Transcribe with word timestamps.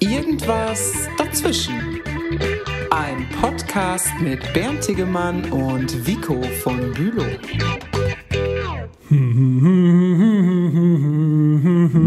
Irgendwas 0.00 1.08
dazwischen. 1.16 1.74
Ein 2.90 3.28
Podcast 3.40 4.08
mit 4.20 4.40
Bernd 4.52 4.80
Tigemann 4.80 5.44
und 5.52 6.06
Vico 6.06 6.42
von 6.62 6.92
Bülow. 6.92 7.24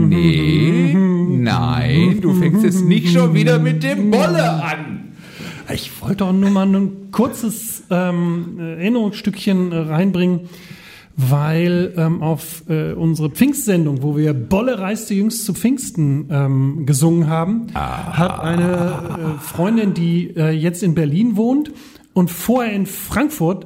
Nee, 0.07 0.93
nein, 0.93 2.19
du 2.21 2.33
fängst 2.33 2.63
jetzt 2.63 2.83
nicht 2.83 3.13
schon 3.13 3.33
wieder 3.33 3.59
mit 3.59 3.83
dem 3.83 4.11
Bolle 4.11 4.51
an. 4.51 5.15
Ich 5.73 6.01
wollte 6.01 6.17
doch 6.17 6.33
nur 6.33 6.49
mal 6.49 6.67
ein 6.67 7.11
kurzes 7.11 7.83
ähm, 7.89 8.59
Erinnerungsstückchen 8.59 9.71
äh, 9.71 9.77
reinbringen, 9.77 10.41
weil 11.17 11.93
ähm, 11.97 12.21
auf 12.21 12.63
äh, 12.67 12.91
unsere 12.91 13.29
Pfingstsendung, 13.29 14.03
wo 14.03 14.17
wir 14.17 14.33
Bolle 14.33 14.79
reiste 14.79 15.13
jüngst 15.13 15.45
zu 15.45 15.53
Pfingsten 15.53 16.27
ähm, 16.29 16.85
gesungen 16.85 17.29
haben, 17.29 17.67
hat 17.73 18.41
eine 18.41 19.37
äh, 19.37 19.41
Freundin, 19.41 19.93
die 19.93 20.35
äh, 20.35 20.49
jetzt 20.49 20.83
in 20.83 20.93
Berlin 20.93 21.37
wohnt 21.37 21.71
und 22.13 22.31
vorher 22.31 22.73
in 22.73 22.85
Frankfurt 22.85 23.65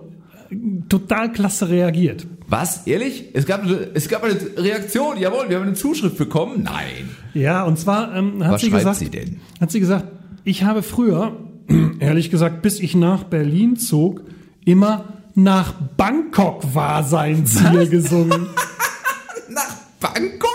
äh, 0.49 0.55
total 0.89 1.31
klasse 1.31 1.69
reagiert. 1.69 2.27
Was? 2.47 2.85
Ehrlich? 2.87 3.25
Es 3.33 3.45
gab, 3.45 3.63
es 3.93 4.09
gab 4.09 4.23
eine 4.23 4.35
Reaktion. 4.57 5.17
Jawohl, 5.17 5.49
wir 5.49 5.57
haben 5.57 5.67
eine 5.67 5.73
Zuschrift 5.73 6.17
bekommen. 6.17 6.63
Nein. 6.63 7.09
Ja, 7.33 7.63
und 7.63 7.77
zwar 7.77 8.15
ähm, 8.15 8.43
hat 8.43 8.53
Was 8.53 8.61
sie 8.61 8.67
schreibt 8.69 8.79
gesagt, 8.81 8.97
sie 8.97 9.09
denn? 9.09 9.39
hat 9.59 9.71
sie 9.71 9.79
gesagt, 9.79 10.07
ich 10.43 10.63
habe 10.63 10.83
früher, 10.83 11.37
ehrlich 11.99 12.29
gesagt, 12.31 12.61
bis 12.61 12.79
ich 12.79 12.95
nach 12.95 13.23
Berlin 13.23 13.75
zog, 13.75 14.21
immer 14.65 15.18
nach 15.43 15.73
Bangkok 15.97 16.63
war 16.73 17.03
sein 17.03 17.45
Ziel 17.45 17.87
gesungen. 17.89 18.47
Nach 19.49 19.75
Bangkok? 19.99 20.49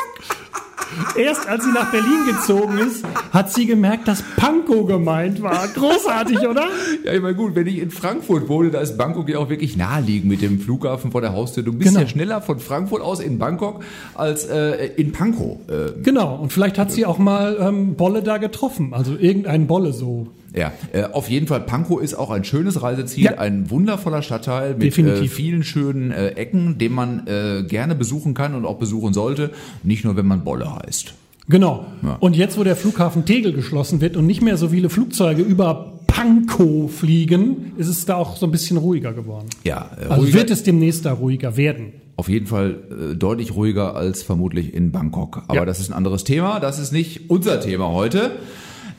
Erst 1.16 1.48
als 1.48 1.64
sie 1.64 1.72
nach 1.72 1.90
Berlin 1.90 2.24
gezogen 2.30 2.78
ist, 2.78 3.04
hat 3.32 3.52
sie 3.52 3.66
gemerkt, 3.66 4.06
dass 4.06 4.22
Pankow 4.36 4.86
gemeint 4.86 5.42
war. 5.42 5.66
Großartig, 5.66 6.38
oder? 6.46 6.68
Ja, 7.04 7.12
ich 7.12 7.20
meine, 7.20 7.34
gut, 7.34 7.56
wenn 7.56 7.66
ich 7.66 7.78
in 7.78 7.90
Frankfurt 7.90 8.48
wohne, 8.48 8.70
da 8.70 8.80
ist 8.80 8.96
Bangkok 8.96 9.28
ja 9.28 9.38
auch 9.38 9.48
wirklich 9.48 9.76
naheliegend 9.76 10.30
mit 10.30 10.40
dem 10.42 10.60
Flughafen 10.60 11.10
vor 11.10 11.20
der 11.20 11.32
Haustür. 11.32 11.64
Du 11.64 11.72
bist 11.72 11.88
Genau. 11.90 12.00
ja 12.02 12.06
schneller 12.06 12.40
von 12.42 12.60
Frankfurt 12.60 13.02
aus 13.02 13.18
in 13.18 13.38
Bangkok 13.40 13.82
als 14.14 14.44
äh, 14.44 14.86
in 14.96 15.10
Pankow. 15.10 15.58
Äh, 15.68 16.00
Genau, 16.04 16.36
und 16.36 16.52
vielleicht 16.52 16.78
hat 16.78 16.92
sie 16.92 17.04
auch 17.06 17.18
mal 17.18 17.56
ähm, 17.60 17.96
Bolle 17.96 18.22
da 18.22 18.38
getroffen. 18.38 18.94
Also 18.94 19.16
irgendein 19.16 19.66
Bolle 19.66 19.92
so. 19.92 20.28
Ja, 20.54 20.72
äh, 20.92 21.02
auf 21.04 21.28
jeden 21.28 21.46
Fall, 21.48 21.60
Pankow 21.62 22.00
ist 22.00 22.14
auch 22.14 22.30
ein 22.30 22.44
schönes 22.44 22.80
Reiseziel, 22.82 23.24
Ja. 23.24 23.38
ein 23.38 23.70
wundervoller 23.70 24.22
Stadtteil 24.22 24.76
mit 24.76 24.96
äh, 24.96 25.26
vielen 25.26 25.64
schönen 25.64 26.10
äh, 26.12 26.28
Ecken, 26.30 26.78
den 26.78 26.92
man 26.92 27.26
äh, 27.26 27.64
gerne 27.64 27.94
besuchen 27.94 28.34
kann 28.34 28.54
und 28.54 28.64
auch 28.64 28.78
besuchen 28.78 29.12
sollte, 29.14 29.50
nicht 29.82 30.04
nur 30.04 30.16
wenn 30.16 30.26
man 30.26 30.44
Bolle 30.44 30.72
heißt. 30.76 31.14
Genau. 31.48 31.86
Ja. 32.02 32.16
Und 32.20 32.36
jetzt, 32.36 32.56
wo 32.56 32.64
der 32.64 32.76
Flughafen 32.76 33.24
Tegel 33.26 33.52
geschlossen 33.52 34.00
wird 34.00 34.16
und 34.16 34.26
nicht 34.26 34.40
mehr 34.42 34.56
so 34.56 34.68
viele 34.68 34.88
Flugzeuge 34.88 35.42
über 35.42 35.92
Pankow 36.06 36.90
fliegen, 36.90 37.72
ist 37.76 37.88
es 37.88 38.06
da 38.06 38.14
auch 38.14 38.36
so 38.36 38.46
ein 38.46 38.52
bisschen 38.52 38.76
ruhiger 38.76 39.12
geworden. 39.12 39.48
Ja, 39.64 39.90
äh, 40.00 40.04
Also 40.04 40.22
ruhiger, 40.22 40.38
wird 40.38 40.50
es 40.50 40.62
demnächst 40.62 41.04
da 41.04 41.12
ruhiger 41.12 41.56
werden. 41.56 41.92
auf 42.16 42.28
jeden 42.28 42.46
Fall 42.46 42.76
äh, 43.12 43.16
deutlich 43.16 43.56
ruhiger 43.56 43.96
als 43.96 44.22
vermutlich 44.22 44.72
in 44.72 44.92
Bangkok. 44.92 45.42
Aber 45.48 45.56
Ja. 45.56 45.64
das 45.64 45.80
ist 45.80 45.90
ein 45.90 45.94
anderes 45.94 46.22
Thema, 46.22 46.60
das 46.60 46.78
ist 46.78 46.92
nicht 46.92 47.28
unser 47.28 47.60
Thema 47.60 47.88
heute. 47.88 48.30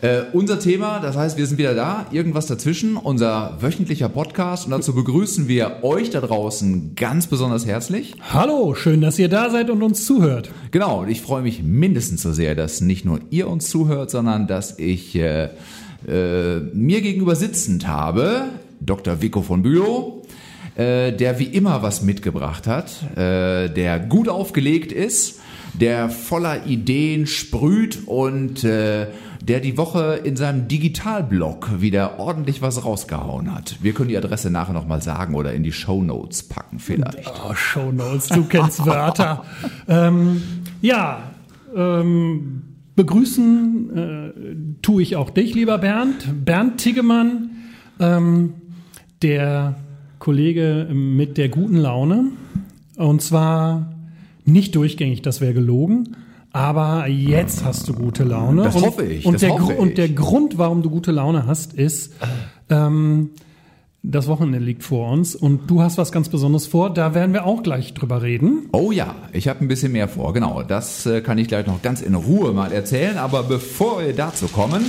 Äh, 0.01 0.23
unser 0.33 0.59
Thema, 0.59 0.99
das 0.99 1.15
heißt, 1.15 1.37
wir 1.37 1.47
sind 1.47 1.57
wieder 1.57 1.73
da, 1.73 2.05
irgendwas 2.11 2.47
dazwischen, 2.47 2.97
unser 2.97 3.57
wöchentlicher 3.61 4.09
Podcast 4.09 4.65
und 4.65 4.71
dazu 4.71 4.93
begrüßen 4.93 5.47
wir 5.47 5.83
euch 5.83 6.09
da 6.09 6.19
draußen 6.19 6.95
ganz 6.95 7.27
besonders 7.27 7.65
herzlich. 7.65 8.13
Hallo, 8.33 8.75
schön, 8.75 8.99
dass 8.99 9.17
ihr 9.17 9.29
da 9.29 9.49
seid 9.49 9.69
und 9.69 9.81
uns 9.81 10.05
zuhört. 10.05 10.51
Genau, 10.71 11.01
und 11.01 11.09
ich 11.09 11.21
freue 11.21 11.43
mich 11.43 11.63
mindestens 11.63 12.23
so 12.23 12.33
sehr, 12.33 12.55
dass 12.55 12.81
nicht 12.81 13.05
nur 13.05 13.21
ihr 13.29 13.47
uns 13.47 13.69
zuhört, 13.69 14.11
sondern 14.11 14.47
dass 14.47 14.77
ich 14.79 15.15
äh, 15.15 15.49
äh, 16.07 16.59
mir 16.73 17.01
gegenüber 17.01 17.37
sitzend 17.37 17.87
habe, 17.87 18.49
Dr. 18.81 19.21
Vico 19.21 19.41
von 19.41 19.63
Bülow, 19.63 20.23
äh, 20.75 21.13
der 21.13 21.39
wie 21.39 21.45
immer 21.45 21.83
was 21.83 22.01
mitgebracht 22.01 22.67
hat, 22.67 23.17
äh, 23.17 23.69
der 23.69 23.99
gut 23.99 24.27
aufgelegt 24.27 24.91
ist, 24.91 25.39
der 25.79 26.09
voller 26.09 26.65
Ideen 26.65 27.27
sprüht 27.27 28.07
und 28.07 28.63
äh, 28.63 29.07
der 29.41 29.59
die 29.59 29.77
Woche 29.77 30.21
in 30.23 30.35
seinem 30.35 30.67
Digitalblog 30.67 31.81
wieder 31.81 32.19
ordentlich 32.19 32.61
was 32.61 32.83
rausgehauen 32.83 33.53
hat. 33.53 33.77
Wir 33.81 33.93
können 33.93 34.09
die 34.09 34.17
Adresse 34.17 34.49
nachher 34.49 34.73
nochmal 34.73 35.01
sagen 35.01 35.35
oder 35.35 35.53
in 35.53 35.63
die 35.63 35.71
Shownotes 35.71 36.43
packen 36.43 36.79
vielleicht. 36.79 37.31
Oh, 37.47 37.53
Shownotes, 37.53 38.29
du 38.29 38.45
kennst 38.45 38.85
Wörter. 38.85 39.45
ähm, 39.87 40.41
ja, 40.81 41.31
ähm, 41.75 42.63
begrüßen 42.95 43.97
äh, 43.97 44.81
tue 44.81 45.03
ich 45.03 45.15
auch 45.15 45.29
dich, 45.29 45.53
lieber 45.53 45.77
Bernd. 45.77 46.45
Bernd 46.45 46.77
Tiggemann, 46.79 47.51
ähm, 47.99 48.53
der 49.21 49.75
Kollege 50.19 50.87
mit 50.91 51.37
der 51.37 51.49
guten 51.49 51.77
Laune. 51.77 52.31
Und 52.97 53.21
zwar 53.21 53.94
nicht 54.45 54.75
durchgängig, 54.75 55.21
das 55.21 55.41
wäre 55.41 55.53
gelogen. 55.53 56.15
Aber 56.51 57.07
jetzt 57.07 57.65
hast 57.65 57.89
du 57.89 57.93
gute 57.93 58.23
Laune. 58.23 58.63
Das 58.63 58.75
und, 58.75 58.85
hoffe 58.85 59.03
ich, 59.03 59.25
Und, 59.25 59.33
das 59.33 59.41
der, 59.41 59.49
hoffe 59.51 59.73
Gru- 59.73 59.81
und 59.81 59.89
ich. 59.89 59.95
der 59.95 60.09
Grund, 60.09 60.57
warum 60.57 60.83
du 60.83 60.89
gute 60.89 61.11
Laune 61.11 61.45
hast, 61.45 61.73
ist, 61.73 62.13
ähm, 62.69 63.31
das 64.03 64.27
Wochenende 64.27 64.59
liegt 64.59 64.83
vor 64.83 65.11
uns 65.11 65.35
und 65.35 65.69
du 65.69 65.81
hast 65.81 65.97
was 65.97 66.11
ganz 66.11 66.29
Besonderes 66.29 66.67
vor. 66.67 66.93
Da 66.93 67.13
werden 67.13 67.33
wir 67.33 67.45
auch 67.45 67.61
gleich 67.63 67.93
drüber 67.93 68.21
reden. 68.21 68.69
Oh 68.71 68.91
ja, 68.91 69.15
ich 69.33 69.47
habe 69.47 69.65
ein 69.65 69.67
bisschen 69.67 69.91
mehr 69.91 70.07
vor. 70.07 70.31
Genau, 70.33 70.63
das 70.63 71.05
äh, 71.05 71.21
kann 71.21 71.37
ich 71.37 71.47
gleich 71.47 71.67
noch 71.67 71.81
ganz 71.81 72.01
in 72.01 72.15
Ruhe 72.15 72.53
mal 72.53 72.71
erzählen. 72.71 73.17
Aber 73.17 73.43
bevor 73.43 73.99
wir 73.99 74.13
dazu 74.13 74.47
kommen, 74.47 74.85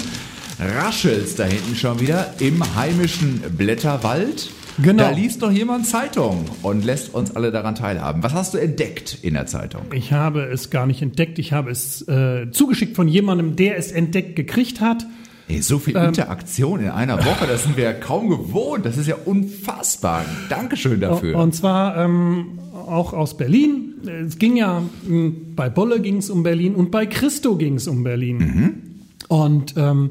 raschelt's 0.61 1.35
da 1.35 1.45
hinten 1.45 1.75
schon 1.75 1.99
wieder 1.99 2.35
im 2.41 2.63
heimischen 2.77 3.43
Blätterwald. 3.57 4.51
Genau. 4.83 5.05
Da 5.05 5.11
liest 5.11 5.41
noch 5.41 5.51
jemand 5.51 5.87
Zeitung 5.87 6.45
und 6.63 6.85
lässt 6.85 7.15
uns 7.15 7.35
alle 7.35 7.51
daran 7.51 7.75
teilhaben. 7.75 8.23
Was 8.23 8.35
hast 8.35 8.55
du 8.55 8.59
entdeckt 8.59 9.19
in 9.23 9.35
der 9.35 9.47
Zeitung? 9.47 9.83
Ich 9.95 10.13
habe 10.13 10.43
es 10.43 10.71
gar 10.71 10.87
nicht 10.87 11.01
entdeckt. 11.03 11.39
Ich 11.39 11.53
habe 11.53 11.71
es 11.71 12.07
äh, 12.09 12.51
zugeschickt 12.51 12.95
von 12.95 13.09
jemandem, 13.09 13.57
der 13.57 13.79
es 13.79 13.91
entdeckt 13.91 14.37
gekriegt 14.37 14.81
hat. 14.81 15.07
Ey, 15.49 15.63
so 15.63 15.79
viel 15.79 15.97
Ähm. 15.97 16.07
Interaktion 16.09 16.81
in 16.81 16.91
einer 16.91 17.25
Woche, 17.25 17.47
das 17.47 17.63
sind 17.63 17.77
wir 17.77 17.85
ja 17.85 17.93
kaum 17.93 18.29
gewohnt. 18.29 18.85
Das 18.85 18.99
ist 18.99 19.07
ja 19.07 19.15
unfassbar. 19.25 20.25
Dankeschön 20.49 21.01
dafür. 21.01 21.39
Und 21.39 21.55
zwar 21.55 21.97
ähm, 21.97 22.59
auch 22.75 23.13
aus 23.13 23.37
Berlin. 23.37 23.95
Es 24.27 24.39
ging 24.39 24.57
ja, 24.57 24.83
mh, 25.07 25.33
bei 25.55 25.69
Bolle 25.71 26.01
ging 26.01 26.19
es 26.19 26.31
um 26.31 26.43
Berlin 26.43 26.75
und 26.75 26.91
bei 26.91 27.07
Christo 27.07 27.57
ging 27.57 27.77
es 27.77 27.87
um 27.89 28.03
Berlin. 28.05 29.09
Und 29.29 29.75
ähm, 29.77 30.11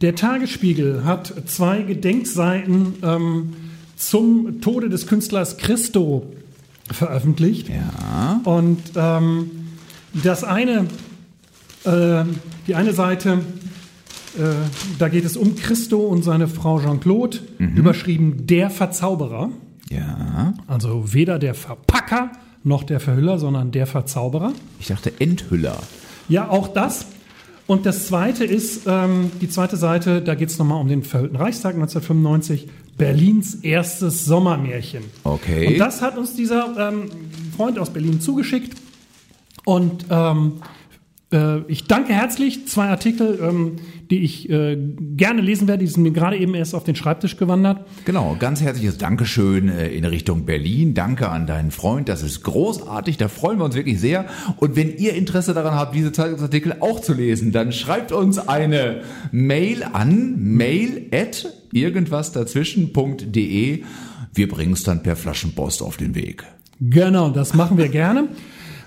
der 0.00 0.14
Tagesspiegel 0.14 1.04
hat 1.04 1.32
zwei 1.46 1.82
Gedenkseiten 1.82 2.94
ähm, 3.02 3.52
zum 3.96 4.60
Tode 4.60 4.88
des 4.88 5.06
Künstlers 5.06 5.56
Christo 5.56 6.32
veröffentlicht. 6.90 7.68
ja. 7.68 8.40
Und 8.44 8.80
ähm, 8.94 9.50
das 10.12 10.44
eine, 10.44 10.86
äh, 11.84 12.24
die 12.66 12.74
eine 12.74 12.92
Seite, 12.92 13.40
äh, 14.38 14.42
da 14.98 15.08
geht 15.08 15.24
es 15.24 15.36
um 15.36 15.56
Christo 15.56 15.98
und 15.98 16.22
seine 16.22 16.46
Frau 16.48 16.80
Jean-Claude, 16.80 17.38
überschrieben 17.58 18.46
Der 18.46 18.70
Verzauberer. 18.70 19.50
Ja. 19.90 20.54
Also 20.66 21.12
weder 21.12 21.38
der 21.38 21.54
Verpacker 21.54 22.32
noch 22.64 22.82
der 22.82 23.00
Verhüller, 23.00 23.38
sondern 23.38 23.70
der 23.70 23.86
Verzauberer. 23.86 24.52
Ich 24.80 24.88
dachte 24.88 25.12
Enthüller. 25.20 25.78
Ja, 26.28 26.48
auch 26.48 26.68
das. 26.68 27.06
Und 27.66 27.86
das 27.86 28.06
zweite 28.06 28.44
ist, 28.44 28.82
ähm, 28.86 29.30
die 29.40 29.48
zweite 29.48 29.76
Seite, 29.76 30.22
da 30.22 30.34
geht 30.34 30.50
es 30.50 30.58
nochmal 30.58 30.80
um 30.80 30.88
den 30.88 31.02
verhüllten 31.02 31.36
Reichstag 31.36 31.74
1995, 31.74 32.68
Berlins 32.96 33.54
erstes 33.56 34.24
Sommermärchen. 34.24 35.04
Okay. 35.24 35.66
Und 35.66 35.78
das 35.78 36.00
hat 36.00 36.16
uns 36.16 36.34
dieser 36.34 36.90
ähm, 36.90 37.10
Freund 37.56 37.78
aus 37.78 37.90
Berlin 37.90 38.20
zugeschickt. 38.20 38.76
Und 39.64 40.06
ähm, 40.10 40.62
äh, 41.36 41.58
ich 41.68 41.84
danke 41.84 42.12
herzlich. 42.12 42.66
Zwei 42.66 42.88
Artikel, 42.88 43.38
ähm, 43.42 43.76
die 44.10 44.24
ich 44.24 44.48
äh, 44.48 44.78
gerne 45.16 45.42
lesen 45.42 45.68
werde, 45.68 45.84
die 45.84 45.90
sind 45.90 46.02
mir 46.02 46.12
gerade 46.12 46.38
eben 46.38 46.54
erst 46.54 46.74
auf 46.74 46.84
den 46.84 46.96
Schreibtisch 46.96 47.36
gewandert. 47.36 47.84
Genau, 48.04 48.36
ganz 48.38 48.62
herzliches 48.62 48.98
Dankeschön 48.98 49.68
äh, 49.68 49.88
in 49.88 50.04
Richtung 50.04 50.46
Berlin. 50.46 50.94
Danke 50.94 51.28
an 51.28 51.46
deinen 51.46 51.70
Freund, 51.70 52.08
das 52.08 52.22
ist 52.22 52.42
großartig, 52.42 53.18
da 53.18 53.28
freuen 53.28 53.58
wir 53.58 53.64
uns 53.64 53.74
wirklich 53.74 54.00
sehr. 54.00 54.26
Und 54.56 54.76
wenn 54.76 54.96
ihr 54.96 55.14
Interesse 55.14 55.52
daran 55.54 55.74
habt, 55.74 55.94
diese 55.94 56.12
Zeitungsartikel 56.12 56.76
auch 56.80 57.00
zu 57.00 57.14
lesen, 57.14 57.52
dann 57.52 57.72
schreibt 57.72 58.12
uns 58.12 58.38
eine 58.38 59.02
Mail 59.32 59.82
an 59.82 60.36
mail 60.38 61.06
at 61.12 61.46
irgendwasdazwischen.de. 61.72 63.82
Wir 64.34 64.48
bringen 64.48 64.72
es 64.72 64.82
dann 64.82 65.02
per 65.02 65.16
Flaschenpost 65.16 65.82
auf 65.82 65.96
den 65.96 66.14
Weg. 66.14 66.44
Genau, 66.80 67.30
das 67.30 67.54
machen 67.54 67.78
wir 67.78 67.88
gerne. 67.88 68.28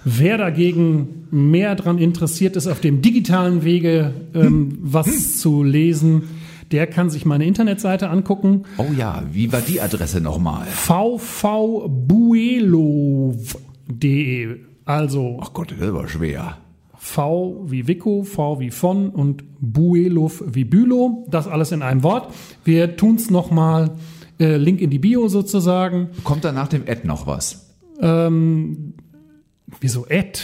Wer 0.06 0.38
dagegen 0.38 1.28
mehr 1.32 1.76
daran 1.76 1.98
interessiert 1.98 2.56
ist, 2.56 2.68
auf 2.68 2.80
dem 2.80 3.02
digitalen 3.02 3.64
Wege 3.64 4.14
ähm, 4.34 4.78
was 4.82 5.40
zu 5.40 5.64
lesen, 5.64 6.24
der 6.72 6.88
kann 6.88 7.10
sich 7.10 7.26
meine 7.26 7.46
Internetseite 7.46 8.10
angucken. 8.10 8.64
Oh 8.78 8.88
ja, 8.96 9.24
wie 9.32 9.52
war 9.52 9.62
die 9.62 9.82
Adresse 9.82 10.22
nochmal? 10.22 10.66
vvbuelov.de. 10.68 11.90
Also 14.86 15.40
Ach 15.42 15.54
Gott, 15.54 15.76
das 15.78 15.94
war 15.94 16.08
schwer. 16.08 16.58
V 16.96 17.66
wie 17.68 17.88
Vico, 17.88 18.24
V 18.24 18.60
wie 18.60 18.72
von 18.72 19.10
und 19.10 19.44
Buelov 19.60 20.44
wie 20.48 20.66
Bülow. 20.66 21.26
Das 21.30 21.48
alles 21.48 21.72
in 21.72 21.82
einem 21.82 22.04
Wort. 22.04 22.34
Wir 22.64 22.98
tun's 22.98 23.30
nochmal, 23.30 23.92
äh, 24.40 24.58
Link 24.58 24.82
in 24.82 24.90
die 24.90 25.00
Bio 25.00 25.28
sozusagen. 25.28 26.10
Kommt 26.24 26.44
da 26.44 26.52
nach 26.52 26.68
dem 26.68 26.84
Ad 26.88 27.02
noch 27.06 27.26
was? 27.26 27.76
Ähm, 28.02 28.94
wieso 29.82 30.06
Ad? 30.10 30.40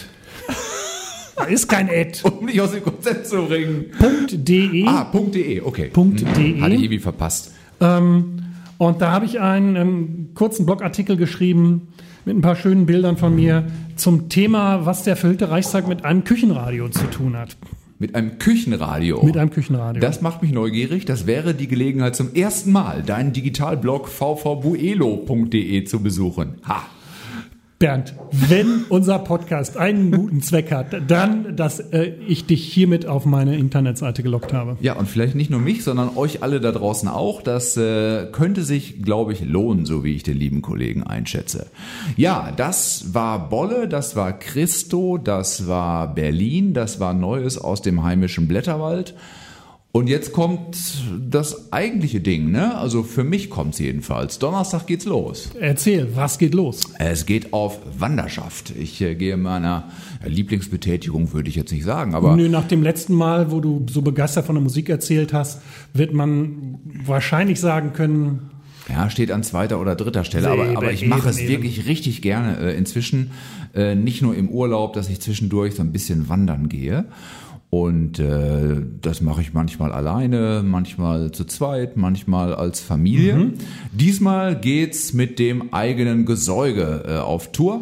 da 1.36 1.44
ist 1.46 1.68
kein 1.68 1.90
Ad. 1.90 2.20
Um 2.40 2.46
nicht 2.46 2.60
aus 2.62 2.72
dem 2.72 2.84
Konzept 2.84 3.28
zu 3.28 3.44
bringen. 3.46 3.86
.de. 4.32 4.86
Ah, 4.88 5.12
.de, 5.14 5.62
okay. 5.62 5.90
Punkt 5.92 6.22
Hm, 6.22 6.34
de. 6.34 6.62
Hatte 6.62 6.76
ich 6.76 6.82
irgendwie 6.82 7.00
verpasst. 7.00 7.52
Ähm, 7.82 8.40
und 8.78 9.02
da 9.02 9.12
habe 9.12 9.26
ich 9.26 9.40
einen, 9.40 9.76
ähm, 9.76 10.30
kurzen 10.34 10.66
Blogartikel 10.66 11.18
geschrieben 11.18 11.90
mit 12.26 12.36
ein 12.36 12.42
paar 12.42 12.56
schönen 12.56 12.86
Bildern 12.86 13.18
von 13.18 13.36
mir 13.36 13.68
zum 13.96 14.30
Thema, 14.30 14.86
was 14.86 15.04
der 15.04 15.16
verhüllte 15.16 15.50
Reichstag 15.50 15.88
mit 15.88 16.04
einem 16.04 16.24
Küchenradio 16.24 16.90
zu 16.90 17.06
tun 17.10 17.38
hat. 17.38 17.56
Mit 18.00 18.14
einem 18.16 18.40
Küchenradio. 18.40 19.24
Mit 19.24 19.38
einem 19.38 19.52
Küchenradio. 19.52 20.02
Das 20.02 20.22
macht 20.22 20.42
mich 20.42 20.52
neugierig. 20.52 21.06
Das 21.06 21.28
wäre 21.28 21.54
die 21.54 21.68
Gelegenheit 21.68 22.16
zum 22.16 22.34
ersten 22.34 22.74
Mal, 22.74 23.04
deinen 23.04 23.32
Digitalblog 23.32 24.10
vvbuelo.de 24.10 25.84
zu 25.86 26.02
besuchen. 26.02 26.56
Ha! 26.68 26.84
Bernd, 27.77 28.13
wenn 28.31 28.86
unser 28.88 29.19
Podcast 29.19 29.75
einen 29.75 30.10
guten 30.12 30.42
Zweck 30.42 30.72
hat, 30.72 30.95
dann, 31.10 31.57
dass 31.57 31.81
äh, 31.81 32.13
ich 32.25 32.45
dich 32.45 32.63
hiermit 32.63 33.06
auf 33.06 33.25
meine 33.25 33.57
Internetseite 33.57 34.24
gelockt 34.24 34.54
habe. 34.54 34.77
Ja, 34.80 34.94
und 34.94 35.10
vielleicht 35.10 35.36
nicht 35.36 35.50
nur 35.50 35.60
mich, 35.60 35.83
sondern 35.83 36.16
euch 36.16 36.42
alle 36.42 36.62
da 36.62 36.72
draußen 36.72 37.10
auch. 37.10 37.42
Das 37.42 37.75
äh, 37.75 38.27
könnte 38.31 38.63
sich, 38.63 39.01
glaube 39.01 39.33
ich, 39.33 39.44
lohnen, 39.44 39.86
so 39.86 40.06
wie 40.06 40.16
ich 40.16 40.24
den 40.24 40.38
lieben 40.38 40.62
Kollegen 40.62 41.04
einschätze. 41.04 41.68
Ja, 42.16 42.54
das 42.56 43.13
war 43.13 43.50
Bolle, 43.50 43.89
das 43.89 44.16
war 44.16 44.31
Christo, 44.39 45.18
das 45.18 45.68
war 45.68 46.16
Berlin, 46.16 46.74
das 46.74 47.01
war 47.01 47.13
Neues 47.13 47.57
aus 47.57 47.81
dem 47.81 48.04
heimischen 48.04 48.48
Blätterwald. 48.48 49.16
Und 49.96 50.10
jetzt 50.10 50.34
kommt 50.34 50.76
das 51.26 51.72
eigentliche 51.72 52.20
Ding, 52.20 52.52
ne? 52.52 52.78
Also 52.78 53.02
für 53.02 53.24
mich 53.24 53.50
kommt's 53.50 53.80
jedenfalls. 53.80 54.40
Donnerstag 54.40 54.88
geht's 54.88 55.06
los. 55.06 55.52
Erzähl, 55.58 56.18
was 56.18 56.38
geht 56.38 56.54
los? 56.54 56.82
Es 57.00 57.26
geht 57.26 57.54
auf 57.54 57.80
Wanderschaft. 57.98 58.74
Ich 58.78 59.00
äh, 59.00 59.16
gehe 59.16 59.38
meiner 59.38 59.86
Lieblingsbetätigung, 60.26 61.32
würde 61.32 61.48
ich 61.48 61.56
jetzt 61.56 61.72
nicht 61.72 61.86
sagen, 61.86 62.14
aber 62.14 62.36
Nö, 62.36 62.50
nach 62.50 62.68
dem 62.68 62.84
letzten 62.84 63.14
Mal, 63.14 63.52
wo 63.52 63.62
du 63.62 63.86
so 63.90 64.02
begeistert 64.02 64.46
von 64.46 64.56
der 64.56 64.64
Musik 64.64 64.90
erzählt 64.90 65.32
hast, 65.32 65.62
wird 65.94 66.12
man 66.12 66.78
wahrscheinlich 67.06 67.62
sagen 67.62 67.94
können, 67.94 68.50
Ja, 68.90 69.10
steht 69.10 69.32
an 69.32 69.44
zweiter 69.44 69.80
oder 69.80 69.96
dritter 69.96 70.26
Stelle, 70.26 70.50
aber, 70.50 70.76
aber 70.76 70.92
ich 70.92 71.08
mache 71.08 71.30
es 71.30 71.40
wirklich 71.40 71.88
richtig 71.88 72.22
gerne 72.22 72.58
äh, 72.60 72.78
inzwischen. 72.78 73.32
Äh, 73.74 73.96
nicht 73.96 74.22
nur 74.22 74.36
im 74.36 74.50
Urlaub, 74.50 74.92
dass 74.92 75.10
ich 75.10 75.22
zwischendurch 75.22 75.76
so 75.76 75.84
ein 75.84 75.94
bisschen 75.94 76.28
wandern 76.28 76.68
gehe. 76.68 77.06
Und 77.75 78.19
äh, 78.19 78.83
das 79.01 79.19
mache 79.19 79.42
ich 79.42 79.54
manchmal 79.54 79.92
alleine, 79.92 80.63
manchmal 80.66 81.31
zu 81.31 81.44
zweit, 81.44 81.98
manchmal 81.98 82.56
als 82.56 82.80
Familie. 82.80 83.36
Mhm. 83.36 83.54
Diesmal 83.92 84.57
geht's 84.57 85.12
mit 85.12 85.39
dem 85.39 85.74
eigenen 85.74 86.25
Gesäuge 86.25 87.04
äh, 87.06 87.18
auf 87.18 87.51
Tour. 87.51 87.81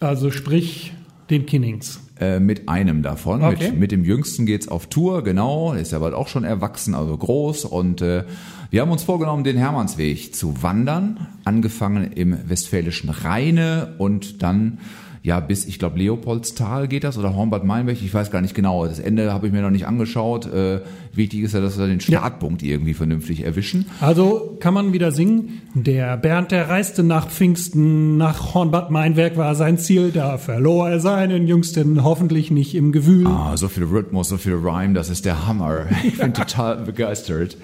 also 0.00 0.32
sprich 0.32 0.92
den 1.30 1.46
Kinnings. 1.46 2.00
Äh, 2.18 2.40
mit 2.40 2.68
einem 2.68 3.04
davon. 3.04 3.44
Okay. 3.44 3.70
Mit, 3.70 3.78
mit 3.78 3.92
dem 3.92 4.04
Jüngsten 4.04 4.46
geht's 4.46 4.66
auf 4.66 4.88
Tour, 4.88 5.22
genau. 5.22 5.74
Ist 5.74 5.92
ja 5.92 6.00
bald 6.00 6.14
auch 6.14 6.26
schon 6.26 6.42
erwachsen, 6.42 6.96
also 6.96 7.16
groß. 7.16 7.66
Und 7.66 8.02
äh, 8.02 8.24
wir 8.70 8.80
haben 8.80 8.90
uns 8.90 9.04
vorgenommen, 9.04 9.44
den 9.44 9.56
Hermannsweg 9.56 10.34
zu 10.34 10.60
wandern. 10.60 11.28
Angefangen 11.44 12.10
im 12.10 12.36
westfälischen 12.48 13.10
Rheine 13.10 13.94
und 13.98 14.42
dann 14.42 14.78
ja 15.22 15.38
bis, 15.40 15.66
ich 15.66 15.78
glaube, 15.78 15.98
Leopoldstal 15.98 16.88
geht 16.88 17.04
das 17.04 17.18
oder 17.18 17.34
Hornbad 17.34 17.64
Meinberg, 17.64 17.98
ich 18.00 18.12
weiß 18.12 18.30
gar 18.30 18.40
nicht 18.40 18.54
genau. 18.54 18.86
Das 18.86 18.98
Ende 18.98 19.32
habe 19.32 19.46
ich 19.46 19.52
mir 19.52 19.60
noch 19.60 19.70
nicht 19.70 19.86
angeschaut. 19.86 20.46
Äh, 20.46 20.80
wichtig 21.12 21.42
ist 21.42 21.52
ja, 21.52 21.60
dass 21.60 21.78
wir 21.78 21.86
den 21.86 22.00
Startpunkt 22.00 22.62
irgendwie 22.62 22.94
vernünftig 22.94 23.44
erwischen. 23.44 23.86
Also 24.00 24.56
kann 24.60 24.72
man 24.72 24.92
wieder 24.92 25.12
singen. 25.12 25.60
Der 25.74 26.16
Bernd, 26.16 26.52
der 26.52 26.68
reiste 26.68 27.02
nach 27.02 27.28
Pfingsten, 27.28 28.16
nach 28.16 28.54
Hornbad 28.54 28.90
Meinwerk 28.90 29.36
war 29.36 29.54
sein 29.54 29.78
Ziel. 29.78 30.10
Da 30.10 30.38
verlor 30.38 30.88
er 30.88 31.00
seinen 31.00 31.46
Jüngsten, 31.46 32.02
hoffentlich 32.02 32.50
nicht 32.50 32.74
im 32.74 32.92
Gewühl. 32.92 33.26
Ah, 33.26 33.56
so 33.56 33.68
viel 33.68 33.84
Rhythmus, 33.84 34.30
so 34.30 34.38
viel 34.38 34.54
Rhyme, 34.54 34.94
das 34.94 35.10
ist 35.10 35.26
der 35.26 35.46
Hammer. 35.46 35.86
Ich 36.02 36.18
bin 36.18 36.32
total 36.40 36.78
begeistert. 36.78 37.56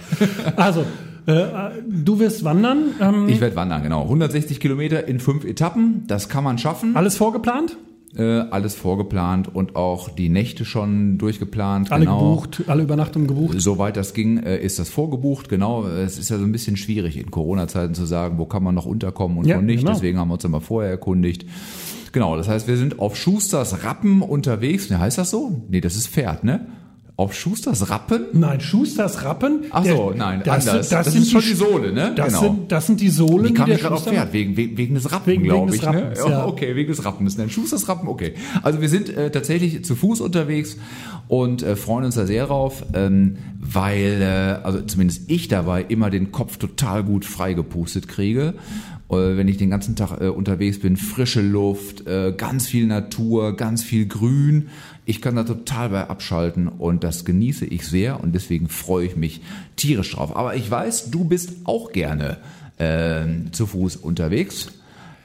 Also, 0.56 0.84
du 1.26 2.18
wirst 2.18 2.44
wandern. 2.44 2.90
Ähm, 3.00 3.28
Ich 3.28 3.40
werde 3.40 3.56
wandern, 3.56 3.82
genau. 3.82 4.02
160 4.02 4.60
Kilometer 4.60 5.06
in 5.08 5.18
fünf 5.20 5.44
Etappen, 5.44 6.04
das 6.06 6.28
kann 6.28 6.44
man 6.44 6.58
schaffen. 6.58 6.96
alles 6.96 7.16
vorgeplant? 7.16 7.76
Äh, 8.16 8.22
alles 8.50 8.74
vorgeplant 8.74 9.54
und 9.54 9.76
auch 9.76 10.08
die 10.08 10.30
Nächte 10.30 10.64
schon 10.64 11.18
durchgeplant. 11.18 11.92
Alle 11.92 12.06
genau. 12.06 12.18
gebucht, 12.36 12.64
alle 12.66 12.82
Übernachtungen 12.82 13.26
gebucht? 13.28 13.60
Soweit 13.60 13.96
das 13.98 14.14
ging, 14.14 14.38
äh, 14.38 14.56
ist 14.58 14.78
das 14.78 14.88
vorgebucht. 14.88 15.50
Genau, 15.50 15.84
es 15.86 16.18
ist 16.18 16.30
ja 16.30 16.38
so 16.38 16.44
ein 16.44 16.52
bisschen 16.52 16.78
schwierig 16.78 17.18
in 17.18 17.30
Corona-Zeiten 17.30 17.94
zu 17.94 18.06
sagen, 18.06 18.38
wo 18.38 18.46
kann 18.46 18.62
man 18.62 18.74
noch 18.74 18.86
unterkommen 18.86 19.36
und 19.36 19.46
Ja, 19.46 19.58
wo 19.58 19.60
nicht. 19.60 19.80
genau. 19.80 19.92
Deswegen 19.92 20.18
haben 20.18 20.28
wir 20.28 20.34
uns 20.34 20.44
immer 20.44 20.62
vorher 20.62 20.90
erkundigt. 20.90 21.44
Genau, 22.12 22.36
das 22.38 22.48
heißt, 22.48 22.66
wir 22.68 22.78
sind 22.78 22.98
auf 23.00 23.16
Schusters 23.16 23.84
Rappen 23.84 24.22
unterwegs. 24.22 24.88
Ne, 24.88 24.98
heißt 24.98 25.18
das 25.18 25.28
so? 25.30 25.64
Nee, 25.68 25.82
das 25.82 25.96
ist 25.96 26.06
Pferd, 26.08 26.42
ne? 26.44 26.66
Auf 27.18 27.32
Schusters 27.34 27.88
Rappen? 27.88 28.26
Nein, 28.34 28.60
Schusters 28.60 29.24
Rappen. 29.24 29.64
Ach 29.70 29.82
so, 29.86 30.10
Der- 30.10 30.18
nein, 30.18 30.42
das, 30.44 30.68
anders. 30.68 30.88
Sind, 30.90 30.98
das, 30.98 31.04
Das 31.06 31.12
sind 31.14 31.22
ist 31.22 31.30
schon 31.32 31.40
die, 31.40 31.46
die 31.48 31.54
Sohle, 31.54 31.92
ne? 31.92 32.12
Das, 32.14 32.26
Genau. 32.28 32.40
sind, 32.40 32.72
das 32.72 32.86
sind 32.86 33.00
die 33.00 33.08
Sohlen, 33.08 33.46
Wie 33.48 33.54
kam 33.54 33.64
die 33.64 33.70
der 33.72 33.80
gerade 33.80 33.94
auf 33.94 34.00
Schuster 34.00 34.12
Pferd? 34.12 34.32
Wegen, 34.34 34.56
wegen, 34.58 34.76
wegen 34.76 34.94
des 34.96 35.10
Rappen, 35.10 35.42
glaube 35.42 35.74
ich. 35.74 35.80
ne? 35.80 35.88
Rappens, 35.88 36.18
Ja, 36.18 36.28
ja. 36.28 36.46
Okay, 36.46 36.76
wegen 36.76 36.90
des 36.90 37.04
Rappens. 37.06 37.38
Ein 37.38 37.48
Schusters 37.48 37.88
Rappen, 37.88 38.06
okay. 38.08 38.34
Also 38.62 38.82
wir 38.82 38.90
sind 38.90 39.08
äh, 39.08 39.30
tatsächlich 39.30 39.82
zu 39.82 39.96
Fuß 39.96 40.20
unterwegs 40.20 40.76
und 41.28 41.62
äh, 41.62 41.74
freuen 41.74 42.04
uns 42.04 42.16
da 42.16 42.26
sehr 42.26 42.46
drauf, 42.48 42.84
ähm, 42.92 43.38
weil, 43.60 44.20
äh, 44.20 44.64
also 44.66 44.82
zumindest 44.82 45.22
ich 45.30 45.48
dabei 45.48 45.86
immer 45.88 46.10
den 46.10 46.32
Kopf 46.32 46.58
total 46.58 47.02
gut 47.02 47.24
freigepustet 47.24 48.08
kriege. 48.08 48.52
Äh, 49.08 49.14
wenn 49.36 49.48
ich 49.48 49.56
den 49.56 49.70
ganzen 49.70 49.96
Tag 49.96 50.20
äh, 50.20 50.28
unterwegs 50.28 50.80
bin, 50.80 50.96
frische 50.96 51.40
Luft, 51.40 52.06
äh, 52.06 52.34
ganz 52.36 52.66
viel 52.66 52.86
Natur, 52.86 53.56
ganz 53.56 53.82
viel 53.84 54.06
Grün. 54.06 54.68
Ich 55.08 55.22
kann 55.22 55.36
da 55.36 55.44
total 55.44 55.90
bei 55.90 56.08
abschalten 56.08 56.66
und 56.66 57.04
das 57.04 57.24
genieße 57.24 57.64
ich 57.64 57.86
sehr 57.86 58.20
und 58.20 58.34
deswegen 58.34 58.68
freue 58.68 59.06
ich 59.06 59.14
mich 59.16 59.40
tierisch 59.76 60.10
drauf. 60.12 60.36
Aber 60.36 60.56
ich 60.56 60.68
weiß, 60.68 61.12
du 61.12 61.24
bist 61.24 61.52
auch 61.64 61.92
gerne 61.92 62.38
äh, 62.78 63.24
zu 63.52 63.66
Fuß 63.66 63.94
unterwegs. 63.96 64.72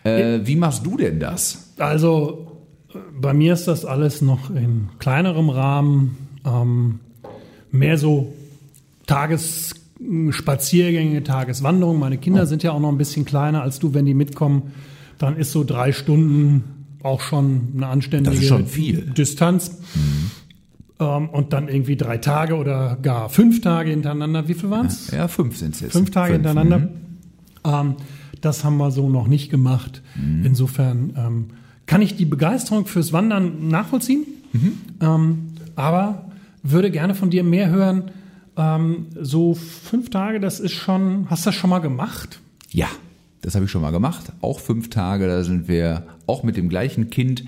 Äh, 0.03 0.41
wie 0.43 0.55
machst 0.55 0.85
du 0.85 0.97
denn 0.97 1.19
das? 1.19 1.71
Also 1.79 2.59
äh, 2.93 2.99
bei 3.19 3.33
mir 3.33 3.53
ist 3.53 3.67
das 3.67 3.83
alles 3.83 4.21
noch 4.21 4.51
in 4.51 4.89
kleinerem 4.99 5.49
Rahmen, 5.49 6.15
ähm, 6.45 6.99
mehr 7.71 7.97
so 7.97 8.31
Tagesspaziergänge, 9.07 11.23
Tageswanderungen. 11.23 11.99
Meine 11.99 12.19
Kinder 12.19 12.45
sind 12.45 12.61
ja 12.61 12.71
auch 12.71 12.79
noch 12.79 12.89
ein 12.89 12.99
bisschen 12.99 13.25
kleiner 13.25 13.63
als 13.63 13.79
du, 13.79 13.95
wenn 13.95 14.05
die 14.05 14.13
mitkommen, 14.13 14.73
dann 15.17 15.37
ist 15.37 15.51
so 15.51 15.63
drei 15.63 15.91
Stunden 15.91 16.80
auch 17.03 17.21
schon 17.21 17.69
eine 17.75 17.87
anständige 17.87 18.41
schon 18.41 18.67
viel. 18.67 19.01
Distanz. 19.17 19.79
Ähm, 20.99 21.29
und 21.29 21.53
dann 21.53 21.67
irgendwie 21.67 21.95
drei 21.97 22.17
Tage 22.17 22.55
oder 22.55 22.97
gar 23.01 23.29
fünf 23.29 23.61
Tage 23.61 23.89
hintereinander. 23.91 24.47
Wie 24.47 24.53
viel 24.53 24.69
waren 24.69 24.85
es? 24.87 25.11
Ja, 25.11 25.27
fünf 25.27 25.57
sind 25.57 25.75
es 25.75 25.81
jetzt. 25.81 25.93
Fünf 25.93 26.11
Tage 26.11 26.33
Fünf, 26.33 26.45
hintereinander. 26.47 26.79
mhm. 26.79 26.89
Ähm, 27.65 27.95
das 28.41 28.63
haben 28.63 28.77
wir 28.77 28.91
so 28.91 29.09
noch 29.09 29.27
nicht 29.27 29.49
gemacht. 29.51 30.01
Mhm. 30.15 30.45
Insofern 30.45 31.13
ähm, 31.17 31.45
kann 31.85 32.01
ich 32.01 32.15
die 32.15 32.25
Begeisterung 32.25 32.85
fürs 32.85 33.13
Wandern 33.13 33.67
nachvollziehen, 33.67 34.25
Mhm. 34.53 35.47
aber 35.77 36.25
würde 36.61 36.91
gerne 36.91 37.15
von 37.15 37.29
dir 37.29 37.43
mehr 37.43 37.69
hören. 37.69 38.11
So 39.21 39.53
fünf 39.55 40.09
Tage, 40.09 40.41
das 40.41 40.59
ist 40.59 40.73
schon, 40.73 41.27
hast 41.29 41.45
du 41.45 41.49
das 41.49 41.55
schon 41.55 41.69
mal 41.69 41.79
gemacht? 41.79 42.41
Ja, 42.69 42.87
das 43.41 43.55
habe 43.55 43.65
ich 43.65 43.71
schon 43.71 43.81
mal 43.81 43.91
gemacht. 43.91 44.31
Auch 44.41 44.59
fünf 44.59 44.89
Tage, 44.89 45.27
da 45.27 45.43
sind 45.43 45.67
wir 45.67 46.03
auch 46.27 46.43
mit 46.43 46.57
dem 46.57 46.69
gleichen 46.69 47.09
Kind 47.09 47.43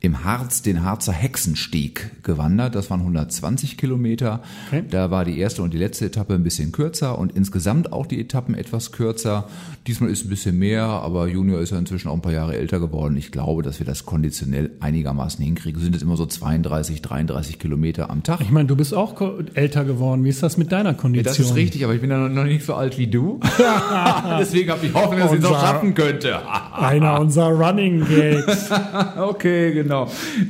im 0.00 0.24
Harz 0.24 0.62
den 0.62 0.82
Harzer 0.82 1.12
Hexenstieg 1.12 2.22
gewandert. 2.22 2.74
Das 2.74 2.90
waren 2.90 3.00
120 3.00 3.76
Kilometer. 3.76 4.42
Okay. 4.68 4.82
Da 4.90 5.10
war 5.10 5.26
die 5.26 5.38
erste 5.38 5.62
und 5.62 5.74
die 5.74 5.78
letzte 5.78 6.06
Etappe 6.06 6.34
ein 6.34 6.42
bisschen 6.42 6.72
kürzer 6.72 7.18
und 7.18 7.32
insgesamt 7.36 7.92
auch 7.92 8.06
die 8.06 8.18
Etappen 8.18 8.54
etwas 8.54 8.92
kürzer. 8.92 9.48
Diesmal 9.86 10.10
ist 10.10 10.24
ein 10.24 10.30
bisschen 10.30 10.58
mehr, 10.58 10.84
aber 10.84 11.28
Junior 11.28 11.60
ist 11.60 11.70
ja 11.70 11.78
inzwischen 11.78 12.08
auch 12.08 12.14
ein 12.14 12.22
paar 12.22 12.32
Jahre 12.32 12.56
älter 12.56 12.80
geworden. 12.80 13.16
Ich 13.18 13.30
glaube, 13.30 13.62
dass 13.62 13.78
wir 13.78 13.86
das 13.86 14.06
konditionell 14.06 14.70
einigermaßen 14.80 15.44
hinkriegen. 15.44 15.80
Sind 15.82 15.94
es 15.94 16.02
immer 16.02 16.16
so 16.16 16.24
32, 16.24 17.02
33 17.02 17.58
Kilometer 17.58 18.08
am 18.08 18.22
Tag. 18.22 18.40
Ich 18.40 18.50
meine, 18.50 18.68
du 18.68 18.76
bist 18.76 18.94
auch 18.94 19.20
älter 19.52 19.84
geworden. 19.84 20.24
Wie 20.24 20.30
ist 20.30 20.42
das 20.42 20.56
mit 20.56 20.72
deiner 20.72 20.94
Kondition? 20.94 21.34
Das 21.36 21.38
ist 21.38 21.54
richtig, 21.54 21.84
aber 21.84 21.94
ich 21.94 22.00
bin 22.00 22.10
ja 22.10 22.28
noch 22.28 22.44
nicht 22.44 22.64
so 22.64 22.74
alt 22.74 22.96
wie 22.96 23.06
du. 23.06 23.38
Deswegen 24.40 24.70
habe 24.70 24.86
ich 24.86 24.94
Hoffnung, 24.94 25.18
dass 25.18 25.32
ich 25.32 25.40
es 25.40 25.44
auch 25.44 25.60
schaffen 25.60 25.94
könnte. 25.94 26.40
Einer 26.74 27.20
unserer 27.20 27.50
Running 27.50 28.06
Gags. 28.06 28.70
Okay, 29.16 29.72
genau. 29.72 29.89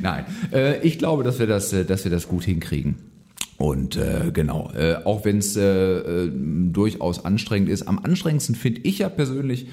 Nein, 0.01 0.25
äh, 0.53 0.79
ich 0.81 0.97
glaube, 0.97 1.23
dass 1.23 1.39
wir 1.39 1.47
das, 1.47 1.73
äh, 1.73 1.83
dass 1.83 2.03
wir 2.03 2.11
das 2.11 2.27
gut 2.27 2.43
hinkriegen. 2.43 2.95
Und 3.57 3.95
äh, 3.95 4.31
genau, 4.33 4.71
äh, 4.75 4.95
auch 5.03 5.23
wenn 5.23 5.37
es 5.37 5.55
äh, 5.55 5.61
äh, 5.61 6.31
durchaus 6.33 7.25
anstrengend 7.25 7.69
ist, 7.69 7.83
am 7.83 7.99
anstrengendsten 7.99 8.55
finde 8.55 8.81
ich 8.81 8.99
ja 8.99 9.09
persönlich 9.09 9.67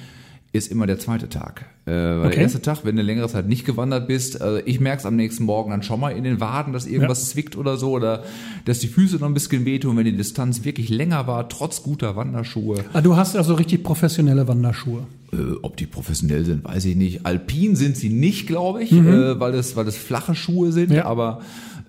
ist 0.52 0.70
immer 0.72 0.86
der 0.86 0.98
zweite 0.98 1.28
Tag. 1.28 1.66
Äh, 1.86 1.90
Okay. 1.90 2.30
der 2.30 2.38
erste 2.38 2.62
Tag, 2.62 2.78
wenn 2.84 2.96
du 2.96 3.02
längere 3.02 3.28
Zeit 3.28 3.46
nicht 3.48 3.64
gewandert 3.66 4.08
bist, 4.08 4.40
also 4.40 4.60
ich 4.64 4.80
merke 4.80 5.00
es 5.00 5.06
am 5.06 5.14
nächsten 5.16 5.44
Morgen 5.44 5.70
dann 5.70 5.82
schon 5.82 6.00
mal 6.00 6.10
in 6.10 6.24
den 6.24 6.40
Waden, 6.40 6.72
dass 6.72 6.86
irgendwas 6.86 7.20
Ja. 7.26 7.32
zwickt 7.32 7.56
oder 7.56 7.76
so, 7.76 7.90
oder 7.92 8.24
dass 8.64 8.78
die 8.78 8.88
Füße 8.88 9.16
noch 9.16 9.26
ein 9.26 9.34
bisschen 9.34 9.64
wehtun, 9.66 9.96
wenn 9.96 10.04
die 10.06 10.16
Distanz 10.16 10.64
wirklich 10.64 10.88
länger 10.88 11.26
war, 11.26 11.48
trotz 11.50 11.82
guter 11.82 12.16
Wanderschuhe. 12.16 12.84
Ah, 12.94 13.00
du 13.02 13.16
hast 13.16 13.36
also 13.36 13.54
richtig 13.54 13.82
professionelle 13.84 14.48
Wanderschuhe. 14.48 15.02
Äh, 15.32 15.36
ob 15.60 15.76
die 15.76 15.84
professionell 15.86 16.44
sind, 16.46 16.64
weiß 16.64 16.86
ich 16.86 16.96
nicht. 16.96 17.26
Alpin 17.26 17.76
sind 17.76 17.96
sie 17.98 18.08
nicht, 18.08 18.46
glaube 18.46 18.82
ich, 18.82 18.92
Mhm. 18.92 19.08
äh, 19.08 19.40
weil 19.40 19.52
es 19.54 19.76
weil 19.76 19.86
es 19.86 19.96
flache 19.98 20.34
Schuhe 20.34 20.72
sind, 20.72 20.90
Ja. 20.92 21.04
aber 21.04 21.40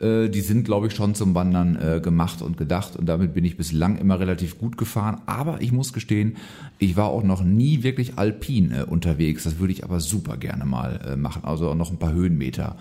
äh, 0.02 0.30
die 0.30 0.42
sind, 0.42 0.64
glaube 0.64 0.88
ich, 0.88 0.96
schon 0.96 1.16
zum 1.16 1.36
Wandern 1.36 1.76
äh, 1.76 2.00
gemacht 2.02 2.42
und 2.42 2.58
gedacht 2.58 2.96
und 2.96 3.08
damit 3.08 3.34
bin 3.34 3.46
ich 3.46 3.58
bislang 3.58 3.98
immer 3.98 4.20
relativ 4.20 4.58
gut 4.58 4.78
gefahren. 4.78 5.22
Aber 5.26 5.62
ich 5.62 5.72
muss 5.72 5.94
gestehen, 5.94 6.38
ich 6.78 6.96
war 6.96 7.08
auch 7.10 7.24
noch 7.24 7.44
nie 7.44 7.84
wirklich 7.84 8.18
alpin 8.18 8.72
äh, 8.72 8.84
unterwegs. 8.84 9.44
Das 9.44 9.60
würde 9.60 9.74
ich 9.74 9.84
aber 9.84 10.00
super 10.00 10.38
gerne 10.38 10.66
mal 10.66 11.00
äh, 11.06 11.16
machen. 11.16 11.44
Also 11.44 11.74
noch 11.74 11.92
ein 11.92 11.98
paar 11.98 12.14
Höhenmeter 12.14 12.76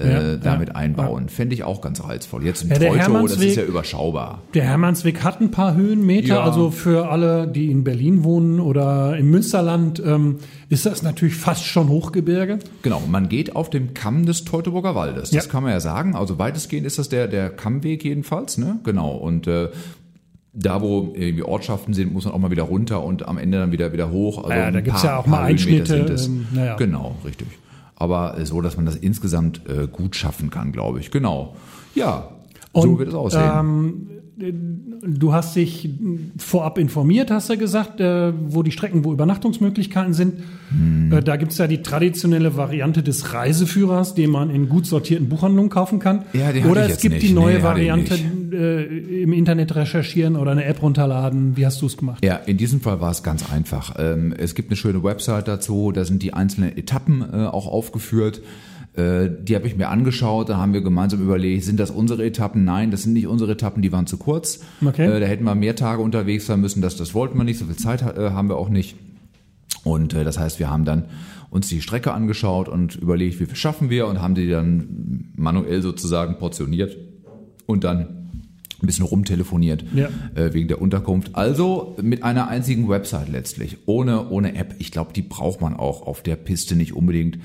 äh, 0.00 0.32
Ja, 0.32 0.36
damit 0.36 0.68
ja, 0.70 0.74
einbauen. 0.74 1.28
Fände 1.28 1.54
ich 1.54 1.64
auch 1.64 1.80
ganz 1.80 2.02
reizvoll. 2.02 2.44
Jetzt 2.44 2.64
ein 2.64 2.70
Ja, 2.70 2.78
der 2.78 2.92
Treuto, 3.04 3.26
das 3.28 3.36
ist 3.36 3.56
ja 3.56 3.62
überschaubar. 3.64 4.42
Der 4.54 4.64
Hermannsweg 4.64 5.22
hat 5.22 5.40
ein 5.40 5.50
paar 5.50 5.74
Höhenmeter, 5.74 6.26
Ja. 6.36 6.42
also 6.42 6.70
für 6.70 7.08
alle, 7.10 7.46
die 7.46 7.70
in 7.70 7.84
Berlin 7.84 8.24
wohnen 8.24 8.60
oder 8.60 9.16
im 9.16 9.30
Münsterland, 9.30 10.02
ähm, 10.04 10.36
ist 10.68 10.86
das 10.86 11.02
natürlich 11.02 11.34
fast 11.34 11.64
schon 11.64 11.88
Hochgebirge. 11.88 12.58
Genau, 12.82 13.02
man 13.08 13.28
geht 13.28 13.54
auf 13.56 13.70
dem 13.70 13.94
Kamm 13.94 14.26
des 14.26 14.44
Teutoburger 14.44 14.94
Waldes. 14.94 15.30
Das 15.30 15.44
Ja. 15.46 15.50
kann 15.50 15.62
man 15.62 15.72
ja 15.72 15.80
sagen. 15.80 16.14
Also 16.16 16.38
weitestgehend 16.38 16.86
ist 16.86 16.98
das 16.98 17.08
der, 17.08 17.28
der 17.28 17.50
Kammweg 17.50 18.04
jedenfalls, 18.04 18.58
ne? 18.58 18.78
Genau. 18.84 19.12
Und 19.16 19.46
äh, 19.46 19.68
da, 20.52 20.82
wo 20.82 21.12
irgendwie 21.14 21.44
Ortschaften 21.44 21.94
sind, 21.94 22.12
muss 22.12 22.24
man 22.24 22.34
auch 22.34 22.38
mal 22.38 22.50
wieder 22.50 22.64
runter 22.64 23.04
und 23.04 23.28
am 23.28 23.38
Ende 23.38 23.58
dann 23.58 23.70
wieder 23.70 23.92
wieder 23.92 24.10
hoch. 24.10 24.38
Also 24.38 24.50
Ja, 24.50 24.70
da 24.70 24.80
gibt's 24.80 25.02
paar- 25.02 25.10
ja 25.10 25.16
auch 25.18 25.26
mal 25.26 25.42
Einschnitte, 25.44 25.86
sind 25.86 26.10
es. 26.10 26.26
ähm, 26.26 26.46
naja. 26.52 26.74
Genau, 26.76 27.14
richtig. 27.24 27.46
Aber 28.00 28.34
so, 28.46 28.62
dass 28.62 28.76
man 28.76 28.86
das 28.86 28.96
insgesamt 28.96 29.60
äh, 29.68 29.86
gut 29.86 30.16
schaffen 30.16 30.48
kann, 30.48 30.72
glaube 30.72 31.00
ich. 31.00 31.10
Genau. 31.10 31.54
Ja, 31.94 32.30
so 32.72 32.80
Und, 32.80 32.98
wird 32.98 33.10
es 33.10 33.14
aussehen. 33.14 33.50
Ähm, 33.54 34.10
du 34.40 35.32
hast 35.32 35.56
dich 35.56 35.90
vorab 36.38 36.78
informiert, 36.78 37.30
hast 37.30 37.50
du 37.50 37.56
gesagt, 37.56 38.00
äh, 38.00 38.32
wo 38.48 38.62
die 38.62 38.70
Strecken, 38.70 39.04
wo 39.04 39.12
Übernachtungsmöglichkeiten 39.12 40.14
sind. 40.14 40.40
Hm. 40.70 41.12
Äh, 41.12 41.22
da 41.22 41.36
gibt's 41.36 41.58
ja 41.58 41.66
die 41.66 41.82
traditionelle 41.82 42.56
Variante 42.56 43.02
des 43.02 43.32
Reiseführers, 43.34 44.14
den 44.14 44.30
man 44.30 44.50
in 44.50 44.68
gut 44.68 44.86
sortierten 44.86 45.28
Buchhandlungen 45.28 45.70
kaufen 45.70 45.98
kann. 45.98 46.24
Ja, 46.32 46.46
hatte 46.46 46.60
oder 46.68 46.88
es 46.88 47.00
gibt 47.00 47.16
nicht. 47.16 47.28
die 47.28 47.32
neue 47.32 47.56
Nee, 47.56 47.62
Variante 47.62 48.14
äh, 48.52 49.22
im 49.22 49.32
Internet 49.32 49.74
recherchieren 49.74 50.36
oder 50.36 50.52
eine 50.52 50.64
App 50.64 50.82
runterladen. 50.82 51.56
Wie 51.56 51.66
hast 51.66 51.82
du 51.82 51.86
es 51.86 51.96
gemacht? 51.96 52.24
Ja, 52.24 52.36
in 52.36 52.56
diesem 52.56 52.80
Fall 52.80 53.00
war 53.00 53.10
es 53.10 53.22
ganz 53.22 53.50
einfach. 53.50 53.96
Ähm, 53.98 54.32
es 54.36 54.54
gibt 54.54 54.70
eine 54.70 54.76
schöne 54.76 55.02
Website 55.02 55.48
dazu, 55.48 55.92
da 55.92 56.04
sind 56.04 56.22
die 56.22 56.32
einzelnen 56.32 56.76
Etappen 56.76 57.22
auch 57.22 57.66
aufgeführt. 57.66 58.40
Äh, 58.94 59.28
die 59.42 59.54
habe 59.54 59.66
ich 59.66 59.76
mir 59.76 59.88
angeschaut, 59.88 60.48
da 60.48 60.56
haben 60.56 60.72
wir 60.72 60.80
gemeinsam 60.80 61.20
überlegt, 61.22 61.64
sind 61.64 61.78
das 61.78 61.90
unsere 61.90 62.24
Etappen? 62.24 62.64
Nein, 62.64 62.90
das 62.90 63.02
sind 63.04 63.12
nicht 63.12 63.26
unsere 63.28 63.52
Etappen, 63.52 63.82
die 63.82 63.92
waren 63.92 64.06
zu 64.06 64.16
kurz. 64.16 64.60
Okay. 64.84 65.06
Äh, 65.06 65.20
da 65.20 65.26
hätten 65.26 65.44
wir 65.44 65.54
mehr 65.54 65.76
Tage 65.76 66.02
unterwegs 66.02 66.46
sein 66.46 66.60
müssen, 66.60 66.82
das, 66.82 66.96
das 66.96 67.14
wollten 67.14 67.38
wir 67.38 67.44
nicht, 67.44 67.58
so 67.58 67.66
viel 67.66 67.76
Zeit 67.76 68.02
äh, 68.02 68.30
haben 68.30 68.48
wir 68.48 68.56
auch 68.56 68.68
nicht. 68.68 68.96
Und 69.84 70.12
das 70.12 70.38
heißt, 70.38 70.58
wir 70.58 70.68
haben 70.68 70.84
dann 70.84 71.04
uns 71.50 71.68
die 71.68 71.80
Strecke 71.80 72.12
angeschaut 72.12 72.68
und 72.68 72.96
überlegt, 72.96 73.40
wie 73.40 73.46
viel 73.46 73.56
schaffen 73.56 73.90
wir 73.90 74.06
und 74.08 74.20
haben 74.20 74.34
die 74.34 74.48
dann 74.48 75.30
manuell 75.36 75.80
sozusagen 75.82 76.36
portioniert 76.38 76.96
und 77.66 77.84
dann 77.84 78.00
ein 78.82 78.86
bisschen 78.86 79.04
rumtelefoniert 79.04 79.84
Ja. 79.94 80.08
äh, 80.34 80.52
wegen 80.54 80.68
der 80.68 80.80
Unterkunft. 80.80 81.34
Also 81.34 81.96
mit 82.02 82.22
einer 82.24 82.48
einzigen 82.48 82.88
Website 82.88 83.28
letztlich, 83.28 83.78
ohne, 83.86 84.28
ohne 84.30 84.54
App. 84.54 84.74
Ich 84.78 84.90
glaube, 84.90 85.12
die 85.12 85.22
braucht 85.22 85.60
man 85.60 85.74
auch 85.74 86.06
auf 86.06 86.22
der 86.22 86.36
Piste 86.36 86.76
nicht 86.76 86.94
unbedingt. 86.94 87.38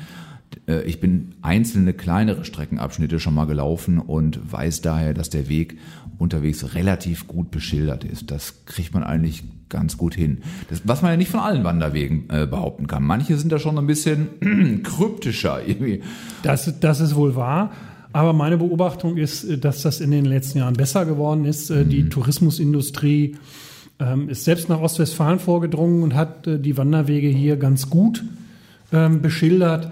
Äh, 0.67 0.81
Ich 0.83 0.99
bin 0.99 1.33
einzelne 1.41 1.93
kleinere 1.93 2.45
Streckenabschnitte 2.45 3.19
schon 3.19 3.33
mal 3.33 3.45
gelaufen 3.45 3.99
und 3.99 4.39
weiß 4.51 4.81
daher, 4.81 5.13
dass 5.13 5.29
der 5.29 5.49
Weg 5.49 5.77
unterwegs 6.17 6.75
relativ 6.75 7.27
gut 7.27 7.51
beschildert 7.51 8.03
ist. 8.03 8.31
Das 8.31 8.65
kriegt 8.65 8.93
man 8.93 9.03
eigentlich 9.03 9.43
ganz 9.69 9.97
gut 9.97 10.15
hin. 10.15 10.39
Das, 10.69 10.81
was 10.85 11.01
man 11.01 11.11
ja 11.11 11.17
nicht 11.17 11.31
von 11.31 11.39
allen 11.39 11.63
Wanderwegen 11.63 12.25
äh, 12.29 12.45
behaupten 12.45 12.87
kann. 12.87 13.03
Manche 13.03 13.37
sind 13.37 13.51
da 13.51 13.59
schon 13.59 13.77
ein 13.77 13.87
bisschen 13.87 14.81
kryptischer 14.83 15.59
irgendwie. 15.65 16.01
Das, 16.43 16.79
das 16.79 16.99
ist 17.01 17.15
wohl 17.15 17.35
wahr. 17.35 17.71
Aber 18.13 18.31
meine 18.31 18.57
Beobachtung 18.57 19.17
ist, 19.17 19.43
äh, 19.43 19.57
dass 19.57 19.81
das 19.81 19.99
in 19.99 20.11
den 20.11 20.23
letzten 20.25 20.59
Jahren 20.59 20.75
besser 20.75 21.05
geworden 21.05 21.45
ist. 21.45 21.69
Äh, 21.69 21.83
Mhm. 21.83 21.89
Die 21.89 22.09
Tourismusindustrie 22.09 23.35
ähm, 23.99 24.29
ist 24.29 24.45
selbst 24.45 24.69
nach 24.69 24.79
Ostwestfalen 24.79 25.39
vorgedrungen 25.39 26.03
und 26.03 26.15
hat 26.15 26.47
äh, 26.47 26.59
die 26.59 26.77
Wanderwege 26.77 27.27
hier 27.27 27.57
ganz 27.57 27.89
gut 27.89 28.23
ähm, 28.93 29.21
beschildert. 29.21 29.91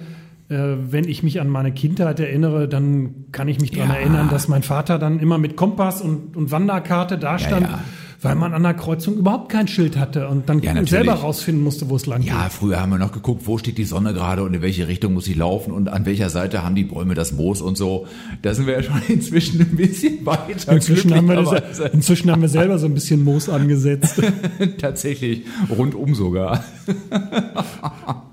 Äh, 0.50 0.56
Wenn 0.92 1.08
ich 1.08 1.24
mich 1.24 1.40
an 1.40 1.48
meine 1.50 1.72
Kindheit 1.72 2.20
erinnere, 2.20 2.68
dann 2.68 3.26
kann 3.32 3.48
ich 3.48 3.60
mich 3.62 3.72
daran 3.72 3.90
Ja. 3.90 3.96
erinnern, 3.96 4.30
dass 4.30 4.48
mein 4.48 4.62
Vater 4.64 5.00
dann 5.00 5.20
immer 5.20 5.38
mit 5.38 5.56
Kompass 5.56 6.02
und, 6.02 6.36
und 6.36 6.52
Wanderkarte 6.52 7.18
dastand, 7.18 7.66
ja. 7.68 7.80
weil 8.22 8.36
man 8.36 8.54
an 8.54 8.62
der 8.64 8.74
Kreuzung 8.74 9.16
überhaupt 9.16 9.50
kein 9.50 9.70
Schild 9.70 9.98
hatte 9.98 10.28
und 10.28 10.50
dann 10.50 10.60
Ja, 10.62 10.86
selber 10.86 11.14
rausfinden 11.14 11.64
musste, 11.64 11.90
wo 11.90 11.96
es 11.96 12.06
lang 12.08 12.22
Ja, 12.24 12.44
geht. 12.44 12.52
früher 12.54 12.82
haben 12.82 12.90
wir 12.92 12.98
noch 13.00 13.14
geguckt, 13.14 13.44
wo 13.48 13.58
steht 13.58 13.78
die 13.78 13.86
Sonne 13.86 14.14
gerade 14.14 14.44
und 14.44 14.54
in 14.54 14.62
welche 14.62 14.88
Richtung 14.90 15.14
muss 15.14 15.24
sie 15.26 15.34
laufen 15.34 15.72
und 15.72 15.88
an 15.88 16.06
welcher 16.06 16.30
Seite 16.30 16.62
haben 16.62 16.76
die 16.76 16.84
Bäume 16.84 17.16
das 17.16 17.32
Moos 17.32 17.62
und 17.62 17.78
so. 17.78 18.06
Da 18.42 18.54
sind 18.54 18.68
wir 18.68 18.74
ja 18.74 18.84
schon 18.84 19.02
inzwischen 19.08 19.62
ein 19.62 19.76
bisschen 19.78 20.26
weiter. 20.26 20.74
Inzwischen 20.74 21.14
haben, 21.16 21.28
wir 21.30 21.42
das, 21.42 21.80
inzwischen 21.94 22.30
haben 22.32 22.42
wir 22.42 22.50
selber 22.50 22.78
so 22.80 22.86
ein 22.88 22.94
bisschen 22.94 23.24
Moos 23.24 23.48
angesetzt. 23.48 24.22
Tatsächlich, 24.78 25.44
rundum 25.70 26.14
sogar. 26.16 26.64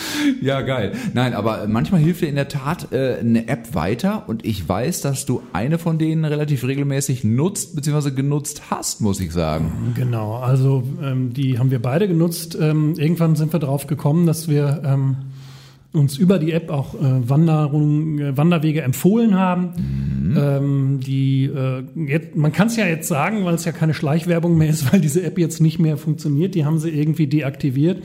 ja, 0.40 0.60
geil. 0.62 0.92
Nein, 1.14 1.34
aber 1.34 1.66
manchmal 1.68 2.00
hilft 2.00 2.22
dir 2.22 2.28
in 2.28 2.34
der 2.34 2.48
Tat 2.48 2.92
äh, 2.92 3.16
eine 3.20 3.48
App 3.48 3.74
weiter 3.74 4.28
und 4.28 4.44
ich 4.44 4.68
weiß, 4.68 5.00
dass 5.00 5.26
du 5.26 5.42
eine 5.52 5.78
von 5.78 5.98
denen 5.98 6.24
relativ 6.24 6.64
regelmäßig 6.64 7.24
nutzt 7.24 7.74
bzw. 7.76 8.10
genutzt 8.10 8.70
hast, 8.70 9.00
muss 9.00 9.20
ich 9.20 9.32
sagen. 9.32 9.92
Genau, 9.94 10.36
also 10.36 10.82
ähm, 11.02 11.32
die 11.32 11.58
haben 11.58 11.70
wir 11.70 11.80
beide 11.80 12.08
genutzt. 12.08 12.56
Ähm, 12.60 12.94
irgendwann 12.96 13.36
sind 13.36 13.52
wir 13.52 13.60
drauf 13.60 13.86
gekommen, 13.86 14.26
dass 14.26 14.48
wir 14.48 14.82
ähm, 14.84 15.16
uns 15.92 16.18
über 16.18 16.38
die 16.38 16.52
App 16.52 16.70
auch 16.70 16.94
äh, 16.94 17.28
Wanderung, 17.28 18.18
äh, 18.18 18.36
Wanderwege 18.36 18.82
empfohlen 18.82 19.36
haben. 19.36 20.34
Ähm, 20.36 21.00
die, 21.00 21.44
äh, 21.44 21.82
jetzt, 22.06 22.36
man 22.36 22.52
kann 22.52 22.66
es 22.66 22.76
ja 22.76 22.86
jetzt 22.86 23.08
sagen, 23.08 23.44
weil 23.44 23.54
es 23.54 23.64
ja 23.64 23.72
keine 23.72 23.94
Schleichwerbung 23.94 24.58
mehr 24.58 24.68
ist, 24.68 24.92
weil 24.92 25.00
diese 25.00 25.22
App 25.22 25.38
jetzt 25.38 25.60
nicht 25.60 25.78
mehr 25.78 25.96
funktioniert. 25.96 26.54
Die 26.54 26.64
haben 26.64 26.78
sie 26.78 26.90
irgendwie 26.90 27.26
deaktiviert. 27.26 28.02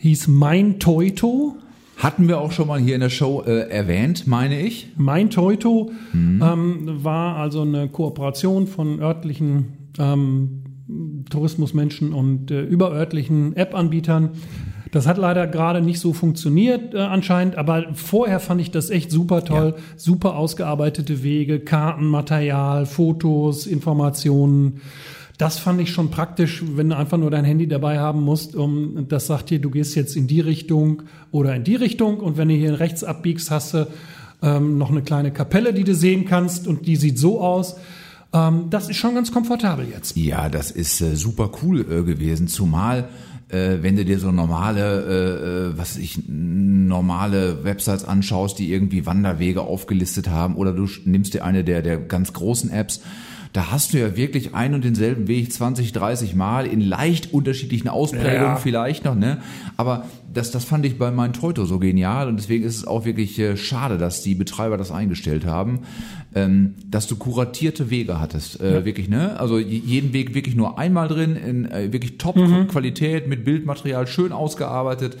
Hieß 0.00 0.28
Mein 0.28 0.78
Toito. 0.78 1.56
Hatten 1.96 2.28
wir 2.28 2.40
auch 2.40 2.52
schon 2.52 2.68
mal 2.68 2.78
hier 2.78 2.94
in 2.94 3.00
der 3.00 3.10
Show 3.10 3.42
äh, 3.44 3.68
erwähnt, 3.68 4.28
meine 4.28 4.60
ich. 4.60 4.92
Mein 4.96 5.28
Toito 5.30 5.90
ähm, 6.14 6.82
war 7.02 7.34
also 7.34 7.62
eine 7.62 7.88
Kooperation 7.88 8.68
von 8.68 9.00
örtlichen 9.00 9.90
ähm, 9.98 10.62
Tourismusmenschen 11.28 12.12
und 12.12 12.52
äh, 12.52 12.62
überörtlichen 12.62 13.56
App-Anbietern. 13.56 14.30
Das 14.92 15.08
hat 15.08 15.18
leider 15.18 15.48
gerade 15.48 15.82
nicht 15.82 15.98
so 15.98 16.12
funktioniert 16.12 16.94
äh, 16.94 16.98
anscheinend, 16.98 17.56
aber 17.56 17.86
vorher 17.94 18.38
fand 18.38 18.60
ich 18.60 18.70
das 18.70 18.90
echt 18.90 19.10
super 19.10 19.44
toll. 19.44 19.74
Super 19.96 20.36
ausgearbeitete 20.36 21.24
Wege, 21.24 21.58
Kartenmaterial, 21.58 22.86
Fotos, 22.86 23.66
Informationen. 23.66 24.80
Das 25.38 25.58
fand 25.58 25.80
ich 25.80 25.90
schon 25.90 26.10
praktisch, 26.10 26.62
wenn 26.74 26.90
du 26.90 26.96
einfach 26.96 27.16
nur 27.16 27.30
dein 27.30 27.44
Handy 27.44 27.68
dabei 27.68 28.00
haben 28.00 28.22
musst. 28.22 28.56
Um, 28.56 29.06
das 29.08 29.28
sagt 29.28 29.50
dir, 29.50 29.60
du 29.60 29.70
gehst 29.70 29.94
jetzt 29.94 30.16
in 30.16 30.26
die 30.26 30.40
Richtung 30.40 31.04
oder 31.30 31.54
in 31.54 31.64
die 31.64 31.76
Richtung. 31.76 32.18
Und 32.18 32.36
wenn 32.36 32.48
du 32.48 32.54
hier 32.54 32.80
rechts 32.80 33.04
abbiegst, 33.04 33.50
hast 33.50 33.74
du 33.74 33.86
ähm, 34.42 34.78
noch 34.78 34.90
eine 34.90 35.02
kleine 35.02 35.32
Kapelle, 35.32 35.72
die 35.72 35.84
du 35.84 35.94
sehen 35.94 36.24
kannst. 36.24 36.66
Und 36.66 36.86
die 36.86 36.96
sieht 36.96 37.18
so 37.18 37.40
aus. 37.40 37.76
Ähm, 38.32 38.66
das 38.70 38.88
ist 38.88 38.96
schon 38.96 39.14
ganz 39.14 39.32
komfortabel 39.32 39.86
jetzt. 39.88 40.16
Ja, 40.16 40.48
das 40.48 40.72
ist 40.72 41.00
äh, 41.00 41.14
super 41.14 41.52
cool 41.62 41.80
äh, 41.80 42.02
gewesen, 42.02 42.48
zumal 42.48 43.08
äh, 43.48 43.78
wenn 43.80 43.96
du 43.96 44.04
dir 44.04 44.18
so 44.18 44.30
normale, 44.30 45.70
äh, 45.70 45.72
äh, 45.72 45.78
was 45.78 45.96
ich, 45.96 46.20
normale 46.28 47.64
Websites 47.64 48.04
anschaust, 48.04 48.58
die 48.58 48.72
irgendwie 48.72 49.06
Wanderwege 49.06 49.62
aufgelistet 49.62 50.28
haben, 50.28 50.56
oder 50.56 50.72
du 50.72 50.86
nimmst 51.04 51.34
dir 51.34 51.44
eine 51.44 51.64
der, 51.64 51.82
der 51.82 51.98
ganz 51.98 52.32
großen 52.32 52.70
Apps, 52.70 53.00
da 53.52 53.70
hast 53.70 53.92
du 53.92 53.98
ja 53.98 54.16
wirklich 54.16 54.54
ein 54.54 54.74
und 54.74 54.84
denselben 54.84 55.28
Weg 55.28 55.52
20, 55.52 55.92
30 55.92 56.34
Mal 56.34 56.66
in 56.66 56.80
leicht 56.80 57.32
unterschiedlichen 57.32 57.88
Ausprägungen 57.88 58.32
Ja. 58.42 58.56
vielleicht 58.56 59.04
noch, 59.04 59.14
ne? 59.14 59.38
Aber 59.76 60.04
das, 60.32 60.50
das 60.50 60.64
fand 60.64 60.84
ich 60.84 60.98
bei 60.98 61.10
meinem 61.10 61.32
Teuto 61.32 61.64
so 61.64 61.78
genial 61.78 62.28
und 62.28 62.36
deswegen 62.36 62.64
ist 62.64 62.76
es 62.76 62.86
auch 62.86 63.04
wirklich 63.04 63.38
äh, 63.38 63.56
schade, 63.56 63.96
dass 63.98 64.22
die 64.22 64.34
Betreiber 64.34 64.76
das 64.76 64.90
eingestellt 64.92 65.46
haben, 65.46 65.80
ähm, 66.34 66.74
dass 66.86 67.06
du 67.06 67.16
kuratierte 67.16 67.90
Wege 67.90 68.20
hattest, 68.20 68.60
äh, 68.60 68.84
wirklich, 68.84 69.08
ne? 69.08 69.38
Also 69.40 69.58
jeden 69.58 70.12
Weg 70.12 70.34
wirklich 70.34 70.54
nur 70.54 70.78
einmal 70.78 71.08
drin, 71.08 71.34
in 71.36 71.64
äh, 71.70 71.92
wirklich 71.92 72.18
Top-Qualität 72.18 73.26
mit 73.28 73.44
Bildmaterial, 73.44 74.06
schön 74.06 74.32
ausgearbeitet 74.32 75.16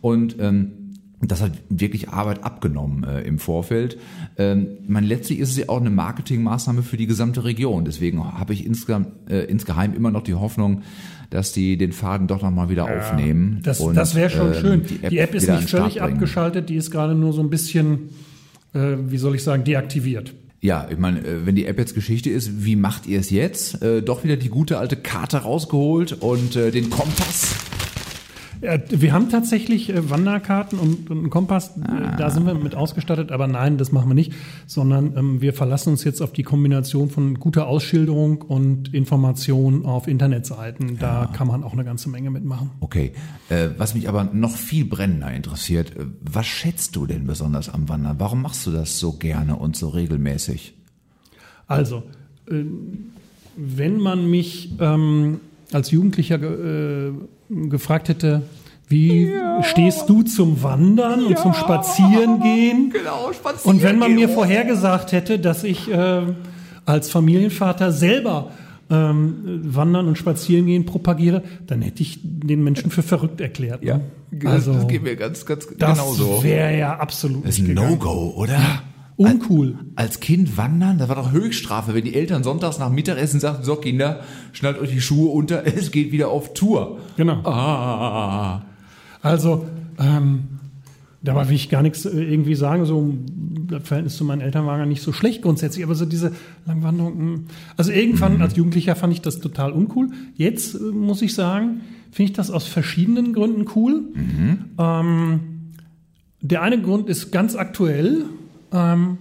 und 0.00 0.36
ähm, 0.40 0.72
das 1.20 1.42
hat 1.42 1.52
wirklich 1.68 2.10
Arbeit 2.10 2.44
abgenommen 2.44 3.04
äh, 3.04 3.22
im 3.22 3.38
Vorfeld. 3.38 3.98
Ähm, 4.36 4.68
man 4.86 5.04
letztlich 5.04 5.40
ist 5.40 5.50
es 5.50 5.56
ja 5.56 5.68
auch 5.68 5.80
eine 5.80 5.90
Marketingmaßnahme 5.90 6.82
für 6.82 6.96
die 6.96 7.06
gesamte 7.06 7.44
Region. 7.44 7.84
Deswegen 7.84 8.22
habe 8.22 8.52
ich 8.52 8.64
insgeheim, 8.64 9.06
äh, 9.28 9.44
insgeheim 9.44 9.94
immer 9.94 10.10
noch 10.10 10.22
die 10.22 10.34
Hoffnung, 10.34 10.82
dass 11.30 11.52
die 11.52 11.76
den 11.76 11.92
Faden 11.92 12.26
doch 12.26 12.42
noch 12.42 12.50
mal 12.50 12.68
wieder 12.68 12.84
aufnehmen. 12.84 13.60
Das, 13.64 13.80
und, 13.80 13.96
das 13.96 14.14
wäre 14.14 14.30
schon 14.30 14.52
ähm, 14.54 14.60
schön. 14.60 14.82
Die 15.10 15.18
App, 15.18 15.34
ist 15.34 15.42
wieder 15.42 15.54
an 15.54 15.60
nicht 15.60 15.70
völlig 15.70 16.02
abgeschaltet, 16.02 16.68
die 16.68 16.76
ist 16.76 16.90
gerade 16.90 17.14
nur 17.14 17.32
so 17.32 17.42
ein 17.42 17.50
bisschen, 17.50 18.10
äh, 18.72 18.96
wie 19.08 19.18
soll 19.18 19.34
ich 19.34 19.42
sagen, 19.42 19.64
deaktiviert. 19.64 20.34
Ja, 20.60 20.88
ich 20.90 20.98
meine, 20.98 21.20
äh, 21.20 21.46
wenn 21.46 21.54
die 21.54 21.66
App 21.66 21.78
jetzt 21.78 21.94
Geschichte 21.94 22.30
ist, 22.30 22.64
wie 22.64 22.76
macht 22.76 23.06
ihr 23.06 23.20
es 23.20 23.30
jetzt? 23.30 23.82
Äh, 23.82 24.02
doch 24.02 24.24
wieder 24.24 24.36
die 24.36 24.48
gute 24.48 24.78
alte 24.78 24.96
Karte 24.96 25.38
rausgeholt 25.38 26.12
und 26.12 26.56
äh, 26.56 26.70
den 26.70 26.90
Kompass. 26.90 27.54
Ja, 28.60 28.78
wir 28.88 29.12
haben 29.12 29.30
tatsächlich 29.30 29.90
äh, 29.90 30.10
Wanderkarten 30.10 30.78
und, 30.78 31.10
einen 31.10 31.30
Kompass, 31.30 31.72
Ah. 31.80 32.16
da 32.16 32.30
sind 32.30 32.46
wir 32.46 32.54
mit 32.54 32.74
ausgestattet, 32.74 33.30
aber 33.30 33.46
nein, 33.46 33.78
das 33.78 33.92
machen 33.92 34.08
wir 34.10 34.14
nicht, 34.14 34.32
sondern 34.66 35.16
ähm, 35.16 35.40
wir 35.40 35.52
verlassen 35.52 35.90
uns 35.90 36.04
jetzt 36.04 36.20
auf 36.20 36.32
die 36.32 36.42
Kombination 36.42 37.08
von 37.10 37.34
guter 37.38 37.66
Ausschilderung 37.68 38.42
und 38.42 38.92
Information 38.94 39.84
auf 39.84 40.08
Internetseiten. 40.08 40.98
Da 40.98 41.30
kann 41.32 41.46
man 41.46 41.62
auch 41.62 41.72
eine 41.72 41.84
ganze 41.84 42.08
Menge 42.08 42.30
mitmachen. 42.30 42.70
Okay, 42.80 43.12
äh, 43.48 43.68
was 43.76 43.94
mich 43.94 44.08
aber 44.08 44.24
noch 44.24 44.56
viel 44.56 44.84
brennender 44.84 45.32
interessiert, 45.32 45.96
äh, 45.96 46.06
was 46.20 46.46
schätzt 46.46 46.96
du 46.96 47.06
denn 47.06 47.26
besonders 47.26 47.68
am 47.68 47.88
Wandern? 47.88 48.16
Warum 48.18 48.42
machst 48.42 48.66
du 48.66 48.70
das 48.70 48.98
so 48.98 49.12
gerne 49.12 49.56
und 49.56 49.76
so 49.76 49.88
regelmäßig? 49.88 50.74
Also, 51.66 52.02
äh, 52.50 52.64
wenn 53.56 53.98
man 53.98 54.30
mich 54.30 54.72
ähm, 54.80 55.40
als 55.72 55.90
Jugendlicher 55.90 56.38
ge 56.38 57.08
äh, 57.08 57.12
gefragt 57.50 58.08
hätte, 58.08 58.42
wie 58.88 59.30
stehst 59.62 60.08
du 60.08 60.22
zum 60.22 60.62
Wandern 60.62 61.24
und 61.26 61.38
zum 61.38 61.52
Spazierengehen? 61.52 62.90
Genau, 62.90 63.32
spazieren. 63.32 63.76
Und 63.76 63.82
wenn 63.82 63.98
man 63.98 64.14
mir 64.14 64.28
vorher 64.28 64.64
gesagt 64.64 65.12
hätte, 65.12 65.38
dass 65.38 65.62
ich 65.64 65.90
äh, 65.90 66.22
als 66.86 67.10
Familienvater 67.10 67.92
selber 67.92 68.50
ähm, 68.90 69.60
Wandern 69.64 70.08
und 70.08 70.16
Spazierengehen 70.16 70.86
propagiere, 70.86 71.42
dann 71.66 71.82
hätte 71.82 72.02
ich 72.02 72.20
den 72.22 72.64
Menschen 72.64 72.90
für 72.90 73.02
verrückt 73.02 73.40
erklärt. 73.42 73.82
ja, 73.84 73.98
Ne? 73.98 74.02
also, 74.50 74.70
Also 74.70 74.72
das 74.74 74.88
geht 74.88 75.02
mir 75.02 75.16
ganz, 75.16 75.44
ganz 75.44 75.66
das 75.76 75.98
genauso. 75.98 76.42
wäre 76.42 76.78
ja 76.78 76.96
absolut 76.96 77.46
Das 77.46 77.58
ist 77.58 77.66
ein. 77.68 77.74
No-Go, 77.74 78.32
oder? 78.36 78.58
Uncool. 79.18 79.74
Als 79.96 80.20
Kind 80.20 80.56
wandern, 80.56 80.98
das 80.98 81.08
war 81.08 81.16
doch 81.16 81.32
Höchststrafe, 81.32 81.92
wenn 81.92 82.04
die 82.04 82.14
Eltern 82.14 82.44
sonntags 82.44 82.78
nach 82.78 82.88
Mittagessen 82.90 83.40
sagten, 83.40 83.64
so 83.64 83.76
Kinder, 83.76 84.20
schnallt 84.52 84.78
euch 84.78 84.90
die 84.90 85.00
Schuhe 85.00 85.30
unter, 85.30 85.66
es 85.76 85.90
geht 85.90 86.12
wieder 86.12 86.28
auf 86.28 86.54
Tour. 86.54 86.98
Genau. 87.16 87.42
Ah, 87.44 88.62
Also, 89.20 89.66
ähm, 89.98 90.44
dabei 91.22 91.48
will 91.48 91.56
ich 91.56 91.68
gar 91.68 91.82
nichts 91.82 92.04
äh, 92.06 92.10
irgendwie 92.10 92.54
sagen. 92.54 92.84
So, 92.84 93.12
das 93.66 93.82
Verhältnis 93.86 94.16
zu 94.16 94.24
meinen 94.24 94.40
Eltern 94.40 94.64
war 94.66 94.78
gar 94.78 94.86
nicht 94.86 95.02
so 95.02 95.12
schlecht 95.12 95.42
grundsätzlich, 95.42 95.84
aber 95.84 95.96
so 95.96 96.06
diese 96.06 96.32
Langwanderung. 96.64 97.32
mh. 97.32 97.40
Also 97.76 97.90
irgendwann 97.90 98.40
als 98.40 98.56
Jugendlicher 98.56 98.94
fand 98.94 99.12
ich 99.12 99.20
das 99.20 99.40
total 99.40 99.72
uncool. 99.72 100.10
Jetzt 100.36 100.76
äh, 100.76 100.78
muss 100.78 101.22
ich 101.22 101.34
sagen, 101.34 101.80
finde 102.12 102.30
ich 102.30 102.36
das 102.36 102.50
aus 102.52 102.66
verschiedenen 102.68 103.32
Gründen 103.32 103.64
cool. 103.74 104.04
Ähm, 104.78 105.40
der 106.40 106.62
eine 106.62 106.80
Grund 106.80 107.08
ist 107.08 107.32
ganz 107.32 107.56
aktuell. 107.56 108.24
Ähm, 108.72 109.18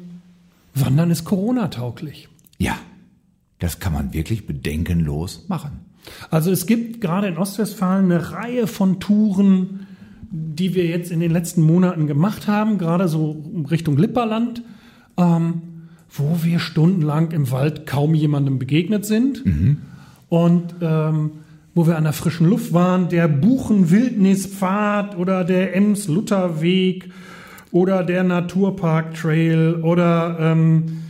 Wandern 0.73 1.11
ist 1.11 1.23
Corona-tauglich. 1.25 2.29
ja, 2.57 2.77
das 3.59 3.79
kann 3.79 3.91
man 3.93 4.13
wirklich 4.13 4.45
bedenkenlos 4.45 5.45
machen. 5.47 5.79
Also 6.29 6.51
es 6.51 6.67
gibt 6.67 7.01
gerade 7.01 7.27
in 7.27 7.37
Ostwestfalen 7.37 8.05
eine 8.05 8.31
Reihe 8.31 8.67
von 8.67 8.99
Touren, 8.99 9.87
die 10.29 10.75
wir 10.75 10.85
jetzt 10.85 11.11
in 11.11 11.19
den 11.19 11.31
letzten 11.31 11.61
Monaten 11.61 12.05
gemacht 12.05 12.47
haben, 12.47 12.77
gerade 12.77 13.07
so 13.07 13.43
Richtung 13.71 13.97
Lipperland, 13.97 14.61
ähm, 15.17 15.61
wo 16.09 16.39
wir 16.43 16.59
stundenlang 16.59 17.31
im 17.31 17.49
Wald 17.51 17.87
kaum 17.87 18.13
jemandem 18.13 18.59
begegnet 18.59 19.05
sind 19.05 19.43
und 20.29 20.75
ähm, 20.81 21.31
wo 21.73 21.85
wir 21.87 21.97
an 21.97 22.03
der 22.03 22.13
frischen 22.13 22.47
Luft 22.47 22.73
waren, 22.73 23.09
der 23.09 23.27
Buchen-Wildnispfad 23.27 25.17
oder 25.17 25.43
der 25.43 25.75
Ems-Lutherweg 25.75 27.09
oder 27.71 28.03
der 28.03 28.23
Naturpark-Trail 28.23 29.75
oder 29.83 30.37
ähm, 30.39 31.03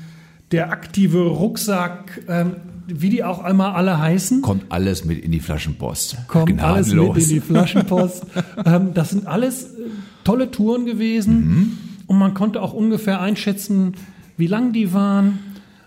der 0.52 0.72
aktive 0.72 1.28
Rucksack, 1.28 2.22
ähm, 2.28 2.52
wie 2.88 3.10
die 3.10 3.24
auch 3.24 3.44
einmal 3.44 3.74
alle 3.74 4.00
heißen 4.00 4.42
Kommt 4.42 4.66
alles 4.70 5.04
mit 5.04 5.20
in 5.20 5.32
die 5.32 5.40
Flaschenpost. 5.42 6.18
kommt 6.28 6.62
alles 6.64 6.88
mit 6.88 6.96
Gnadenlos. 6.96 7.24
in 7.24 7.30
die 7.36 7.40
Flaschenpost. 7.42 8.26
ähm, 8.66 8.94
das 8.94 9.10
sind 9.10 9.28
alles 9.28 9.66
äh, 9.74 9.82
tolle 10.24 10.52
Touren 10.52 10.86
gewesen 10.86 11.78
und 12.08 12.18
man 12.18 12.34
konnte 12.34 12.62
auch 12.62 12.74
ungefähr 12.74 13.20
einschätzen, 13.22 13.94
wie 14.38 14.48
lang 14.48 14.72
die 14.72 14.94
waren, 14.94 15.40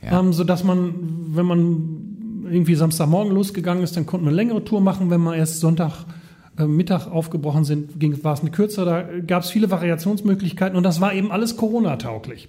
Ja. 0.05 0.21
ähm, 0.21 0.33
so 0.35 0.45
dass 0.45 0.63
man, 0.65 0.95
wenn 1.35 1.47
man 1.47 1.77
irgendwie 2.51 2.75
Samstagmorgen 2.75 3.33
losgegangen 3.33 3.83
ist, 3.83 3.97
dann 3.97 4.05
konnte 4.07 4.25
man 4.25 4.35
eine 4.35 4.37
längere 4.43 4.65
Tour 4.65 4.81
machen. 4.81 5.09
Wenn 5.09 5.23
wir 5.23 5.37
erst 5.37 5.61
Sonntag 5.61 6.05
Mittag 6.67 7.07
aufgebrochen 7.07 7.65
sind, 7.65 7.99
ging, 7.99 8.23
war 8.25 8.35
es 8.35 8.41
eine 8.41 8.51
kürzere. 8.51 8.85
Da 8.85 9.21
gab 9.21 9.43
es 9.43 9.51
viele 9.51 9.71
Variationsmöglichkeiten 9.71 10.77
und 10.77 10.83
das 10.83 11.01
war 11.01 11.15
eben 11.15 11.31
alles 11.33 11.57
Corona-tauglich. 11.57 12.49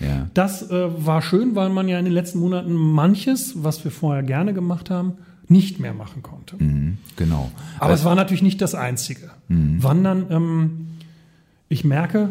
Ja. 0.00 0.28
Das 0.34 0.70
äh, 0.70 0.88
war 1.04 1.22
schön, 1.22 1.54
weil 1.54 1.70
man 1.70 1.88
ja 1.88 1.98
in 1.98 2.04
den 2.04 2.14
letzten 2.14 2.38
Monaten 2.38 2.72
manches, 2.74 3.54
was 3.62 3.84
wir 3.84 3.90
vorher 3.90 4.22
gerne 4.22 4.54
gemacht 4.54 4.90
haben, 4.90 5.14
nicht 5.48 5.80
mehr 5.80 5.92
machen 5.92 6.22
konnte. 6.22 6.56
Mhm, 6.62 6.98
genau. 7.16 7.50
Aber 7.78 7.92
es 7.92 8.04
war 8.04 8.14
natürlich 8.14 8.42
nicht 8.42 8.62
das 8.62 8.74
Einzige. 8.74 9.30
Wandern, 9.48 10.26
ähm, 10.30 10.86
ich 11.68 11.84
merke, 11.84 12.30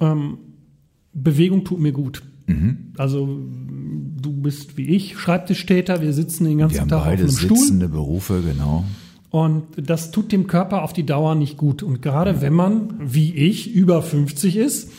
ähm, 0.00 0.38
Bewegung 1.12 1.64
tut 1.64 1.78
mir 1.78 1.92
gut. 1.92 2.22
Also 2.96 3.38
du 4.20 4.32
bist 4.32 4.76
wie 4.76 4.88
ich, 4.88 5.18
Schreibtischtäter, 5.18 6.02
wir 6.02 6.12
sitzen 6.12 6.44
den 6.44 6.58
ganzen 6.58 6.74
wir 6.74 6.80
haben 6.82 6.88
Tag 6.88 6.98
auf 6.98 7.04
beide 7.04 7.22
einem 7.22 7.32
Stuhl 7.32 7.56
sitzende 7.56 7.88
Berufe, 7.88 8.42
genau. 8.42 8.84
Und 9.30 9.64
das 9.76 10.10
tut 10.10 10.32
dem 10.32 10.46
Körper 10.46 10.82
auf 10.82 10.92
die 10.92 11.06
Dauer 11.06 11.34
nicht 11.36 11.56
gut. 11.56 11.82
Und 11.82 12.02
gerade 12.02 12.40
wenn 12.40 12.52
man, 12.52 12.94
wie 12.98 13.34
ich, 13.34 13.72
über 13.72 14.02
50 14.02 14.56
ist, 14.56 14.90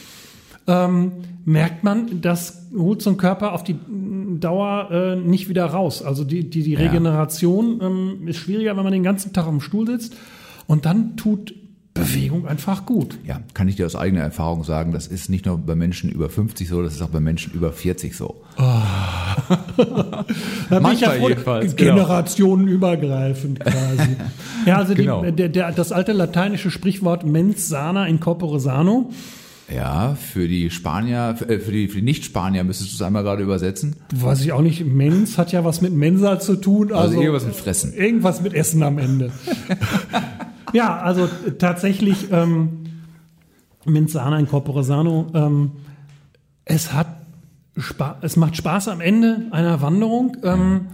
ähm, 0.67 1.12
merkt 1.44 1.84
man, 1.84 2.22
das 2.22 2.67
holt 2.78 3.02
so 3.02 3.10
ein 3.10 3.17
Körper 3.17 3.52
auf 3.52 3.63
die 3.63 3.74
mm, 3.74 4.39
Dauer 4.39 4.89
äh, 4.91 5.15
nicht 5.17 5.50
wieder 5.50 5.65
raus. 5.65 6.02
Also 6.02 6.24
die, 6.24 6.50
die, 6.50 6.63
die 6.63 6.74
Ja. 6.74 6.80
Regeneration 6.80 7.80
ähm, 7.82 8.28
ist 8.28 8.38
schwieriger, 8.38 8.78
wenn 8.78 8.84
man 8.84 8.94
den 8.94 9.04
ganzen 9.04 9.34
Tag 9.34 9.46
auf 9.46 9.52
dem 9.52 9.62
Stuhl 9.62 9.86
sitzt. 9.86 10.15
Und 10.65 10.86
dann 10.86 11.17
tut 11.17 11.54
Bewegung 11.93 12.47
einfach 12.47 12.86
gut. 12.86 13.17
Ja, 13.25 13.41
kann 13.54 13.67
ich 13.67 13.75
dir 13.75 13.86
aus 13.86 13.97
eigener 13.97 14.21
Erfahrung 14.21 14.63
sagen, 14.63 14.93
das 14.93 15.08
ist 15.08 15.30
nicht 15.30 15.45
nur 15.45 15.58
bei 15.58 15.75
Menschen 15.75 16.10
über 16.10 16.30
50 16.30 16.67
so, 16.69 16.82
das 16.82 16.93
ist 16.93 17.01
auch 17.01 17.10
bei 17.10 17.19
Menschen 17.19 17.51
über 17.54 17.71
40 17.73 18.15
so. 18.15 18.41
Da 18.58 20.23
bin 20.69 20.84
Manchmal 20.84 20.93
ich 20.93 21.01
ja 21.01 21.12
froh, 21.12 21.30
jedenfalls, 21.30 21.75
genau. 21.75 21.93
generationenübergreifend 21.95 23.60
quasi. 23.60 24.15
ja, 24.65 24.77
also 24.77 24.93
Genau. 24.95 25.23
die, 25.23 25.32
der, 25.34 25.49
der, 25.49 25.71
das 25.71 25.91
alte 25.91 26.13
lateinische 26.13 26.71
Sprichwort 26.71 27.25
mens 27.25 27.67
sana 27.67 28.08
in 28.08 28.19
corpore 28.19 28.60
sano. 28.60 29.10
Ja, 29.73 30.15
für 30.15 30.49
die 30.49 30.69
Spanier, 30.69 31.36
für, 31.38 31.47
äh, 31.47 31.60
für 31.60 31.71
die, 31.71 31.88
für 31.88 31.95
die 31.99 32.01
Nicht-Spanier 32.04 32.65
müsstest 32.65 32.91
du 32.91 32.95
es 32.95 33.01
einmal 33.01 33.23
gerade 33.23 33.41
übersetzen. 33.41 33.95
Weiß 34.13 34.41
ich 34.41 34.51
auch 34.51 34.62
nicht, 34.62 34.86
Mens 34.86 35.38
hat 35.38 35.54
ja 35.54 35.63
was 35.63 35.82
mit 35.82 35.93
Mensa 35.93 36.39
zu 36.39 36.58
tun. 36.58 36.91
Also, 36.91 36.99
Also 37.15 37.21
irgendwas 37.21 37.45
mit 37.45 37.56
Fressen. 37.56 37.93
Irgendwas 37.93 38.41
mit 38.41 38.54
Essen 38.54 38.84
am 38.84 38.97
Ende. 38.97 39.32
ja, 40.74 40.98
also 40.98 41.28
tatsächlich 41.58 42.32
ähm, 42.32 42.86
Mens 43.86 44.14
sana 44.14 44.38
in 44.38 44.48
corpore 44.48 44.84
sano. 44.84 45.28
Ähm, 45.34 45.72
es 46.66 46.94
hat 46.94 47.08
Spa 47.78 48.18
es 48.22 48.36
macht 48.36 48.56
Spaß 48.58 48.90
am 48.90 49.02
Ende 49.02 49.48
einer 49.52 49.82
Wanderung, 49.82 50.38
ähm, 50.44 50.88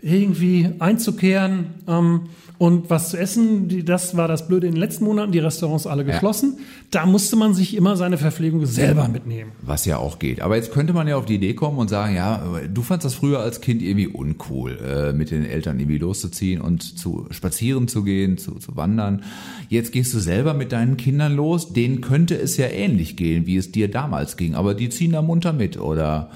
irgendwie 0.00 0.74
einzukehren 0.78 1.74
ähm, 1.88 2.28
und 2.58 2.88
was 2.88 3.10
zu 3.10 3.18
essen. 3.18 3.68
Die, 3.68 3.84
das 3.84 4.16
war 4.16 4.28
das 4.28 4.46
Blöde 4.46 4.66
in 4.66 4.74
den 4.74 4.80
letzten 4.80 5.04
Monaten, 5.04 5.32
die 5.32 5.38
Restaurants 5.40 5.86
alle 5.86 6.04
geschlossen. 6.04 6.58
Da 6.90 7.06
musste 7.06 7.36
man 7.36 7.54
sich 7.54 7.76
immer 7.76 7.96
seine 7.96 8.18
Verpflegung 8.18 8.64
selber 8.66 9.08
mitnehmen. 9.08 9.52
Was 9.62 9.84
ja 9.84 9.98
auch 9.98 10.18
geht. 10.18 10.40
Aber 10.40 10.56
jetzt 10.56 10.72
könnte 10.72 10.92
man 10.92 11.08
ja 11.08 11.16
auf 11.16 11.26
die 11.26 11.34
Idee 11.34 11.54
kommen 11.54 11.78
und 11.78 11.88
sagen, 11.88 12.14
ja, 12.14 12.42
du 12.72 12.82
fandst 12.82 13.04
das 13.04 13.14
früher 13.14 13.40
als 13.40 13.60
Kind 13.60 13.82
irgendwie 13.82 14.06
uncool, 14.06 14.78
äh, 14.78 15.12
mit 15.12 15.30
den 15.30 15.44
Eltern 15.44 15.78
irgendwie 15.78 15.98
loszuziehen 15.98 16.60
und 16.60 16.82
zu 16.98 17.26
spazieren 17.30 17.88
zu 17.88 18.04
gehen, 18.04 18.38
zu, 18.38 18.54
zu 18.54 18.76
wandern. 18.76 19.24
Jetzt 19.68 19.92
gehst 19.92 20.14
du 20.14 20.20
selber 20.20 20.54
mit 20.54 20.72
deinen 20.72 20.96
Kindern 20.96 21.34
los. 21.34 21.72
Denen 21.72 22.00
könnte 22.00 22.36
es 22.36 22.56
ja 22.56 22.66
ähnlich 22.66 23.16
gehen, 23.16 23.46
wie 23.46 23.56
es 23.56 23.72
dir 23.72 23.90
damals 23.90 24.36
ging. 24.36 24.54
Aber 24.54 24.74
die 24.74 24.90
ziehen 24.90 25.12
da 25.12 25.22
munter 25.22 25.52
mit 25.52 25.78
oder 25.78 26.30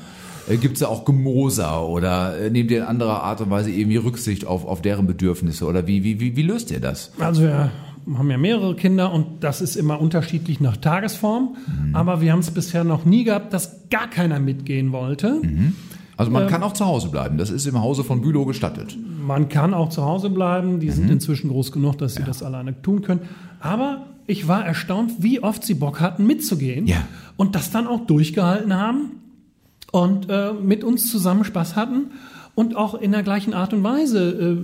äh, 0.48 0.56
gibt's 0.56 0.80
da 0.80 0.86
auch 0.86 1.04
Gemoser 1.04 1.86
oder 1.86 2.38
äh, 2.38 2.50
nehmt 2.50 2.70
ihr 2.70 2.78
in 2.78 2.84
anderer 2.84 3.22
Art 3.22 3.40
und 3.40 3.50
Weise 3.50 3.70
irgendwie 3.70 3.96
Rücksicht 3.96 4.46
auf, 4.46 4.64
auf 4.64 4.82
deren 4.82 5.06
Bedürfnisse 5.06 5.66
oder 5.66 5.86
wie, 5.86 6.04
wie, 6.04 6.20
wie, 6.20 6.36
wie 6.36 6.42
löst 6.42 6.70
ihr 6.70 6.80
das? 6.80 7.12
Also 7.18 7.42
wir 7.42 7.70
haben 8.16 8.30
ja 8.30 8.38
mehrere 8.38 8.74
Kinder 8.74 9.12
und 9.12 9.44
das 9.44 9.60
ist 9.60 9.76
immer 9.76 10.00
unterschiedlich 10.00 10.60
nach 10.60 10.76
Tagesform. 10.76 11.56
Aber 11.92 12.20
wir 12.20 12.32
haben 12.32 12.38
es 12.38 12.50
bisher 12.50 12.84
noch 12.84 13.04
nie 13.04 13.24
gehabt, 13.24 13.52
dass 13.52 13.88
gar 13.90 14.08
keiner 14.08 14.40
mitgehen 14.40 14.92
wollte. 14.92 15.42
Also 16.16 16.30
man 16.30 16.48
kann 16.48 16.62
auch 16.62 16.72
zu 16.72 16.86
Hause 16.86 17.10
bleiben. 17.10 17.36
Das 17.36 17.50
ist 17.50 17.66
im 17.66 17.80
Hause 17.80 18.04
von 18.04 18.22
Bülow 18.22 18.46
gestattet. 18.46 18.96
Man 19.26 19.48
kann 19.50 19.74
auch 19.74 19.90
zu 19.90 20.04
Hause 20.04 20.30
bleiben. 20.30 20.80
Die 20.80 20.90
sind 20.90 21.10
inzwischen 21.10 21.50
groß 21.50 21.70
genug, 21.70 21.98
dass 21.98 22.14
sie 22.14 22.22
das 22.22 22.42
alleine 22.42 22.80
tun 22.80 23.02
können. 23.02 23.20
Aber 23.60 24.06
ich 24.26 24.48
war 24.48 24.64
erstaunt, 24.64 25.12
wie 25.18 25.42
oft 25.42 25.62
sie 25.64 25.74
Bock 25.74 26.00
hatten, 26.00 26.26
mitzugehen. 26.26 26.86
Ja. 26.86 27.06
Und 27.36 27.54
das 27.54 27.70
dann 27.70 27.86
auch 27.86 28.06
durchgehalten 28.06 28.74
haben 28.74 29.12
und 29.92 30.28
äh, 30.28 30.52
mit 30.52 30.84
uns 30.84 31.10
zusammen 31.10 31.44
Spaß 31.44 31.76
hatten 31.76 32.10
und 32.54 32.76
auch 32.76 32.94
in 32.94 33.12
der 33.12 33.22
gleichen 33.22 33.54
Art 33.54 33.72
und 33.72 33.82
Weise, 33.82 34.30
äh, 34.30 34.56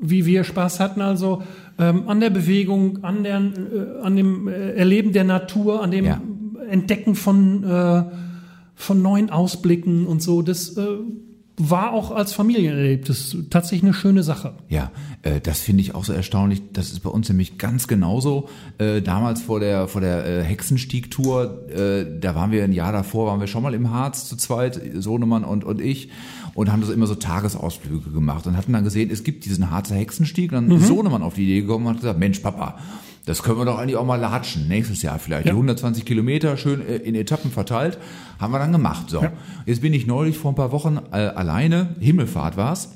wie 0.00 0.26
wir 0.26 0.44
Spaß 0.44 0.80
hatten, 0.80 1.00
also 1.00 1.42
ähm, 1.78 2.08
an 2.08 2.20
der 2.20 2.30
Bewegung, 2.30 3.02
an, 3.02 3.24
der, 3.24 3.38
äh, 3.38 4.02
an 4.02 4.16
dem 4.16 4.48
äh, 4.48 4.72
Erleben 4.72 5.12
der 5.12 5.24
Natur, 5.24 5.82
an 5.82 5.90
dem 5.90 6.04
Ja. 6.04 6.20
Entdecken 6.68 7.14
von, 7.14 7.64
äh, 7.64 8.04
von 8.74 9.02
neuen 9.02 9.30
Ausblicken 9.30 10.06
und 10.06 10.22
so. 10.22 10.42
Das 10.42 10.76
äh, 10.76 10.86
war 11.56 11.92
auch 11.92 12.10
als 12.10 12.32
Familienerlebnis 12.32 13.36
tatsächlich 13.48 13.84
eine 13.84 13.94
schöne 13.94 14.24
Sache. 14.24 14.54
Ja, 14.68 14.90
äh, 15.22 15.40
das 15.40 15.60
finde 15.60 15.82
ich 15.82 15.94
auch 15.94 16.04
so 16.04 16.12
erstaunlich. 16.12 16.62
Das 16.72 16.90
ist 16.90 17.00
bei 17.00 17.10
uns 17.10 17.28
nämlich 17.28 17.58
ganz 17.58 17.86
genauso. 17.86 18.48
Äh, 18.78 19.02
damals 19.02 19.42
vor 19.42 19.60
der 19.60 19.86
vor 19.86 20.00
der 20.00 20.26
äh, 20.26 20.42
Hexenstieg-Tour, 20.42 21.68
äh, 21.70 22.06
da 22.20 22.34
waren 22.34 22.50
wir 22.50 22.64
ein 22.64 22.72
Jahr 22.72 22.92
davor, 22.92 23.26
waren 23.26 23.40
wir 23.40 23.46
schon 23.46 23.62
mal 23.62 23.74
im 23.74 23.90
Harz 23.90 24.26
zu 24.28 24.36
zweit, 24.36 24.80
Sohnemann 24.94 25.44
und 25.44 25.64
und 25.64 25.80
ich, 25.80 26.08
und 26.54 26.72
haben 26.72 26.80
das 26.80 26.90
immer 26.90 27.06
so 27.06 27.14
Tagesausflüge 27.14 28.10
gemacht 28.10 28.46
und 28.46 28.56
hatten 28.56 28.72
dann 28.72 28.84
gesehen, 28.84 29.10
es 29.10 29.22
gibt 29.22 29.44
diesen 29.44 29.70
Harzer 29.70 29.94
Hexenstieg. 29.94 30.50
Dann 30.50 30.70
ist 30.70 30.88
Sohnemann 30.88 31.22
auf 31.22 31.34
die 31.34 31.44
Idee 31.44 31.60
gekommen 31.60 31.86
und 31.86 31.94
hat 31.94 32.00
gesagt, 32.00 32.18
Mensch, 32.18 32.40
Papa. 32.40 32.78
Das 33.26 33.42
können 33.42 33.58
wir 33.58 33.64
doch 33.64 33.78
eigentlich 33.78 33.96
auch 33.96 34.04
mal 34.04 34.16
latschen. 34.16 34.68
Nächstes 34.68 35.00
Jahr 35.02 35.18
vielleicht. 35.18 35.46
Die 35.46 35.50
120 35.50 36.04
Kilometer 36.04 36.56
schön 36.56 36.86
äh, 36.86 36.96
in 36.96 37.14
Etappen 37.14 37.50
verteilt. 37.50 37.98
Haben 38.38 38.52
wir 38.52 38.58
dann 38.58 38.72
gemacht. 38.72 39.08
So. 39.08 39.24
Jetzt 39.66 39.80
bin 39.80 39.94
ich 39.94 40.06
neulich 40.06 40.36
vor 40.36 40.52
ein 40.52 40.56
paar 40.56 40.72
Wochen 40.72 40.98
äh, 41.10 41.16
alleine, 41.16 41.96
Himmelfahrt 42.00 42.56
war's, 42.58 42.92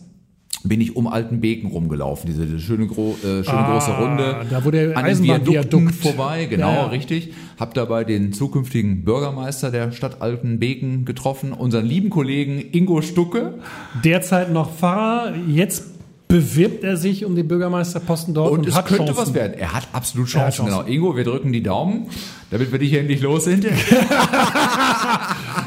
bin 0.64 0.81
ich 0.81 0.97
um 0.97 1.07
Altenbeken 1.07 1.71
rumgelaufen, 1.71 2.29
diese, 2.29 2.45
diese 2.45 2.59
schöne, 2.61 2.88
gro 2.88 3.17
äh, 3.23 3.45
schöne 3.45 3.59
Ah, 3.59 3.73
große 3.73 3.93
Runde. 3.97 4.47
da 4.51 4.61
der 4.61 4.97
an 4.97 5.05
den 5.07 5.23
Viadukten 5.23 5.91
vorbei, 5.91 6.47
genau, 6.47 6.69
Ja, 6.69 6.75
ja. 6.75 6.87
richtig. 6.87 7.33
Hab 7.59 7.75
dabei 7.75 8.05
den 8.05 8.33
zukünftigen 8.33 9.05
Bürgermeister 9.05 9.71
der 9.71 9.93
Stadt 9.93 10.21
Altenbeken 10.21 11.05
getroffen, 11.05 11.53
unseren 11.53 11.87
lieben 11.87 12.11
Kollegen 12.11 12.61
Ingo 12.73 13.01
Stucke. 13.03 13.55
Derzeit 14.05 14.53
noch 14.53 14.75
Pfarrer, 14.75 15.35
jetzt 15.47 15.85
bewirbt 16.29 16.85
er 16.85 16.97
sich 16.99 17.25
um 17.25 17.35
den 17.35 17.49
Bürgermeisterposten 17.49 18.35
dort 18.35 18.53
und, 18.53 18.59
Und, 18.61 18.69
es 18.69 18.75
hat 18.75 18.87
könnte 18.87 19.07
Chancen. 19.07 19.17
was 19.23 19.35
werden. 19.35 19.55
Er 19.59 19.73
hat 19.73 19.88
absolut 19.93 20.29
Er 20.35 20.45
hat 20.47 20.55
Chancen, 20.55 20.67
Chancen. 20.71 20.87
genau. 20.87 20.95
Ingo, 21.07 21.17
wir 21.17 21.25
drücken 21.25 21.53
die 21.53 21.62
Daumen, 21.62 22.07
damit 22.51 22.71
wir 22.71 22.79
dich 22.79 22.93
endlich 22.93 23.23
los 23.23 23.45
sind. 23.45 23.64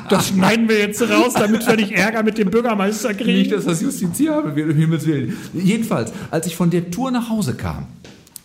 Das 0.10 0.28
schneiden 0.28 0.68
wir 0.68 0.78
jetzt 0.80 1.02
raus, 1.02 1.34
damit 1.34 1.66
wir 1.66 1.76
nicht 1.78 1.92
Ärger 1.94 2.22
mit 2.24 2.38
dem 2.38 2.50
Bürgermeister 2.52 3.14
kriegen. 3.14 3.40
Nicht, 3.40 3.52
dass 3.52 3.66
das 3.66 3.82
justiziabel 3.82 4.56
wird, 4.56 4.70
um 4.72 4.76
Himmels 4.78 5.06
Willen. 5.08 5.38
Jedenfalls, 5.54 6.12
als 6.30 6.48
ich 6.48 6.56
von 6.56 6.70
der 6.70 6.92
Tour 6.92 7.12
nach 7.12 7.30
Hause 7.30 7.54
kam, 7.56 7.88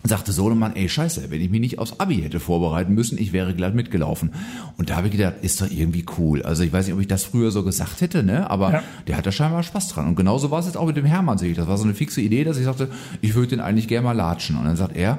sagte 0.08 0.32
Sohnemann, 0.32 0.76
ey 0.76 0.88
Scheiße, 0.88 1.30
wenn 1.30 1.40
ich 1.40 1.50
mich 1.50 1.60
nicht 1.60 1.78
aufs 1.78 1.98
Abi 2.00 2.16
hätte 2.16 2.40
vorbereiten 2.40 2.94
müssen, 2.94 3.18
ich 3.18 3.32
wäre 3.32 3.54
glatt 3.54 3.74
mitgelaufen. 3.74 4.32
Und 4.76 4.90
da 4.90 4.96
habe 4.96 5.06
ich 5.08 5.12
gedacht, 5.12 5.34
ist 5.42 5.60
doch 5.60 5.70
irgendwie 5.70 6.04
cool. 6.18 6.42
Also 6.42 6.62
ich 6.62 6.72
weiß 6.72 6.86
nicht, 6.86 6.94
ob 6.94 7.00
ich 7.00 7.08
das 7.08 7.24
früher 7.24 7.50
so 7.50 7.62
gesagt 7.64 8.00
hätte, 8.00 8.22
ne? 8.22 8.50
aber 8.50 8.72
Ja. 8.72 8.82
der 9.06 9.16
hat 9.16 9.26
da 9.26 9.32
scheinbar 9.32 9.62
Spaß 9.62 9.88
dran. 9.88 10.06
Und 10.06 10.16
genauso 10.16 10.50
war 10.50 10.58
es 10.60 10.66
jetzt 10.66 10.76
auch 10.76 10.86
mit 10.86 10.96
dem 10.96 11.04
Hermann, 11.06 11.38
sehe 11.38 11.50
ich. 11.50 11.56
Das 11.56 11.68
war 11.68 11.78
so 11.78 11.84
eine 11.84 11.94
fixe 11.94 12.20
Idee, 12.20 12.44
dass 12.44 12.58
ich 12.58 12.64
sagte, 12.64 12.88
ich 13.20 13.34
würde 13.34 13.48
den 13.48 13.60
eigentlich 13.60 13.88
gerne 13.88 14.04
mal 14.04 14.12
latschen. 14.12 14.56
Und 14.56 14.64
dann 14.64 14.76
sagt 14.76 14.96
er, 14.96 15.18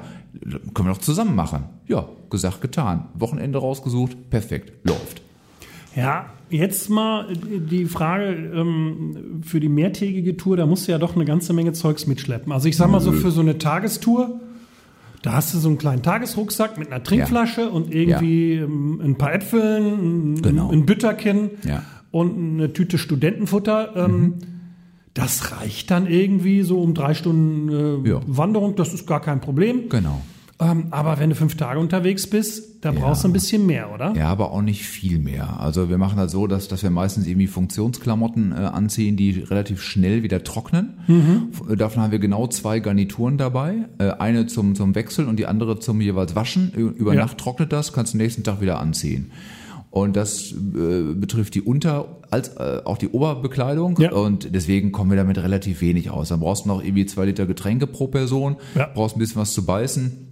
können 0.74 0.88
wir 0.88 0.94
doch 0.94 0.98
zusammen 1.00 1.34
machen. 1.34 1.64
Ja, 1.86 2.08
gesagt, 2.30 2.60
getan. 2.60 3.06
Wochenende 3.14 3.58
rausgesucht, 3.58 4.30
perfekt, 4.30 4.72
läuft. 4.86 5.22
Ja, 5.96 6.26
jetzt 6.50 6.88
mal 6.90 7.26
die 7.34 7.86
Frage 7.86 8.26
ähm, 8.54 9.40
für 9.42 9.58
die 9.58 9.68
mehrtägige 9.68 10.36
Tour, 10.36 10.56
da 10.56 10.66
musst 10.66 10.86
du 10.86 10.92
ja 10.92 10.98
doch 10.98 11.16
eine 11.16 11.24
ganze 11.24 11.52
Menge 11.52 11.72
Zeugs 11.72 12.06
mitschleppen. 12.06 12.52
Also 12.52 12.68
ich 12.68 12.76
sag 12.76 12.88
mal 12.90 13.00
so 13.00 13.10
für 13.12 13.30
so 13.30 13.40
eine 13.40 13.58
Tagestour, 13.58 14.38
da 15.22 15.32
hast 15.32 15.52
du 15.54 15.58
so 15.58 15.68
einen 15.68 15.78
kleinen 15.78 16.02
Tagesrucksack 16.02 16.78
mit 16.78 16.92
einer 16.92 17.02
Trinkflasche 17.02 17.70
und 17.70 17.92
irgendwie 17.94 18.54
ähm, 18.54 19.00
ein 19.02 19.16
paar 19.16 19.34
Äpfeln, 19.34 20.34
ein, 20.36 20.42
Genau. 20.42 20.70
ein 20.70 20.86
Bütterchen 20.86 21.50
Ja. 21.64 21.82
und 22.10 22.36
eine 22.54 22.72
Tüte 22.72 22.98
Studentenfutter. 22.98 23.96
Ähm, 23.96 24.34
Das 25.14 25.50
reicht 25.60 25.90
dann 25.90 26.06
irgendwie 26.06 26.62
so 26.62 26.80
um 26.80 26.94
drei 26.94 27.14
Stunden 27.14 28.04
äh, 28.04 28.08
Ja. 28.08 28.20
Wanderung, 28.26 28.76
das 28.76 28.94
ist 28.94 29.06
gar 29.06 29.20
kein 29.20 29.40
Problem. 29.40 29.88
Genau. 29.88 30.20
Ähm, 30.60 30.86
aber 30.90 31.20
wenn 31.20 31.30
du 31.30 31.36
fünf 31.36 31.56
Tage 31.56 31.78
unterwegs 31.78 32.26
bist, 32.26 32.84
da 32.84 32.90
brauchst 32.90 33.22
du 33.22 33.28
ein 33.28 33.32
bisschen 33.32 33.64
mehr, 33.64 33.92
oder? 33.94 34.12
Ja, 34.16 34.26
aber 34.28 34.50
auch 34.50 34.60
nicht 34.62 34.82
viel 34.84 35.20
mehr. 35.20 35.60
Also 35.60 35.88
wir 35.88 35.98
machen 35.98 36.16
das 36.16 36.32
so, 36.32 36.48
dass, 36.48 36.66
dass 36.66 36.82
wir 36.82 36.90
meistens 36.90 37.28
irgendwie 37.28 37.46
Funktionsklamotten 37.46 38.50
äh, 38.52 38.56
anziehen, 38.56 39.16
die 39.16 39.30
relativ 39.38 39.82
schnell 39.82 40.24
wieder 40.24 40.42
trocknen. 40.42 40.98
F- 41.52 41.76
Davon 41.76 42.02
haben 42.02 42.10
wir 42.10 42.18
genau 42.18 42.48
zwei 42.48 42.80
Garnituren 42.80 43.38
dabei. 43.38 43.88
Äh, 43.98 44.10
eine 44.18 44.46
zum, 44.46 44.74
zum 44.74 44.94
Wechseln 44.96 45.28
und 45.28 45.36
die 45.38 45.46
andere 45.46 45.78
zum 45.78 46.00
jeweils 46.00 46.34
Waschen. 46.34 46.72
Über 46.72 47.14
Ja. 47.14 47.20
Nacht 47.22 47.38
trocknet 47.38 47.72
das, 47.72 47.92
kannst 47.92 48.14
du 48.14 48.18
nächsten 48.18 48.42
Tag 48.42 48.60
wieder 48.60 48.80
anziehen. 48.80 49.30
Und 49.90 50.16
das 50.16 50.52
äh, 50.52 51.14
betrifft 51.14 51.54
die 51.54 51.62
Unter- 51.62 52.18
als 52.30 52.48
äh, 52.56 52.82
auch 52.84 52.98
die 52.98 53.08
Oberbekleidung. 53.08 53.96
Ja. 54.00 54.12
Und 54.12 54.54
deswegen 54.54 54.92
kommen 54.92 55.10
wir 55.10 55.16
damit 55.16 55.38
relativ 55.38 55.80
wenig 55.80 56.10
aus. 56.10 56.28
Dann 56.28 56.40
brauchst 56.40 56.64
du 56.64 56.68
noch 56.68 56.82
irgendwie 56.82 57.06
zwei 57.06 57.24
Liter 57.26 57.46
Getränke 57.46 57.86
pro 57.86 58.08
Person, 58.08 58.56
Ja. 58.74 58.90
brauchst 58.92 59.16
ein 59.16 59.20
bisschen 59.20 59.40
was 59.40 59.52
zu 59.52 59.64
beißen. 59.64 60.24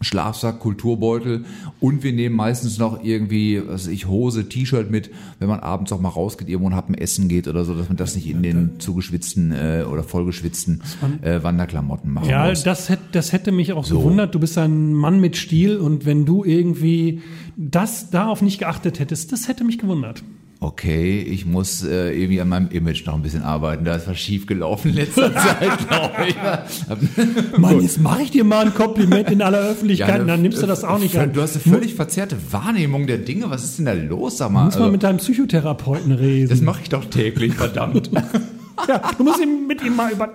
Schlafsack, 0.00 0.60
Kulturbeutel 0.60 1.44
und 1.80 2.02
wir 2.02 2.12
nehmen 2.12 2.36
meistens 2.36 2.78
noch 2.78 3.02
irgendwie, 3.02 3.60
was 3.66 3.86
weiß 3.86 3.92
ich, 3.92 4.06
Hose, 4.06 4.48
T-Shirt 4.48 4.90
mit, 4.90 5.10
wenn 5.38 5.48
man 5.48 5.60
abends 5.60 5.92
auch 5.92 6.00
mal 6.00 6.08
rausgeht, 6.08 6.48
irgendwo 6.48 6.68
und 6.68 6.74
Happen 6.76 6.94
essen 6.94 7.28
geht 7.28 7.48
oder 7.48 7.64
so, 7.64 7.74
dass 7.74 7.88
man 7.88 7.96
das 7.96 8.14
nicht 8.14 8.28
in 8.28 8.42
den 8.42 8.78
zugeschwitzten 8.80 9.52
äh, 9.52 9.84
oder 9.90 10.02
vollgeschwitzten 10.02 10.80
äh, 11.22 11.42
Wanderklamotten 11.42 12.12
machen 12.12 12.28
Ja, 12.28 12.48
muss. 12.48 12.62
das 12.62 12.88
hätte, 12.88 13.02
das 13.12 13.32
hätte 13.32 13.52
mich 13.52 13.72
auch 13.72 13.84
So. 13.84 13.98
gewundert. 13.98 14.34
Du 14.34 14.38
bist 14.40 14.56
ein 14.58 14.92
Mann 14.94 15.20
mit 15.20 15.36
Stil 15.36 15.76
und 15.78 16.06
wenn 16.06 16.24
du 16.24 16.44
irgendwie 16.44 17.22
das 17.56 18.10
darauf 18.10 18.42
nicht 18.42 18.58
geachtet 18.58 18.98
hättest, 19.00 19.32
das 19.32 19.48
hätte 19.48 19.64
mich 19.64 19.78
gewundert. 19.78 20.22
Okay, 20.60 21.20
ich 21.20 21.46
muss 21.46 21.84
äh, 21.84 22.10
irgendwie 22.20 22.40
an 22.40 22.48
meinem 22.48 22.68
Image 22.70 23.06
noch 23.06 23.14
ein 23.14 23.22
bisschen 23.22 23.42
arbeiten. 23.42 23.84
Da 23.84 23.94
ist 23.94 24.08
was 24.08 24.18
schief 24.18 24.46
gelaufen 24.46 24.88
in 24.88 24.96
letzter 24.96 25.32
Zeit, 25.34 25.88
glaube 25.88 26.14
ich. 26.26 26.36
Mann, 27.58 27.80
jetzt 27.80 28.00
mache 28.00 28.22
ich 28.22 28.32
dir 28.32 28.42
mal 28.42 28.66
ein 28.66 28.74
Kompliment 28.74 29.30
in 29.30 29.40
aller 29.40 29.60
Öffentlichkeit 29.60 30.08
Ja, 30.16 30.20
und 30.22 30.26
dann 30.26 30.42
nimmst 30.42 30.60
du 30.60 30.66
das 30.66 30.82
auch 30.82 30.98
nicht 30.98 31.16
an. 31.16 31.32
Du 31.32 31.42
hast 31.42 31.54
eine 31.64 31.74
völlig 31.76 31.94
verzerrte 31.94 32.36
Wahrnehmung 32.50 33.06
der 33.06 33.18
Dinge. 33.18 33.50
Was 33.50 33.62
ist 33.62 33.78
denn 33.78 33.84
da 33.84 33.92
los? 33.92 34.38
Sag 34.38 34.50
mal. 34.50 34.64
muss 34.64 34.74
mal 34.74 34.80
Also, 34.80 34.92
mit 34.92 35.02
deinem 35.04 35.18
Psychotherapeuten 35.18 36.10
reden. 36.10 36.48
das 36.48 36.60
mache 36.60 36.80
ich 36.82 36.88
doch 36.88 37.04
täglich, 37.04 37.54
verdammt. 37.54 38.10
ja, 38.88 39.00
du 39.16 39.22
musst 39.22 39.38
mit 39.68 39.80
ihm 39.84 39.94
mal 39.94 40.10
über 40.10 40.28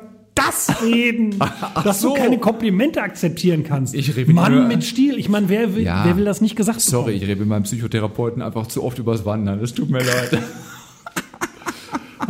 das 0.48 0.82
reden, 0.84 1.36
dass 1.84 2.02
so. 2.02 2.10
du 2.10 2.22
keine 2.22 2.38
Komplimente 2.40 3.02
akzeptieren 3.02 3.64
kannst. 3.64 3.94
Ich 3.94 4.16
rede 4.16 4.32
Mann 4.34 4.68
mit 4.68 4.84
Stil. 4.84 5.18
Ich 5.18 5.30
meine, 5.30 5.50
wer 5.50 5.76
will, 5.76 5.84
Ja. 5.84 6.06
wer 6.06 6.18
will 6.18 6.26
das 6.26 6.42
nicht 6.42 6.56
gesagt 6.56 6.82
Sorry, 6.82 7.06
bekommen? 7.14 7.24
ich 7.24 7.30
rede 7.30 7.40
mit 7.42 7.50
meinem 7.50 7.64
Psychotherapeuten 7.64 8.42
einfach 8.42 8.68
zu 8.68 8.84
oft 8.84 9.00
übers 9.00 9.26
Wandern. 9.26 9.60
Es 9.64 9.74
tut 9.74 9.90
mir 9.90 10.00
leid. 10.04 10.38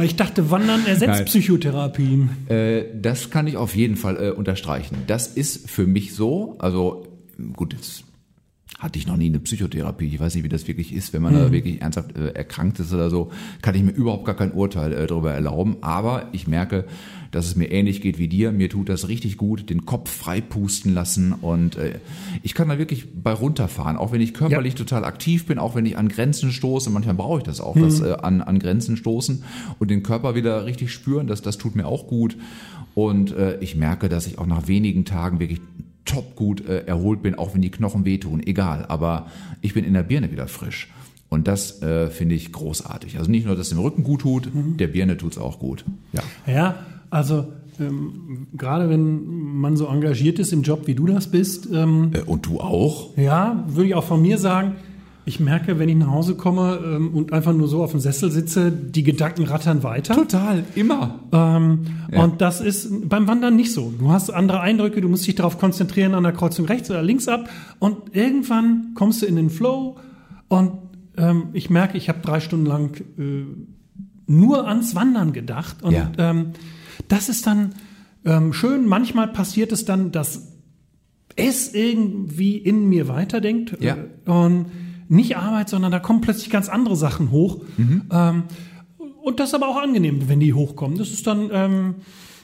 Ich 0.01 0.15
dachte, 0.15 0.49
Wandern 0.49 0.85
ersetzt 0.87 1.07
Nein. 1.17 1.25
Psychotherapie. 1.25 2.27
Äh, 2.49 2.85
das 2.99 3.29
kann 3.29 3.45
ich 3.45 3.57
auf 3.57 3.75
jeden 3.75 3.95
Fall 3.95 4.17
äh, 4.17 4.31
unterstreichen. 4.31 4.97
Das 5.05 5.27
ist 5.27 5.69
für 5.69 5.85
mich 5.85 6.15
so, 6.15 6.55
also 6.57 7.05
gut, 7.55 7.73
jetzt 7.73 8.03
hatte 8.83 8.99
ich 8.99 9.07
noch 9.07 9.15
nie 9.15 9.27
eine 9.27 9.39
Psychotherapie. 9.39 10.07
Ich 10.07 10.19
weiß 10.19 10.35
nicht, 10.35 10.43
wie 10.43 10.49
das 10.49 10.67
wirklich 10.67 10.93
ist, 10.93 11.13
wenn 11.13 11.21
man 11.21 11.33
da 11.33 11.51
wirklich 11.53 11.81
ernsthaft 11.81 12.17
äh, 12.17 12.33
erkrankt 12.33 12.79
ist 12.81 12.93
oder 12.93 13.09
so, 13.09 13.31
kann 13.61 13.75
ich 13.75 13.81
mir 13.81 13.91
überhaupt 13.91 14.25
gar 14.25 14.35
kein 14.35 14.51
Urteil 14.51 14.91
äh, 14.91 15.07
darüber 15.07 15.31
erlauben. 15.31 15.77
Aber 15.79 16.27
ich 16.33 16.47
merke, 16.47 16.83
dass 17.31 17.45
es 17.45 17.55
mir 17.55 17.71
ähnlich 17.71 18.01
geht 18.01 18.19
wie 18.19 18.27
dir. 18.27 18.51
Mir 18.51 18.69
tut 18.69 18.89
das 18.89 19.07
richtig 19.07 19.37
gut, 19.37 19.69
den 19.69 19.85
Kopf 19.85 20.11
frei 20.11 20.41
pusten 20.41 20.93
lassen 20.93 21.31
und 21.31 21.77
äh, 21.77 21.99
ich 22.43 22.53
kann 22.55 22.67
da 22.67 22.77
wirklich 22.77 23.07
bei 23.15 23.31
runterfahren, 23.31 23.95
auch 23.95 24.11
wenn 24.11 24.19
ich 24.19 24.33
körperlich 24.33 24.75
total 24.75 25.05
aktiv 25.05 25.45
bin, 25.45 25.59
auch 25.59 25.75
wenn 25.75 25.85
ich 25.85 25.97
an 25.97 26.09
Grenzen 26.09 26.51
stoße. 26.51 26.89
Manchmal 26.89 27.15
brauche 27.15 27.37
ich 27.37 27.43
das 27.45 27.61
auch, 27.61 27.77
das 27.77 28.01
äh, 28.01 28.17
an, 28.21 28.41
an 28.41 28.59
Grenzen 28.59 28.97
stoßen 28.97 29.43
und 29.79 29.91
den 29.91 30.03
Körper 30.03 30.35
wieder 30.35 30.65
richtig 30.65 30.91
spüren. 30.91 31.27
Das, 31.27 31.41
das 31.41 31.57
tut 31.57 31.75
mir 31.75 31.87
auch 31.87 32.07
gut. 32.07 32.35
Und 32.95 33.31
äh, 33.31 33.57
ich 33.59 33.77
merke, 33.77 34.09
dass 34.09 34.27
ich 34.27 34.39
auch 34.39 34.45
nach 34.45 34.67
wenigen 34.67 35.05
Tagen 35.05 35.39
wirklich 35.39 35.61
top 36.05 36.35
gut 36.35 36.67
äh, 36.67 36.85
erholt 36.85 37.21
bin, 37.21 37.35
auch 37.35 37.53
wenn 37.53 37.61
die 37.61 37.71
Knochen 37.71 38.05
wehtun, 38.05 38.41
egal. 38.45 38.85
Aber 38.87 39.27
ich 39.61 39.73
bin 39.73 39.85
in 39.85 39.93
der 39.93 40.03
Birne 40.03 40.31
wieder 40.31 40.47
frisch. 40.47 40.89
Und 41.29 41.47
das 41.47 41.81
äh, 41.81 42.09
finde 42.11 42.35
ich 42.35 42.51
großartig. 42.51 43.17
Also 43.17 43.31
nicht 43.31 43.45
nur, 43.45 43.55
dass 43.55 43.67
es 43.67 43.69
dem 43.69 43.79
Rücken 43.79 44.03
gut 44.03 44.21
tut, 44.21 44.49
der 44.53 44.87
Birne 44.87 45.17
tut's 45.17 45.37
auch 45.37 45.57
gut. 45.59 45.83
Ja. 46.11 46.21
Ja, 46.45 46.75
also 47.09 47.47
ähm, 47.79 48.47
gerade 48.55 48.87
wenn 48.89 49.55
man 49.59 49.75
so 49.75 49.87
engagiert 49.87 50.37
ist 50.37 50.53
im 50.53 50.61
Job, 50.61 50.85
wie 50.85 50.93
du 50.93 51.07
das 51.07 51.27
bist, 51.31 51.67
ähm, 51.73 52.11
Äh, 52.13 52.19
und 52.21 52.45
du 52.45 52.59
auch? 52.59 53.17
ja, 53.17 53.63
würde 53.67 53.87
ich 53.87 53.95
auch 53.95 54.03
von 54.03 54.21
mir 54.21 54.37
sagen, 54.37 54.75
ich 55.25 55.39
merke, 55.39 55.79
wenn 55.79 55.87
ich 55.89 55.95
nach 55.95 56.11
Hause 56.11 56.35
komme 56.35 56.79
ähm, 56.83 57.13
und 57.13 57.31
einfach 57.31 57.53
nur 57.53 57.67
so 57.67 57.81
auf 57.83 57.91
dem 57.91 57.99
Sessel 58.01 58.29
sitze, 58.31 58.71
die 58.71 59.03
Gedanken 59.03 59.43
rattern 59.45 59.81
weiter. 59.83 60.15
Total, 60.15 60.63
immer. 60.75 61.19
Ähm, 61.31 61.85
Ja. 62.11 62.23
Und 62.23 62.41
das 62.41 62.59
ist 62.61 63.07
beim 63.09 63.27
Wandern 63.27 63.55
nicht 63.55 63.71
so. 63.73 63.93
Du 63.97 64.09
hast 64.11 64.29
andere 64.29 64.59
Eindrücke, 64.59 64.99
du 65.01 65.07
musst 65.09 65.25
dich 65.25 65.35
darauf 65.35 65.57
konzentrieren 65.59 66.13
an 66.13 66.23
der 66.23 66.33
Kreuzung 66.33 66.65
rechts 66.65 66.89
oder 66.89 67.01
links 67.01 67.27
ab 67.27 67.49
und 67.79 68.15
irgendwann 68.15 68.91
kommst 68.95 69.21
du 69.21 69.25
in 69.25 69.35
den 69.37 69.49
Flow 69.49 69.95
und 70.49 70.73
ähm, 71.17 71.43
ich 71.53 71.69
merke, 71.69 71.97
ich 71.97 72.09
habe 72.09 72.19
drei 72.21 72.39
Stunden 72.39 72.65
lang 72.65 73.01
äh, 73.17 73.45
nur 74.27 74.67
ans 74.67 74.93
Wandern 74.95 75.31
gedacht 75.33 75.83
und 75.83 75.93
Ja. 75.93 76.11
ähm, 76.17 76.47
das 77.07 77.29
ist 77.29 77.47
dann 77.47 77.73
ähm, 78.25 78.53
schön. 78.53 78.87
Manchmal 78.87 79.27
passiert 79.29 79.71
es 79.71 79.85
dann, 79.85 80.11
dass 80.11 80.53
es 81.35 81.73
irgendwie 81.73 82.57
in 82.57 82.87
mir 82.89 83.07
weiterdenkt 83.07 83.77
Ja. 83.81 83.97
und 84.25 84.65
nicht 85.13 85.37
Arbeit, 85.37 85.69
sondern 85.69 85.91
da 85.91 85.99
kommen 85.99 86.21
plötzlich 86.21 86.49
ganz 86.49 86.69
andere 86.69 86.95
Sachen 86.95 87.31
hoch. 87.31 87.61
Ähm, 88.11 88.43
und 89.21 89.39
das 89.39 89.49
ist 89.49 89.55
aber 89.55 89.69
auch 89.69 89.81
angenehm, 89.81 90.27
wenn 90.27 90.39
die 90.39 90.53
hochkommen. 90.53 90.97
Das 90.97 91.11
ist 91.11 91.25
dann, 91.27 91.49
ähm, 91.53 91.95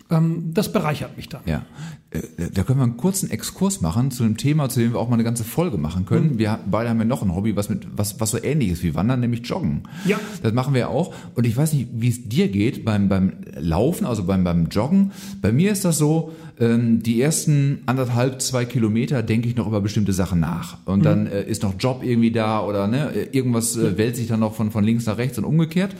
das 0.10 0.72
bereichert 0.72 1.16
mich 1.18 1.30
dann. 1.30 1.42
Ja, 1.46 1.66
Äh, 2.12 2.22
da 2.52 2.64
können 2.64 2.80
wir 2.80 2.84
einen 2.84 2.98
kurzen 2.98 3.30
Exkurs 3.30 3.82
machen 3.82 4.10
zu 4.10 4.24
einem 4.24 4.36
Thema, 4.36 4.68
zu 4.68 4.80
dem 4.80 4.94
wir 4.94 5.00
auch 5.00 5.10
mal 5.10 5.14
eine 5.14 5.24
ganze 5.24 5.44
Folge 5.44 5.78
machen 5.78 6.08
können. 6.08 6.40
Wir 6.40 6.60
beide 6.66 6.90
haben 6.90 6.98
ja 6.98 7.06
noch 7.06 7.22
ein 7.22 7.36
Hobby, 7.36 7.56
was 7.56 7.70
mit 7.70 7.86
was 7.96 8.20
was 8.20 8.32
so 8.32 8.42
ähnlich 8.42 8.72
ist 8.72 8.84
wie 8.84 8.96
Wandern, 8.96 9.20
nämlich 9.20 9.46
Joggen. 9.48 9.84
Ja. 10.06 10.20
Das 10.42 10.52
machen 10.54 10.74
wir 10.74 10.90
auch. 10.90 11.14
Und 11.36 11.46
ich 11.46 11.56
weiß 11.56 11.74
nicht, 11.74 11.90
wie 11.94 12.10
es 12.10 12.28
dir 12.28 12.48
geht 12.48 12.84
beim 12.84 13.10
beim 13.10 13.34
Laufen, 13.60 14.08
also 14.08 14.24
beim 14.24 14.44
beim 14.44 14.70
Joggen. 14.70 15.12
Bei 15.40 15.52
mir 15.52 15.72
ist 15.72 15.86
das 15.86 16.00
so: 16.00 16.32
ähm, 16.60 17.04
Die 17.04 17.22
ersten 17.22 17.84
anderthalb 17.86 18.42
zwei 18.42 18.66
Kilometer 18.66 19.22
denke 19.22 19.48
ich 19.48 19.56
noch 19.56 19.68
über 19.68 19.80
bestimmte 19.80 20.14
Sachen 20.14 20.40
nach. 20.40 20.80
Und 20.86 21.06
dann 21.06 21.28
äh, 21.28 21.44
ist 21.44 21.62
noch 21.62 21.76
Job 21.78 22.02
irgendwie 22.04 22.32
da 22.32 22.66
oder 22.66 22.88
ne 22.88 23.14
äh, 23.14 23.38
irgendwas 23.38 23.78
äh, 23.78 24.00
wälzt 24.00 24.18
sich 24.18 24.28
dann 24.28 24.40
noch 24.40 24.56
von 24.56 24.72
von 24.72 24.84
links 24.84 25.06
nach 25.06 25.20
rechts 25.20 25.38
und 25.38 25.44
umgekehrt. 25.44 25.96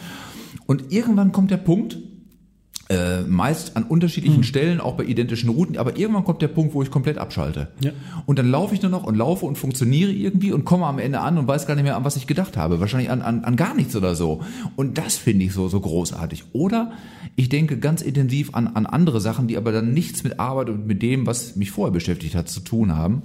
Und 0.66 0.92
irgendwann 0.92 1.32
kommt 1.32 1.52
der 1.52 1.58
Punkt, 1.58 2.00
äh, 2.90 3.22
meist 3.22 3.78
an 3.78 3.84
unterschiedlichen 3.84 4.44
Stellen, 4.44 4.82
auch 4.82 4.96
bei 4.96 5.04
identischen 5.04 5.50
Routen, 5.50 5.78
aber 5.78 5.98
irgendwann 5.98 6.24
kommt 6.24 6.42
der 6.42 6.48
Punkt, 6.48 6.74
wo 6.74 6.82
ich 6.82 6.90
komplett 6.90 7.20
abschalte. 7.20 7.68
Ja. 7.82 7.92
Und 8.26 8.40
dann 8.40 8.50
laufe 8.50 8.74
ich 8.74 8.82
nur 8.82 8.90
noch 8.90 9.04
und 9.04 9.16
laufe 9.16 9.46
und 9.46 9.58
funktioniere 9.60 10.12
irgendwie 10.12 10.52
und 10.52 10.66
komme 10.66 10.88
am 10.88 10.98
Ende 10.98 11.20
an 11.20 11.38
und 11.38 11.48
weiß 11.48 11.68
gar 11.68 11.76
nicht 11.76 11.84
mehr, 11.84 11.96
an 11.96 12.04
was 12.04 12.16
ich 12.16 12.26
gedacht 12.26 12.58
habe. 12.58 12.80
Wahrscheinlich 12.80 13.12
an, 13.12 13.22
an, 13.22 13.44
an 13.44 13.56
gar 13.56 13.76
nichts 13.76 13.96
oder 13.96 14.16
so. 14.16 14.42
Und 14.76 14.98
das 14.98 15.18
finde 15.18 15.46
ich 15.46 15.54
so, 15.54 15.68
so 15.68 15.80
großartig. 15.80 16.46
Oder 16.52 16.92
ich 17.36 17.48
denke 17.48 17.78
ganz 17.78 18.02
intensiv 18.02 18.56
an, 18.56 18.68
an 18.68 18.88
andere 18.88 19.22
Sachen, 19.22 19.48
die 19.48 19.58
aber 19.58 19.72
dann 19.72 19.94
nichts 19.94 20.24
mit 20.24 20.40
Arbeit 20.40 20.70
und 20.70 20.88
mit 20.88 21.04
dem, 21.04 21.28
was 21.28 21.56
mich 21.56 21.70
vorher 21.70 21.94
beschäftigt 21.94 22.34
hat, 22.34 22.50
zu 22.50 22.60
tun 22.62 22.96
haben. 22.98 23.22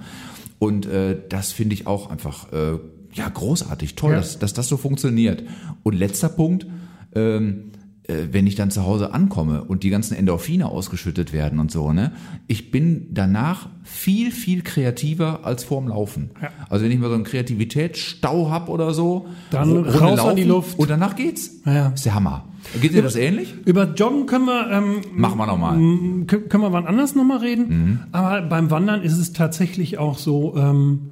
Und 0.58 0.84
äh, 0.84 1.16
das 1.30 1.52
finde 1.52 1.72
ich 1.74 1.86
auch 1.86 2.10
einfach 2.10 2.52
äh, 2.52 2.78
ja 3.14 3.28
großartig, 3.28 3.94
toll, 3.94 4.10
Ja. 4.12 4.18
dass, 4.18 4.38
dass 4.38 4.52
das 4.52 4.68
so 4.68 4.76
funktioniert. 4.76 5.42
Und 5.82 5.94
letzter 5.94 6.28
Punkt, 6.28 6.66
ähm, 7.14 7.70
äh, 7.72 7.73
wenn 8.06 8.46
ich 8.46 8.54
dann 8.54 8.70
zu 8.70 8.84
Hause 8.84 9.14
ankomme 9.14 9.64
und 9.64 9.82
die 9.82 9.88
ganzen 9.88 10.14
Endorphine 10.14 10.66
ausgeschüttet 10.66 11.32
werden 11.32 11.58
und 11.58 11.70
so, 11.70 11.90
ne, 11.92 12.12
ich 12.46 12.70
bin 12.70 13.08
danach 13.12 13.68
viel, 13.82 14.30
viel 14.30 14.62
kreativer 14.62 15.40
als 15.44 15.64
vorm 15.64 15.88
Laufen. 15.88 16.30
Ja. 16.42 16.50
Also 16.68 16.84
wenn 16.84 16.92
ich 16.92 16.98
mal 16.98 17.08
so 17.08 17.14
einen 17.14 17.24
Kreativitätsstau 17.24 18.50
hab 18.50 18.68
oder 18.68 18.92
so, 18.92 19.26
Dann 19.50 19.84
raus 19.84 20.20
an 20.20 20.36
die 20.36 20.44
Luft. 20.44 20.78
Und 20.78 20.90
danach 20.90 21.16
geht's. 21.16 21.62
Ja. 21.64 21.88
Ist 21.88 22.04
der 22.04 22.14
Hammer. 22.14 22.44
Geht 22.80 22.92
dir 22.92 23.02
das 23.02 23.16
ähnlich? 23.16 23.54
Über 23.64 23.94
Joggen 23.94 24.26
können 24.26 24.46
wir, 24.46 24.70
ähm, 24.70 25.00
Machen 25.14 25.38
wir 25.38 25.46
nochmal. 25.46 25.74
können 25.74 26.26
können 26.26 26.62
wir 26.62 26.72
wann 26.72 26.86
anders 26.86 27.14
nochmal 27.14 27.38
reden. 27.38 27.68
Mhm. 27.68 28.00
Aber 28.12 28.42
beim 28.42 28.70
Wandern 28.70 29.02
ist 29.02 29.18
es 29.18 29.32
tatsächlich 29.32 29.96
auch 29.98 30.18
so, 30.18 30.54
ähm, 30.56 31.10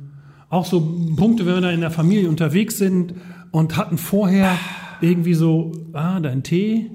auch 0.51 0.67
so 0.67 0.81
Punkte, 1.17 1.47
wenn 1.47 1.55
wir 1.55 1.61
da 1.63 1.71
in 1.71 1.81
der 1.81 1.91
Familie 1.91 2.29
unterwegs 2.29 2.77
sind 2.77 3.15
und 3.51 3.77
hatten 3.77 3.97
vorher 3.97 4.59
irgendwie 5.03 5.35
so, 5.35 5.73
ah, 5.93 6.21
dein 6.21 6.43
Tee, 6.43 6.91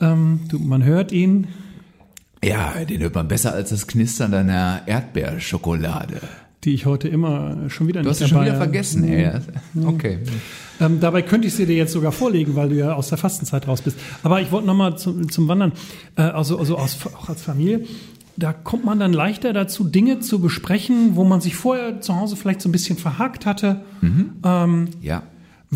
ähm, 0.00 0.40
du, 0.48 0.58
man 0.58 0.84
hört 0.84 1.12
ihn. 1.12 1.46
Ja, 2.42 2.72
den 2.88 3.00
hört 3.00 3.14
man 3.14 3.28
besser 3.28 3.52
als 3.54 3.70
das 3.70 3.86
Knistern 3.86 4.32
deiner 4.32 4.82
Erdbeerschokolade. 4.86 6.20
Die 6.64 6.74
ich 6.74 6.86
heute 6.86 7.08
immer 7.08 7.68
schon 7.68 7.88
wieder 7.88 8.02
Du 8.02 8.08
nicht 8.08 8.12
hast 8.12 8.18
sie 8.18 8.28
schon 8.28 8.38
dabei 8.38 8.48
wieder 8.48 8.56
vergessen, 8.56 9.04
ey. 9.04 9.30
Okay. 9.84 10.18
Ähm, 10.80 10.98
dabei 11.00 11.22
könnte 11.22 11.46
ich 11.46 11.54
sie 11.54 11.66
dir 11.66 11.76
jetzt 11.76 11.92
sogar 11.92 12.10
vorlegen, 12.10 12.56
weil 12.56 12.70
du 12.70 12.74
ja 12.76 12.94
aus 12.94 13.08
der 13.08 13.18
Fastenzeit 13.18 13.68
raus 13.68 13.82
bist. 13.82 13.98
Aber 14.22 14.40
ich 14.40 14.50
wollte 14.50 14.66
nochmal 14.66 14.96
zum, 14.98 15.30
zum 15.30 15.46
Wandern, 15.46 15.72
äh, 16.16 16.22
also, 16.22 16.58
also 16.58 16.76
aus, 16.76 16.98
auch 17.14 17.28
als 17.28 17.42
Familie, 17.42 17.84
da 18.36 18.52
kommt 18.52 18.84
man 18.84 18.98
dann 18.98 19.12
leichter 19.12 19.52
dazu, 19.52 19.84
Dinge 19.84 20.20
zu 20.20 20.40
besprechen, 20.40 21.16
wo 21.16 21.24
man 21.24 21.40
sich 21.40 21.54
vorher 21.54 22.00
zu 22.00 22.16
Hause 22.16 22.34
vielleicht 22.34 22.60
so 22.62 22.68
ein 22.68 22.72
bisschen 22.72 22.98
verhakt 22.98 23.46
hatte, 23.46 23.84
Ja. 25.00 25.22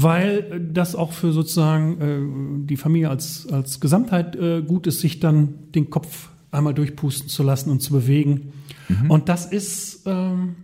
Weil 0.02 0.38
äh, 0.38 0.60
das 0.72 0.94
auch 0.94 1.12
für 1.12 1.32
sozusagen 1.32 2.00
äh, 2.00 2.66
die 2.66 2.76
Familie 2.76 3.10
als, 3.10 3.46
als 3.50 3.80
Gesamtheit 3.80 4.36
äh, 4.36 4.62
gut 4.62 4.86
ist, 4.86 5.00
sich 5.00 5.20
dann 5.20 5.54
den 5.74 5.90
Kopf 5.90 6.30
einmal 6.50 6.74
durchpusten 6.74 7.28
zu 7.28 7.42
lassen 7.42 7.70
und 7.70 7.80
zu 7.80 7.92
bewegen. 7.92 8.52
Und 9.08 9.28
das 9.28 9.44
ist 9.44 10.06
ähm, 10.06 10.56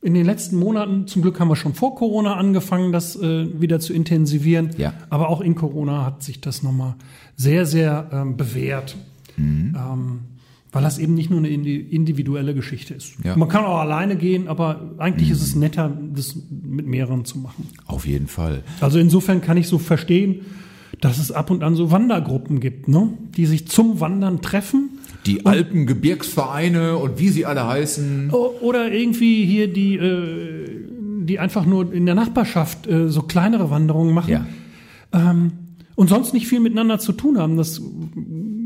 in 0.00 0.14
den 0.14 0.26
letzten 0.26 0.56
Monaten, 0.56 1.06
zum 1.06 1.22
Glück 1.22 1.38
haben 1.38 1.48
wir 1.48 1.54
schon 1.54 1.74
vor 1.74 1.94
Corona 1.94 2.34
angefangen, 2.34 2.90
das 2.90 3.14
äh, 3.14 3.60
wieder 3.60 3.78
zu 3.78 3.92
intensivieren. 3.92 4.70
Ja. 4.76 4.94
Aber 5.10 5.28
auch 5.28 5.40
in 5.40 5.54
Corona 5.54 6.04
hat 6.04 6.24
sich 6.24 6.40
das 6.40 6.64
nochmal 6.64 6.96
sehr, 7.36 7.66
sehr 7.66 8.10
ähm, 8.12 8.36
bewährt. 8.36 8.96
Mhm. 9.36 9.76
Ähm, 9.76 10.20
weil 10.72 10.82
das 10.82 10.98
eben 10.98 11.14
nicht 11.14 11.28
nur 11.30 11.38
eine 11.38 11.48
indi- 11.48 11.86
individuelle 11.90 12.54
Geschichte 12.54 12.94
ist. 12.94 13.14
Ja. 13.24 13.36
Man 13.36 13.48
kann 13.48 13.64
auch 13.64 13.78
alleine 13.78 14.16
gehen, 14.16 14.48
aber 14.48 14.92
eigentlich 14.98 15.28
Mhm. 15.28 15.34
ist 15.34 15.42
es 15.42 15.54
netter, 15.54 15.96
das 16.14 16.34
mit 16.62 16.86
mehreren 16.86 17.24
zu 17.26 17.38
machen. 17.38 17.68
Auf 17.86 18.06
jeden 18.06 18.26
Fall. 18.26 18.62
Also 18.80 18.98
insofern 18.98 19.40
kann 19.42 19.56
ich 19.58 19.68
so 19.68 19.78
verstehen, 19.78 20.40
dass 21.00 21.18
es 21.18 21.30
ab 21.32 21.50
und 21.50 21.62
an 21.62 21.74
so 21.74 21.90
Wandergruppen 21.90 22.60
gibt, 22.60 22.88
ne? 22.88 23.10
die 23.36 23.46
sich 23.46 23.66
zum 23.68 24.00
Wandern 24.00 24.40
treffen. 24.40 24.90
Die 25.26 25.44
Alpengebirgsvereine 25.46 26.96
und 26.96 27.18
wie 27.18 27.28
sie 27.28 27.44
alle 27.46 27.66
heißen. 27.66 28.30
Oder 28.30 28.90
irgendwie 28.92 29.44
hier 29.44 29.72
die, 29.72 29.96
äh, 29.96 30.68
die 31.24 31.38
einfach 31.38 31.64
nur 31.66 31.92
in 31.92 32.06
der 32.06 32.14
Nachbarschaft 32.14 32.86
äh, 32.86 33.08
so 33.08 33.22
kleinere 33.22 33.70
Wanderungen 33.70 34.14
machen 34.14 34.30
Ja. 34.32 34.46
und 35.94 36.08
sonst 36.08 36.32
nicht 36.32 36.46
viel 36.48 36.60
miteinander 36.60 36.98
zu 36.98 37.12
tun 37.12 37.38
haben. 37.38 37.56
Das 37.56 37.80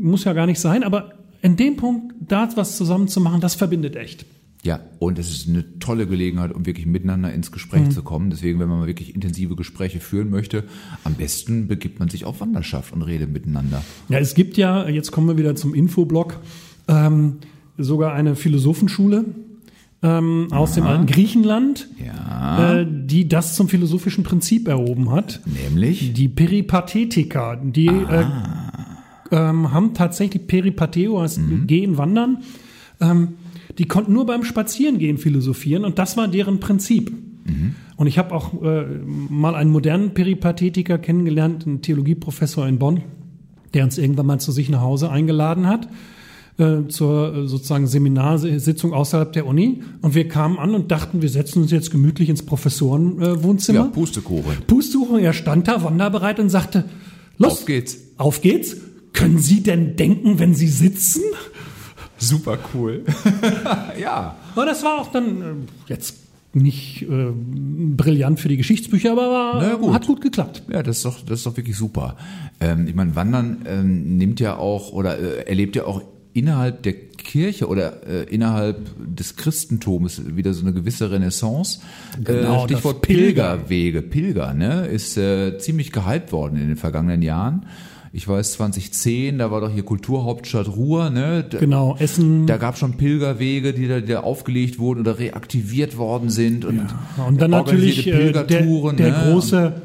muss 0.01 0.23
ja 0.23 0.33
gar 0.33 0.45
nicht 0.45 0.59
sein, 0.59 0.83
aber 0.83 1.11
in 1.41 1.55
dem 1.55 1.75
Punkt, 1.77 2.13
da 2.19 2.49
was 2.55 2.77
zusammen 2.77 3.07
zu 3.07 3.21
machen, 3.21 3.41
das 3.41 3.55
verbindet 3.55 3.95
echt. 3.95 4.25
Ja, 4.63 4.79
und 4.99 5.19
es 5.19 5.29
ist 5.29 5.47
eine 5.47 5.79
tolle 5.79 6.07
Gelegenheit, 6.07 6.51
um 6.51 6.65
wirklich 6.65 6.85
miteinander 6.87 7.31
ins 7.31 7.51
Gespräch 7.51 7.83
Mhm. 7.83 7.91
zu 7.91 8.01
kommen. 8.01 8.29
Deswegen, 8.31 8.59
wenn 8.59 8.67
man 8.67 8.79
mal 8.79 8.87
wirklich 8.87 9.13
intensive 9.15 9.55
Gespräche 9.55 9.99
führen 9.99 10.29
möchte, 10.29 10.63
am 11.03 11.13
besten 11.13 11.67
begibt 11.67 11.99
man 11.99 12.09
sich 12.09 12.25
auf 12.25 12.41
Wanderschaft 12.41 12.91
und 12.91 13.03
redet 13.03 13.31
miteinander. 13.31 13.83
Ja, 14.09 14.17
es 14.19 14.33
gibt 14.33 14.57
ja, 14.57 14.89
jetzt 14.89 15.11
kommen 15.11 15.27
wir 15.27 15.37
wieder 15.37 15.55
zum 15.55 15.73
Infoblock, 15.73 16.39
ähm, 16.87 17.37
sogar 17.77 18.13
eine 18.13 18.35
Philosophenschule 18.35 19.25
ähm, 20.03 20.47
aus 20.51 20.73
dem 20.73 20.83
alten 20.85 21.05
Griechenland, 21.05 21.87
Ja, 22.05 22.79
äh, 22.81 22.87
die 22.89 23.27
das 23.27 23.55
zum 23.55 23.67
philosophischen 23.69 24.23
Prinzip 24.23 24.67
erhoben 24.67 25.11
hat. 25.11 25.39
nämlich 25.45 26.13
Die 26.13 26.27
Peripathetiker, 26.27 27.55
die 27.63 27.87
äh, 27.87 28.25
ähm, 29.31 29.71
haben 29.71 29.93
tatsächlich 29.93 30.47
Peripateo, 30.47 31.21
heißt 31.21 31.39
gehen, 31.65 31.97
wandern. 31.97 32.43
Ähm, 32.99 33.35
die 33.77 33.85
konnten 33.85 34.13
nur 34.13 34.25
beim 34.25 34.43
Spazierengehen 34.43 35.17
philosophieren 35.17 35.85
und 35.85 35.99
das 35.99 36.17
war 36.17 36.27
deren 36.27 36.59
Prinzip. 36.59 37.11
Und 37.95 38.07
ich 38.07 38.17
habe 38.17 38.35
auch 38.35 38.61
äh, 38.61 38.85
mal 39.29 39.55
einen 39.55 39.71
modernen 39.71 40.13
Peripathetiker 40.13 40.97
kennengelernt, 40.97 41.65
einen 41.65 41.81
Theologieprofessor 41.81 42.67
in 42.67 42.77
Bonn, 42.77 43.03
der 43.73 43.85
uns 43.85 43.97
irgendwann 43.97 44.25
mal 44.25 44.39
zu 44.39 44.51
sich 44.51 44.69
nach 44.69 44.81
Hause 44.81 45.09
eingeladen 45.09 45.67
hat 45.67 45.87
äh, 46.57 46.87
zur 46.87 47.35
äh, 47.35 47.47
sozusagen 47.47 47.87
Seminarsitzung 47.87 48.93
außerhalb 48.93 49.31
der 49.31 49.45
Uni 49.45 49.83
und 50.01 50.15
wir 50.15 50.27
kamen 50.27 50.57
an 50.57 50.73
und 50.75 50.91
dachten, 50.91 51.21
wir 51.21 51.29
setzen 51.29 51.61
uns 51.61 51.71
jetzt 51.71 51.91
gemütlich 51.91 52.29
ins 52.29 52.43
Professorenwohnzimmer. 52.43 53.79
ja, 53.79 53.85
Pustekuchen. 53.85 54.57
Pustekuchen, 54.65 55.19
er 55.19 55.33
stand 55.33 55.67
da 55.67 55.83
wanderbereit 55.83 56.39
und 56.39 56.49
sagte, 56.49 56.85
los, 57.37 57.59
Auf 57.59 57.65
geht's. 57.65 57.97
auf 58.17 58.41
geht's. 58.41 58.77
Können 59.17 59.39
Sie 59.39 59.63
denn 59.63 59.95
denken, 59.95 60.37
wenn 60.37 60.53
Sie 60.53 60.67
sitzen? 60.67 61.23
Super 62.19 62.59
cool. 62.73 63.03
ja. 63.99 64.35
Aber 64.53 64.65
das 64.65 64.83
war 64.83 65.01
auch 65.01 65.11
dann 65.11 65.41
äh, 65.41 65.45
jetzt 65.87 66.17
nicht 66.53 67.01
äh, 67.03 67.31
brillant 67.33 68.39
für 68.39 68.47
die 68.47 68.57
Geschichtsbücher, 68.57 69.11
aber 69.11 69.29
war, 69.29 69.77
gut. 69.77 69.93
hat 69.93 70.05
gut 70.05 70.21
geklappt. 70.21 70.63
Ja, 70.71 70.83
das 70.83 70.97
ist 70.97 71.05
doch, 71.05 71.19
das 71.25 71.39
ist 71.39 71.45
doch 71.47 71.57
wirklich 71.57 71.75
super. 71.75 72.15
Ähm, 72.59 72.87
ich 72.87 72.93
meine, 72.93 73.15
Wandern 73.15 73.65
ähm, 73.67 74.17
nimmt 74.17 74.39
ja 74.39 74.57
auch 74.57 74.91
oder 74.91 75.17
äh, 75.17 75.47
erlebt 75.47 75.75
ja 75.75 75.85
auch 75.85 76.03
innerhalb 76.33 76.83
der 76.83 76.93
Kirche 76.93 77.67
oder 77.67 78.07
äh, 78.07 78.23
innerhalb 78.23 78.87
des 78.99 79.35
Christentums 79.35 80.21
wieder 80.35 80.53
so 80.53 80.61
eine 80.61 80.73
gewisse 80.73 81.09
Renaissance. 81.09 81.79
Genau, 82.23 82.61
äh, 82.61 82.65
Stichwort 82.65 82.97
das 82.97 83.01
Pilger. 83.01 83.57
Pilgerwege. 83.57 84.01
Pilger, 84.03 84.53
ne, 84.53 84.85
ist 84.85 85.17
äh, 85.17 85.57
ziemlich 85.57 85.91
gehypt 85.91 86.31
worden 86.31 86.57
in 86.57 86.67
den 86.67 86.77
vergangenen 86.77 87.23
Jahren. 87.23 87.65
Ich 88.13 88.27
weiß, 88.27 88.53
2010, 88.53 89.37
da 89.37 89.51
war 89.51 89.61
doch 89.61 89.69
hier 89.69 89.83
Kulturhauptstadt 89.83 90.67
Ruhr, 90.69 91.09
ne? 91.09 91.45
Da, 91.49 91.59
Genau, 91.59 91.95
Essen. 91.99 92.47
Da 92.47 92.57
gab 92.57 92.77
schon 92.77 92.93
Pilgerwege, 92.93 93.73
die 93.73 93.87
da, 93.87 93.99
die 93.99 94.07
da 94.07 94.21
aufgelegt 94.21 94.79
wurden 94.79 95.01
oder 95.01 95.19
reaktiviert 95.19 95.97
worden 95.97 96.29
sind. 96.29 96.65
Und, 96.65 96.87
und 97.27 97.41
dann 97.41 97.51
natürlich 97.51 98.07
organisierte 98.07 98.29
äh, 98.29 98.33
der, 98.33 98.57
Pilgertouren, 98.57 98.97
der 98.97 99.11
ne? 99.11 99.31
große 99.31 99.81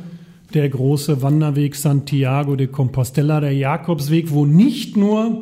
der 0.53 0.69
große 0.69 1.23
Wanderweg 1.23 1.75
Santiago 1.75 2.57
de 2.57 2.67
Compostela, 2.67 3.41
der 3.41 3.55
Jakobsweg, 3.55 4.31
wo 4.31 4.45
nicht 4.45 4.97
nur 4.97 5.41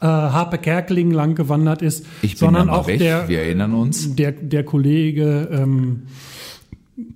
äh, 0.00 0.06
Harpe 0.06 0.58
Kerkeling 0.58 1.10
lang 1.10 1.34
gewandert 1.34 1.82
ist, 1.82 2.06
sondern 2.34 2.70
auch 2.70 2.86
der, 2.86 3.28
wir 3.28 3.40
erinnern 3.40 3.74
uns. 3.74 4.14
der, 4.14 4.32
der 4.32 4.64
Kollege, 4.64 5.48
ähm, 5.52 6.02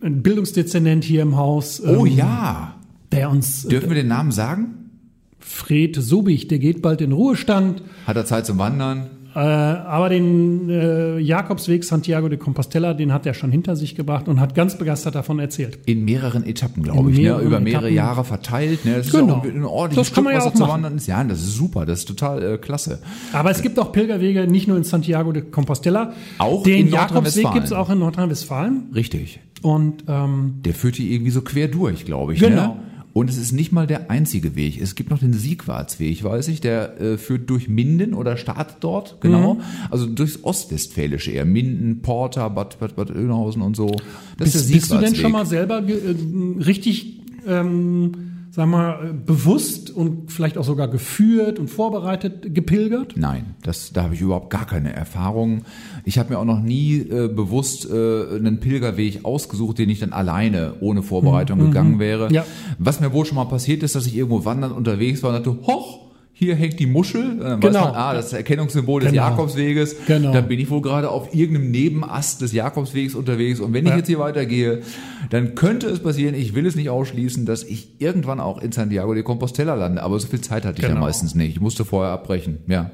ein 0.02 0.22
Bildungsdezernent 0.22 1.04
hier 1.04 1.22
im 1.22 1.36
Haus, 1.36 1.80
ähm, 1.80 1.98
Oh 1.98 2.06
ja. 2.06 2.75
Der 3.12 3.30
uns, 3.30 3.64
äh, 3.64 3.68
Dürfen 3.68 3.90
wir 3.90 3.96
den 3.96 4.08
Namen 4.08 4.32
sagen? 4.32 4.90
Fred 5.38 5.96
Subich, 5.96 6.48
der 6.48 6.58
geht 6.58 6.82
bald 6.82 7.00
in 7.00 7.12
Ruhestand. 7.12 7.82
Hat 8.06 8.16
er 8.16 8.24
Zeit 8.26 8.46
zum 8.46 8.58
Wandern? 8.58 9.10
Äh, 9.34 9.38
aber 9.38 10.08
den 10.08 10.70
äh, 10.70 11.18
Jakobsweg 11.18 11.84
Santiago 11.84 12.26
de 12.30 12.38
Compostela, 12.38 12.94
den 12.94 13.12
hat 13.12 13.26
er 13.26 13.34
schon 13.34 13.50
hinter 13.52 13.76
sich 13.76 13.94
gebracht 13.94 14.28
und 14.28 14.40
hat 14.40 14.54
ganz 14.54 14.78
begeistert 14.78 15.14
davon 15.14 15.38
erzählt. 15.38 15.78
In 15.84 16.06
mehreren 16.06 16.42
Etappen, 16.42 16.82
glaube 16.82 17.10
ich, 17.10 17.18
ne? 17.18 17.38
über 17.42 17.60
mehrere 17.60 17.80
Etappen. 17.82 17.94
Jahre 17.94 18.24
verteilt. 18.24 18.86
Ne? 18.86 18.94
Das 18.96 19.10
Genau. 19.12 19.42
ist 19.44 19.54
ein 19.54 19.64
ordentliches 19.64 20.14
Das 20.14 20.24
man 20.24 20.32
ja 20.32 20.42
was 20.42 20.54
zu 20.54 20.66
wandern 20.66 20.96
ist. 20.96 21.06
Ja, 21.06 21.22
das 21.22 21.40
ist 21.40 21.54
super, 21.54 21.84
das 21.84 21.98
ist 22.00 22.08
total 22.08 22.54
äh, 22.54 22.56
klasse. 22.58 23.00
Aber 23.34 23.50
es 23.50 23.60
gibt 23.60 23.78
auch 23.78 23.92
Pilgerwege, 23.92 24.46
nicht 24.46 24.68
nur 24.68 24.78
in 24.78 24.84
Santiago 24.84 25.32
de 25.32 25.42
Compostela. 25.42 26.14
Auch 26.38 26.62
den 26.62 26.86
in 26.86 26.92
Jakobsweg 26.94 27.52
gibt 27.52 27.66
es 27.66 27.72
auch 27.72 27.90
in 27.90 27.98
Nordrhein-Westfalen. 27.98 28.84
Richtig. 28.94 29.40
Und 29.60 30.04
ähm, 30.08 30.54
Der 30.64 30.72
führt 30.72 30.96
hier 30.96 31.10
irgendwie 31.10 31.30
so 31.30 31.42
quer 31.42 31.68
durch, 31.68 32.06
glaube 32.06 32.32
ich. 32.32 32.40
Genau. 32.40 32.68
Ne? 32.68 32.76
Und 33.16 33.30
es 33.30 33.38
ist 33.38 33.52
nicht 33.52 33.72
mal 33.72 33.86
der 33.86 34.10
einzige 34.10 34.56
Weg. 34.56 34.78
Es 34.78 34.94
gibt 34.94 35.08
noch 35.08 35.20
den 35.20 35.32
Siegwartsweg, 35.32 36.22
weiß 36.22 36.48
ich, 36.48 36.60
der 36.60 37.00
äh, 37.00 37.16
führt 37.16 37.48
durch 37.48 37.66
Minden 37.66 38.12
oder 38.12 38.36
startet 38.36 38.76
dort, 38.80 39.22
genau. 39.22 39.54
Mhm. 39.54 39.60
Also 39.90 40.04
durchs 40.04 40.44
Ostwestfälische 40.44 41.30
eher. 41.30 41.46
Minden, 41.46 42.02
Porta, 42.02 42.46
Bad, 42.50 42.78
Bad, 42.78 42.94
Bad 42.94 43.10
Oeynhausen 43.10 43.62
und 43.62 43.74
so. 43.74 43.86
Das 43.86 44.52
bist, 44.52 44.56
ist 44.56 44.68
der 44.68 44.74
bist 44.74 44.90
du 44.90 44.94
denn 44.96 45.14
Siegwartsweg. 45.14 45.22
schon 45.22 45.32
mal 45.32 45.46
selber 45.46 45.82
äh, 45.88 46.62
richtig, 46.62 47.22
ähm, 47.46 48.12
sag 48.56 48.68
mal, 48.68 49.04
äh, 49.04 49.12
bewusst 49.12 49.90
und 49.90 50.32
vielleicht 50.32 50.56
auch 50.56 50.64
sogar 50.64 50.88
geführt 50.88 51.58
und 51.58 51.68
vorbereitet 51.68 52.54
gepilgert? 52.54 53.12
Nein, 53.14 53.54
das, 53.62 53.92
da 53.92 54.04
habe 54.04 54.14
ich 54.14 54.22
überhaupt 54.22 54.48
gar 54.48 54.66
keine 54.66 54.94
Erfahrung. 54.94 55.62
Ich 56.06 56.18
habe 56.18 56.30
mir 56.30 56.38
auch 56.38 56.46
noch 56.46 56.62
nie 56.62 57.00
äh, 57.00 57.28
bewusst 57.28 57.86
äh, 57.88 57.92
einen 57.92 58.58
Pilgerweg 58.58 59.26
ausgesucht, 59.26 59.78
den 59.78 59.90
ich 59.90 60.00
dann 60.00 60.14
alleine 60.14 60.74
ohne 60.80 61.02
Vorbereitung 61.02 61.58
gegangen 61.58 61.98
wäre. 61.98 62.28
Mhm. 62.28 62.34
Ja. 62.34 62.46
Was 62.78 62.98
mir 62.98 63.12
wohl 63.12 63.26
schon 63.26 63.36
mal 63.36 63.44
passiert 63.44 63.82
ist, 63.82 63.94
dass 63.94 64.06
ich 64.06 64.16
irgendwo 64.16 64.46
wandern 64.46 64.72
unterwegs 64.72 65.22
war 65.22 65.36
und 65.36 65.46
dachte, 65.46 65.58
hoch, 65.66 66.05
hier 66.38 66.54
hängt 66.54 66.78
die 66.78 66.86
Muschel. 66.86 67.38
Dann 67.38 67.62
weiß 67.62 67.72
Genau. 67.72 67.84
man, 67.86 67.94
ah, 67.94 68.12
das 68.12 68.26
ist 68.26 68.32
das 68.32 68.36
Erkennungssymbol 68.40 69.00
des 69.00 69.10
Genau. 69.10 69.22
Jakobsweges. 69.30 69.96
Genau. 70.06 70.34
Dann 70.34 70.46
bin 70.48 70.60
ich 70.60 70.68
wohl 70.68 70.82
gerade 70.82 71.08
auf 71.08 71.34
irgendeinem 71.34 71.70
Nebenast 71.70 72.42
des 72.42 72.52
Jakobswegs 72.52 73.14
unterwegs. 73.14 73.58
Und 73.58 73.72
wenn 73.72 73.86
ich 73.86 73.90
Ja. 73.92 73.96
jetzt 73.96 74.08
hier 74.08 74.18
weitergehe, 74.18 74.82
dann 75.30 75.54
könnte 75.54 75.86
es 75.88 76.00
passieren, 76.00 76.34
ich 76.34 76.54
will 76.54 76.66
es 76.66 76.76
nicht 76.76 76.90
ausschließen, 76.90 77.46
dass 77.46 77.62
ich 77.64 77.88
irgendwann 78.00 78.38
auch 78.40 78.60
in 78.60 78.70
Santiago 78.70 79.14
de 79.14 79.22
Compostela 79.22 79.74
lande. 79.76 80.02
Aber 80.02 80.18
so 80.20 80.28
viel 80.28 80.42
Zeit 80.42 80.66
hatte 80.66 80.76
ich 80.76 80.82
ja 80.82 80.88
Genau. 80.90 81.00
meistens 81.00 81.34
nicht. 81.34 81.52
Ich 81.56 81.60
musste 81.62 81.86
vorher 81.86 82.12
abbrechen. 82.12 82.58
Ja. 82.66 82.90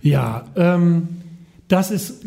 Ja, 0.00 0.44
ähm, 0.54 1.08
das 1.66 1.90
ist 1.90 2.22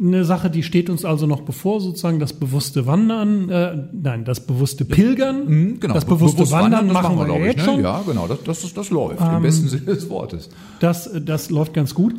eine 0.00 0.24
Sache, 0.24 0.50
die 0.50 0.62
steht 0.62 0.90
uns 0.90 1.04
also 1.04 1.26
noch 1.26 1.42
bevor, 1.42 1.80
sozusagen 1.80 2.18
das 2.18 2.32
bewusste 2.32 2.86
Wandern, 2.86 3.48
äh, 3.48 3.76
nein, 3.92 4.24
das 4.24 4.46
bewusste 4.46 4.84
Pilgern. 4.84 5.46
Mhm, 5.46 5.80
Genau. 5.80 5.94
Das 5.94 6.04
bewusste 6.04 6.38
Bewusst 6.38 6.52
Wandern, 6.52 6.88
das 6.88 6.94
machen 7.02 7.18
wir, 7.18 7.28
ja 7.28 7.44
jetzt 7.46 7.58
ne? 7.58 7.64
schon. 7.64 7.78
Ähm, 7.78 7.84
Ja, 7.84 8.02
genau, 8.06 8.26
das, 8.26 8.42
das, 8.44 8.74
das 8.74 8.90
läuft, 8.90 9.20
im 9.20 9.42
besten 9.42 9.68
Sinne 9.68 9.86
des 9.86 10.08
Wortes. 10.10 10.48
Das, 10.80 11.10
das 11.24 11.50
läuft 11.50 11.74
ganz 11.74 11.94
gut. 11.94 12.14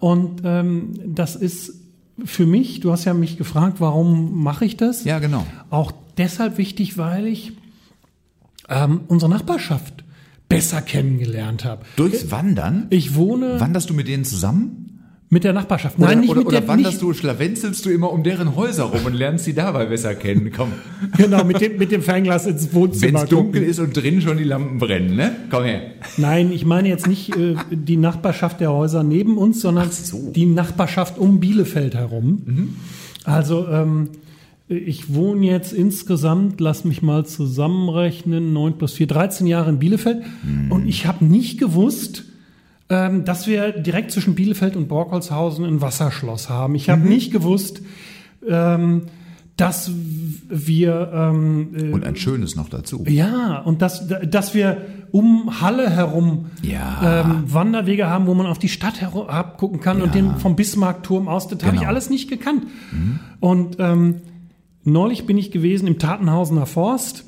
Und 0.00 0.42
ähm, 0.44 0.94
das 1.06 1.36
ist 1.36 1.74
für 2.24 2.46
mich, 2.46 2.80
du 2.80 2.92
hast 2.92 3.04
ja 3.04 3.14
mich 3.14 3.36
gefragt, 3.36 3.80
warum 3.80 4.42
mache 4.42 4.64
ich 4.64 4.76
das? 4.76 5.04
Ja, 5.04 5.18
genau. 5.18 5.46
Auch 5.70 5.92
deshalb 6.16 6.58
wichtig, 6.58 6.98
weil 6.98 7.26
ich 7.26 7.52
ähm, 8.68 9.00
unsere 9.08 9.30
Nachbarschaft 9.30 10.04
besser 10.48 10.82
kennengelernt 10.82 11.64
habe. 11.64 11.84
Durchs 11.96 12.30
Wandern? 12.30 12.86
Ich 12.90 13.14
wohne 13.14 13.60
Wanderst 13.60 13.90
du 13.90 13.94
mit 13.94 14.08
denen 14.08 14.24
zusammen? 14.24 14.87
Mit 15.30 15.44
der 15.44 15.52
Nachbarschaft. 15.52 15.98
Oder, 15.98 16.08
Nein, 16.08 16.20
nicht 16.20 16.30
oder, 16.30 16.38
mit 16.40 16.46
oder 16.48 16.60
der, 16.60 16.68
wanderst 16.68 16.92
nicht, 16.94 17.02
du, 17.02 17.12
schlawenzelst 17.12 17.84
du 17.84 17.90
immer 17.90 18.10
um 18.12 18.22
deren 18.22 18.56
Häuser 18.56 18.84
rum 18.84 19.00
und 19.04 19.14
lernst 19.14 19.44
sie 19.44 19.52
dabei 19.52 19.84
besser 19.86 20.14
kennen? 20.14 20.50
Komm, 20.56 20.72
genau, 21.16 21.44
mit 21.44 21.60
dem, 21.60 21.76
mit 21.76 21.92
dem 21.92 22.00
Fernglas 22.02 22.46
ins 22.46 22.68
wenn 22.72 22.74
Wohnzimmer. 22.80 23.24
es 23.24 23.28
dunkel 23.28 23.62
ist 23.62 23.78
und 23.78 23.94
drin 23.94 24.20
schon 24.22 24.38
die 24.38 24.44
Lampen 24.44 24.78
brennen, 24.78 25.16
ne? 25.16 25.32
Komm 25.50 25.64
her. 25.64 25.82
Nein, 26.16 26.50
ich 26.52 26.64
meine 26.64 26.88
jetzt 26.88 27.06
nicht 27.06 27.36
äh, 27.36 27.56
die 27.70 27.96
Nachbarschaft 27.98 28.60
der 28.60 28.72
Häuser 28.72 29.02
neben 29.02 29.36
uns, 29.36 29.60
sondern 29.60 29.90
so. 29.90 30.16
Mhm. 30.18 30.32
die 30.32 30.46
Nachbarschaft 30.46 31.18
um 31.18 31.40
Bielefeld 31.40 31.94
herum. 31.94 32.76
Also 33.24 33.68
ähm, 33.68 34.08
ich 34.70 35.14
wohne 35.14 35.46
jetzt 35.46 35.72
insgesamt, 35.72 36.60
lass 36.60 36.84
mich 36.84 37.02
mal 37.02 37.24
zusammenrechnen, 37.26 38.52
9 38.52 38.74
plus 38.78 38.92
4, 38.94 39.06
13 39.06 39.46
Jahre 39.46 39.70
in 39.70 39.78
Bielefeld 39.78 40.22
Mhm. 40.42 40.72
und 40.72 40.86
ich 40.88 41.06
habe 41.06 41.24
nicht 41.24 41.58
gewusst, 41.58 42.24
ähm, 42.90 43.24
dass 43.24 43.46
wir 43.46 43.72
direkt 43.72 44.10
zwischen 44.12 44.34
Bielefeld 44.34 44.76
und 44.76 44.88
Borkholzhausen 44.88 45.64
ein 45.64 45.80
Wasserschloss 45.80 46.48
haben. 46.48 46.74
Ich 46.74 46.86
Mhm. 46.88 46.92
habe 46.92 47.08
nicht 47.08 47.32
gewusst, 47.32 47.82
ähm, 48.48 49.02
dass 49.56 49.90
wir 50.48 51.10
ähm, 51.12 51.68
äh, 51.76 51.90
Und 51.90 52.04
ein 52.04 52.14
schönes 52.16 52.54
noch 52.54 52.68
dazu. 52.68 53.04
ja, 53.08 53.58
und 53.58 53.82
dass, 53.82 54.06
dass 54.06 54.54
wir 54.54 54.76
um 55.10 55.60
Halle 55.60 55.90
herum 55.90 56.46
Ja. 56.62 57.22
ähm, 57.22 57.42
Wanderwege 57.52 58.06
haben, 58.08 58.26
wo 58.28 58.34
man 58.34 58.46
auf 58.46 58.58
die 58.60 58.68
Stadt 58.68 59.00
herum 59.00 59.26
abgucken 59.28 59.80
kann 59.80 60.00
und 60.00 60.14
den 60.14 60.36
vom 60.36 60.54
Bismarckturm 60.54 61.26
aus, 61.28 61.48
das 61.48 61.60
habe 61.64 61.74
ich 61.74 61.80
Genau. 61.80 61.90
alles 61.90 62.08
nicht 62.08 62.28
gekannt. 62.30 62.64
Und 63.40 63.76
ähm, 63.80 64.16
neulich 64.84 65.26
bin 65.26 65.36
ich 65.38 65.50
gewesen 65.50 65.88
im 65.88 65.98
Tatenhausener 65.98 66.66
Forst. 66.66 67.24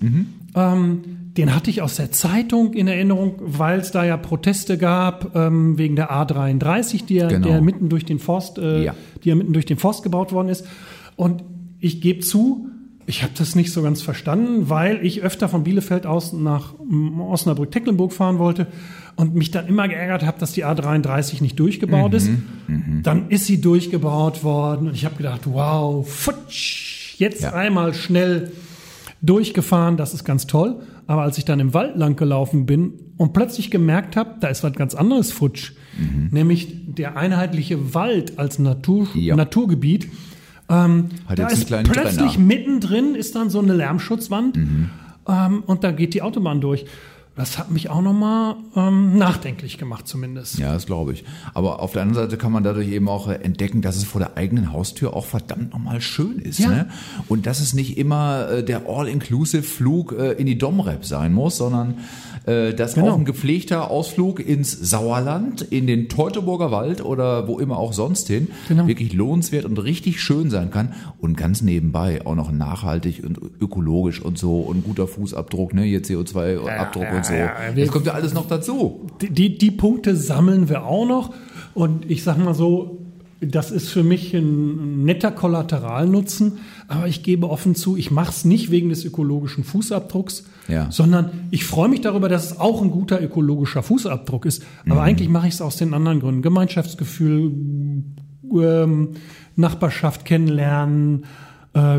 Ähm, 0.55 1.01
den 1.41 1.55
hatte 1.55 1.71
ich 1.71 1.81
aus 1.83 1.97
der 1.97 2.13
Zeitung 2.13 2.75
in 2.75 2.87
Erinnerung, 2.87 3.35
weil 3.41 3.81
es 3.81 3.91
da 3.91 4.05
ja 4.05 4.17
Proteste 4.17 4.77
gab 4.79 5.35
ähm, 5.35 5.79
wegen 5.79 5.97
der 5.97 6.11
A33, 6.13 7.07
die 7.07 7.15
ja, 7.15 7.29
Genau. 7.29 7.49
der 7.49 7.61
mitten 7.63 7.89
durch 7.89 8.05
den 8.05 8.19
Forst, 8.19 8.59
äh, 8.59 8.85
Ja. 8.85 8.95
die 9.25 9.31
ja 9.31 9.35
mitten 9.35 9.53
durch 9.53 9.67
den 9.67 9.79
Forst 9.79 10.03
gebaut 10.03 10.33
worden 10.33 10.49
ist. 10.49 10.67
Und 11.17 11.43
ich 11.79 12.01
gebe 12.03 12.21
zu, 12.21 12.69
ich 13.07 13.23
habe 13.23 13.33
das 13.37 13.55
nicht 13.57 13.73
so 13.73 13.83
ganz 13.83 14.03
verstanden, 14.03 14.69
weil 14.69 15.05
ich 15.05 15.23
öfter 15.23 15.49
von 15.49 15.65
Bielefeld 15.65 16.05
aus 16.07 16.33
nach 16.33 16.75
mm, 16.79 17.21
Osnabrück-Tecklenburg 17.21 18.13
fahren 18.13 18.39
wollte 18.39 18.67
und 19.17 19.35
mich 19.35 19.51
dann 19.51 19.67
immer 19.67 19.89
geärgert 19.89 20.25
habe, 20.27 20.39
dass 20.39 20.53
die 20.53 20.65
A33 20.65 21.43
nicht 21.43 21.59
durchgebaut 21.59 22.13
ist. 22.15 22.31
Dann 23.03 23.29
ist 23.31 23.47
sie 23.47 23.61
durchgebaut 23.61 24.45
worden 24.45 24.89
und 24.89 24.95
ich 24.95 25.05
habe 25.07 25.17
gedacht, 25.17 25.41
wow, 25.45 26.07
futsch, 26.09 27.15
jetzt 27.19 27.43
Ja. 27.43 27.53
einmal 27.53 27.95
schnell 27.95 28.53
durchgefahren, 29.23 29.97
das 29.97 30.15
ist 30.15 30.25
ganz 30.25 30.47
toll. 30.47 30.81
Aber 31.07 31.23
als 31.23 31.39
ich 31.39 31.45
dann 31.45 31.61
im 31.61 31.75
Wald 31.75 31.97
lang 31.97 32.17
gelaufen 32.17 32.67
bin 32.67 32.93
und 33.17 33.33
plötzlich 33.33 33.71
gemerkt 33.71 34.17
habe, 34.17 34.37
da 34.41 34.49
ist 34.49 34.63
was 34.65 34.73
ganz 34.75 34.95
anderes 34.95 35.33
futsch, 35.33 35.73
nämlich 36.31 36.69
der 36.87 37.17
einheitliche 37.17 37.95
Wald 37.95 38.39
als 38.39 38.59
Natur, 38.59 39.09
Ja. 39.15 39.37
Naturgebiet. 39.37 40.09
Ähm, 40.69 41.07
Hat 41.27 41.39
da 41.39 41.49
ist 41.49 41.67
plötzlich 41.69 42.33
Trenner. 42.35 42.39
mittendrin 42.39 43.15
ist 43.17 43.35
dann 43.35 43.51
so 43.51 43.59
eine 43.59 43.75
Lärmschutzwand 43.75 44.57
ähm, 45.29 45.63
und 45.67 45.83
da 45.85 45.91
geht 45.91 46.15
die 46.15 46.23
Autobahn 46.23 46.61
durch. 46.61 46.85
Das 47.37 47.59
hat 47.59 47.71
mich 47.71 47.89
auch 47.89 48.03
nochmal 48.03 48.57
ähm, 48.77 49.17
nachdenklich 49.17 49.79
gemacht 49.79 50.07
zumindest. 50.07 50.59
Ja, 50.59 50.73
das 50.75 50.85
glaube 50.87 51.13
ich. 51.13 51.25
Aber 51.55 51.81
auf 51.81 51.93
der 51.93 52.03
anderen 52.03 52.27
Seite 52.27 52.37
kann 52.37 52.53
man 52.53 52.65
dadurch 52.65 52.89
eben 52.89 53.09
auch 53.09 53.29
äh, 53.29 53.35
entdecken, 53.35 53.81
dass 53.83 53.97
es 53.97 54.05
vor 54.05 54.21
der 54.21 54.37
eigenen 54.37 54.73
Haustür 54.73 55.15
auch 55.15 55.25
verdammt 55.25 55.73
nochmal 55.73 56.01
schön 56.03 56.39
ist. 56.39 56.59
Ja. 56.59 56.69
Ne? 56.69 56.89
Und 57.29 57.47
dass 57.47 57.61
es 57.61 57.73
nicht 57.73 57.97
immer 57.97 58.49
äh, 58.51 58.65
der 58.65 58.83
All-Inclusive-Flug 58.89 60.13
äh, 60.19 60.33
in 60.33 60.47
die 60.47 60.59
Domrep 60.59 61.05
sein 61.05 61.33
muss, 61.33 61.57
sondern 61.57 61.95
äh, 62.47 62.75
dass 62.75 62.95
Genau. 62.95 63.13
auch 63.13 63.19
ein 63.19 63.25
gepflegter 63.25 63.91
Ausflug 63.91 64.41
ins 64.41 64.73
Sauerland, 64.73 65.63
in 65.63 65.87
den 65.87 66.09
Teutoburger 66.09 66.71
Wald 66.73 67.03
oder 67.05 67.47
wo 67.49 67.59
immer 67.59 67.79
auch 67.79 67.93
sonst 67.93 68.27
hin 68.27 68.49
Genau. 68.69 68.87
wirklich 68.87 69.13
lohnenswert 69.15 69.65
und 69.65 69.79
richtig 69.79 70.21
schön 70.21 70.51
sein 70.51 70.71
kann. 70.71 70.93
Und 71.19 71.37
ganz 71.37 71.63
nebenbei 71.63 72.27
auch 72.27 72.35
noch 72.35 72.51
nachhaltig 72.53 73.23
und 73.25 73.39
ökologisch 73.61 74.21
und 74.21 74.37
so 74.37 74.61
und 74.61 74.85
guter 74.85 75.07
Fußabdruck, 75.07 75.73
ne? 75.75 75.83
Hier 75.85 76.03
CO2-Abdruck 76.03 77.05
ja, 77.05 77.20
und 77.21 77.27
so. 77.27 77.33
ja, 77.35 77.53
wir- 77.75 77.85
das 77.85 77.93
kommt 77.93 78.07
ja 78.07 78.13
alles 78.13 78.35
noch 78.35 78.47
dazu. 78.49 79.07
Die, 79.21 79.31
die, 79.31 79.59
die 79.59 79.71
Punkte 79.71 80.17
sammeln 80.17 80.69
wir 80.69 80.85
auch 80.85 81.07
noch. 81.07 81.35
Und 81.75 82.11
ich 82.11 82.23
sag 82.25 82.37
mal 82.39 82.55
so, 82.55 82.97
das 83.41 83.71
ist 83.71 83.89
für 83.89 84.03
mich 84.03 84.35
ein 84.35 85.05
netter 85.05 85.31
Kollateralnutzen, 85.31 86.59
aber 86.89 87.07
ich 87.09 87.23
gebe 87.23 87.49
offen 87.49 87.75
zu, 87.75 87.97
ich 87.97 88.11
mache 88.11 88.31
es 88.31 88.45
nicht 88.45 88.71
wegen 88.71 88.91
des 88.91 89.03
ökologischen 89.05 89.65
Fußabdrucks, 89.65 90.45
Ja. 90.69 90.91
sondern 90.91 91.31
ich 91.51 91.65
freue 91.65 91.89
mich 91.89 92.03
darüber, 92.03 92.29
dass 92.29 92.51
es 92.51 92.59
auch 92.61 92.83
ein 92.83 92.91
guter 92.91 93.23
ökologischer 93.23 93.83
Fußabdruck 93.83 94.45
ist. 94.45 94.63
Aber 94.87 95.01
eigentlich 95.03 95.31
mache 95.31 95.49
ich 95.49 95.55
es 95.55 95.63
aus 95.63 95.77
den 95.79 95.95
anderen 95.95 96.21
Gründen. 96.21 96.43
Gemeinschaftsgefühl, 96.43 97.53
ähm, 98.61 99.09
Nachbarschaft 99.57 100.25
kennenlernen, 100.27 101.25
äh, 101.73 101.99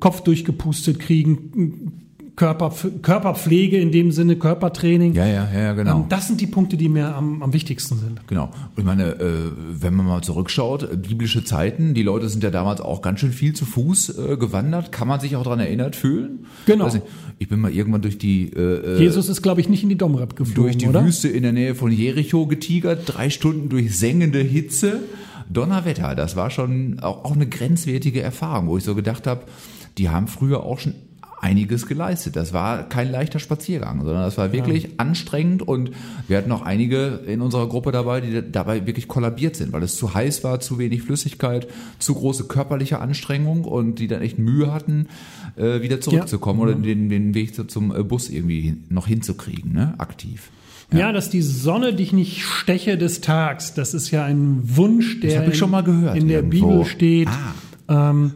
Kopf 0.00 0.22
durchgepustet 0.22 0.98
kriegen, 0.98 2.09
Körper, 2.40 2.72
Körperpflege 3.02 3.76
in 3.76 3.92
dem 3.92 4.12
Sinne, 4.12 4.34
Körpertraining. 4.34 5.12
Ja, 5.12 5.26
ja, 5.26 5.46
ja, 5.52 5.74
genau. 5.74 5.98
Ähm, 5.98 6.04
Das 6.08 6.26
sind 6.26 6.40
die 6.40 6.46
Punkte, 6.46 6.78
die 6.78 6.88
mir 6.88 7.14
am, 7.14 7.42
am 7.42 7.52
wichtigsten 7.52 7.98
sind. 7.98 8.26
Genau. 8.28 8.44
Und 8.44 8.78
ich 8.78 8.84
meine, 8.84 9.10
äh, 9.10 9.50
wenn 9.72 9.92
man 9.92 10.06
mal 10.06 10.22
zurückschaut, 10.22 11.02
biblische 11.02 11.44
Zeiten, 11.44 11.92
die 11.92 12.02
Leute 12.02 12.30
sind 12.30 12.42
ja 12.42 12.48
damals 12.48 12.80
auch 12.80 13.02
ganz 13.02 13.20
schön 13.20 13.32
viel 13.32 13.52
zu 13.52 13.66
Fuß 13.66 14.16
äh, 14.16 14.36
gewandert. 14.38 14.90
Kann 14.90 15.06
man 15.06 15.20
sich 15.20 15.36
auch 15.36 15.42
daran 15.42 15.60
erinnert 15.60 15.96
fühlen? 15.96 16.46
Genau. 16.64 16.86
Nicht, 16.86 17.02
ich 17.38 17.50
bin 17.50 17.60
mal 17.60 17.70
irgendwann 17.70 18.00
durch 18.00 18.16
die 18.16 18.50
äh, 18.54 18.96
äh, 18.96 18.98
Jesus 18.98 19.28
ist, 19.28 19.42
glaube 19.42 19.60
ich, 19.60 19.68
nicht 19.68 19.82
in 19.82 19.90
die 19.90 19.98
Domrep 19.98 20.34
geflogen, 20.34 20.62
durch 20.62 20.78
die 20.78 20.88
oder? 20.88 21.04
Wüste 21.04 21.28
in 21.28 21.42
der 21.42 21.52
Nähe 21.52 21.74
von 21.74 21.92
Jericho 21.92 22.46
getigert, 22.46 23.02
drei 23.04 23.28
Stunden 23.28 23.68
durch 23.68 23.98
sengende 23.98 24.40
Hitze. 24.40 25.00
Donnerwetter, 25.50 26.14
das 26.14 26.36
war 26.36 26.48
schon 26.48 27.00
auch, 27.00 27.22
auch 27.26 27.34
eine 27.34 27.46
grenzwertige 27.46 28.22
Erfahrung, 28.22 28.68
wo 28.68 28.78
ich 28.78 28.84
so 28.84 28.94
gedacht 28.94 29.26
habe, 29.26 29.42
die 29.98 30.08
haben 30.08 30.26
früher 30.26 30.62
auch 30.62 30.78
schon 30.78 30.94
einiges 31.40 31.86
geleistet. 31.86 32.36
Das 32.36 32.52
war 32.52 32.88
kein 32.88 33.10
leichter 33.10 33.38
Spaziergang, 33.38 34.04
sondern 34.04 34.22
das 34.22 34.36
war 34.36 34.52
wirklich 34.52 34.84
ja. 34.84 34.90
anstrengend 34.98 35.66
und 35.66 35.90
wir 36.28 36.36
hatten 36.36 36.52
auch 36.52 36.62
einige 36.62 37.20
in 37.26 37.40
unserer 37.40 37.68
Gruppe 37.68 37.92
dabei, 37.92 38.20
die 38.20 38.42
dabei 38.52 38.86
wirklich 38.86 39.08
kollabiert 39.08 39.56
sind, 39.56 39.72
weil 39.72 39.82
es 39.82 39.96
zu 39.96 40.12
heiß 40.12 40.44
war, 40.44 40.60
zu 40.60 40.78
wenig 40.78 41.02
Flüssigkeit, 41.02 41.66
zu 41.98 42.14
große 42.14 42.44
körperliche 42.44 43.00
Anstrengung 43.00 43.64
und 43.64 43.98
die 43.98 44.06
dann 44.06 44.20
echt 44.20 44.38
Mühe 44.38 44.72
hatten, 44.72 45.08
äh, 45.56 45.80
wieder 45.80 46.00
zurückzukommen 46.00 46.60
ja. 46.60 46.66
oder 46.66 46.74
den, 46.74 47.08
den 47.08 47.34
Weg 47.34 47.70
zum 47.70 47.94
äh, 47.94 48.02
Bus 48.02 48.28
irgendwie 48.28 48.76
noch 48.90 49.06
hinzukriegen, 49.06 49.72
ne? 49.72 49.94
aktiv. 49.98 50.50
Ja. 50.92 50.98
ja, 50.98 51.12
dass 51.12 51.30
die 51.30 51.42
Sonne 51.42 51.94
dich 51.94 52.12
nicht 52.12 52.42
steche 52.42 52.98
des 52.98 53.20
Tags, 53.20 53.74
das 53.74 53.94
ist 53.94 54.10
ja 54.10 54.24
ein 54.24 54.60
Wunsch, 54.64 55.20
der 55.20 55.46
ich 55.46 55.56
schon 55.56 55.70
mal 55.70 55.82
gehört, 55.82 56.16
in, 56.16 56.22
in 56.22 56.28
der 56.28 56.38
irgendwo. 56.38 56.68
Bibel 56.68 56.84
steht. 56.84 57.28
Ah. 57.86 58.10
Ähm, 58.10 58.32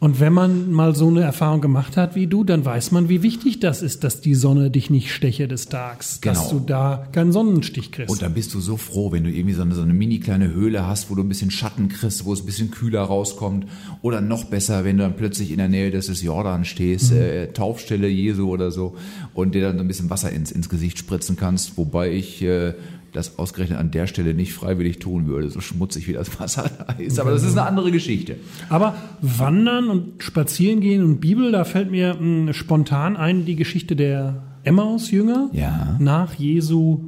und 0.00 0.20
wenn 0.20 0.32
man 0.32 0.70
mal 0.70 0.94
so 0.94 1.08
eine 1.08 1.22
Erfahrung 1.22 1.60
gemacht 1.60 1.96
hat 1.96 2.14
wie 2.14 2.28
du, 2.28 2.44
dann 2.44 2.64
weiß 2.64 2.92
man, 2.92 3.08
wie 3.08 3.24
wichtig 3.24 3.58
das 3.58 3.82
ist, 3.82 4.04
dass 4.04 4.20
die 4.20 4.36
Sonne 4.36 4.70
dich 4.70 4.90
nicht 4.90 5.12
steche 5.12 5.48
des 5.48 5.66
Tags, 5.66 6.20
genau. 6.20 6.34
dass 6.34 6.50
du 6.50 6.60
da 6.60 7.08
keinen 7.10 7.32
Sonnenstich 7.32 7.90
kriegst. 7.90 8.10
Und 8.10 8.22
dann 8.22 8.32
bist 8.32 8.54
du 8.54 8.60
so 8.60 8.76
froh, 8.76 9.10
wenn 9.10 9.24
du 9.24 9.30
irgendwie 9.30 9.54
so 9.54 9.62
eine, 9.62 9.74
so 9.74 9.82
eine 9.82 9.92
mini 9.92 10.20
kleine 10.20 10.52
Höhle 10.52 10.86
hast, 10.86 11.10
wo 11.10 11.16
du 11.16 11.22
ein 11.22 11.28
bisschen 11.28 11.50
Schatten 11.50 11.88
kriegst, 11.88 12.24
wo 12.24 12.32
es 12.32 12.40
ein 12.40 12.46
bisschen 12.46 12.70
kühler 12.70 13.02
rauskommt. 13.02 13.66
Oder 14.00 14.20
noch 14.20 14.44
besser, 14.44 14.84
wenn 14.84 14.98
du 14.98 15.02
dann 15.02 15.16
plötzlich 15.16 15.50
in 15.50 15.58
der 15.58 15.68
Nähe 15.68 15.90
des 15.90 16.22
Jordan 16.22 16.64
stehst, 16.64 17.10
mhm. 17.10 17.18
äh, 17.18 17.46
Taufstelle 17.48 18.06
Jesu 18.06 18.48
oder 18.48 18.70
so, 18.70 18.94
und 19.34 19.56
dir 19.56 19.62
dann 19.62 19.78
so 19.78 19.82
ein 19.82 19.88
bisschen 19.88 20.10
Wasser 20.10 20.30
ins, 20.30 20.52
ins 20.52 20.68
Gesicht 20.68 20.98
spritzen 20.98 21.34
kannst. 21.34 21.76
Wobei 21.76 22.12
ich 22.12 22.40
äh, 22.42 22.74
das 23.12 23.38
ausgerechnet 23.38 23.78
an 23.78 23.90
der 23.90 24.06
Stelle 24.06 24.34
nicht 24.34 24.52
freiwillig 24.52 24.98
tun 24.98 25.26
würde, 25.26 25.50
so 25.50 25.60
schmutzig 25.60 26.08
wie 26.08 26.12
das 26.12 26.38
Wasser 26.40 26.70
da 26.78 26.92
ist. 26.94 27.18
Aber 27.18 27.30
das 27.30 27.42
ist 27.42 27.52
eine 27.52 27.66
andere 27.66 27.90
Geschichte. 27.90 28.36
Aber 28.68 28.94
Wandern 29.20 29.88
und 29.88 30.22
Spazierengehen 30.22 31.02
und 31.04 31.20
Bibel, 31.20 31.52
da 31.52 31.64
fällt 31.64 31.90
mir 31.90 32.14
mh, 32.14 32.20
hm, 32.20 32.52
spontan 32.52 33.16
ein 33.16 33.44
die 33.44 33.56
Geschichte 33.56 33.96
der 33.96 34.42
Emmaus-Jünger. 34.64 35.50
Ja. 35.52 35.96
Nach 35.98 36.34
Jesu 36.34 37.00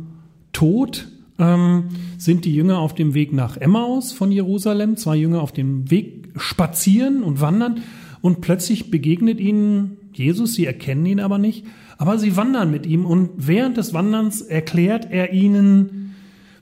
Tod 0.52 1.08
ähm, 1.38 1.84
sind 2.18 2.44
die 2.44 2.54
Jünger 2.54 2.78
auf 2.78 2.94
dem 2.94 3.14
Weg 3.14 3.32
nach 3.32 3.56
Emmaus 3.56 4.12
von 4.12 4.32
Jerusalem, 4.32 4.96
zwei 4.96 5.16
Jünger 5.16 5.42
auf 5.42 5.52
dem 5.52 5.90
Weg 5.90 6.28
spazieren 6.36 7.22
und 7.22 7.40
wandern 7.40 7.82
und 8.20 8.40
plötzlich 8.40 8.90
begegnet 8.90 9.40
ihnen 9.40 9.96
Jesus, 10.12 10.54
sie 10.54 10.66
erkennen 10.66 11.06
ihn 11.06 11.20
aber 11.20 11.38
nicht 11.38 11.64
aber 12.00 12.18
sie 12.18 12.34
wandern 12.34 12.70
mit 12.70 12.86
ihm 12.86 13.04
und 13.04 13.28
während 13.36 13.76
des 13.76 13.92
Wanderns 13.92 14.40
erklärt 14.40 15.08
er 15.10 15.34
ihnen, 15.34 16.14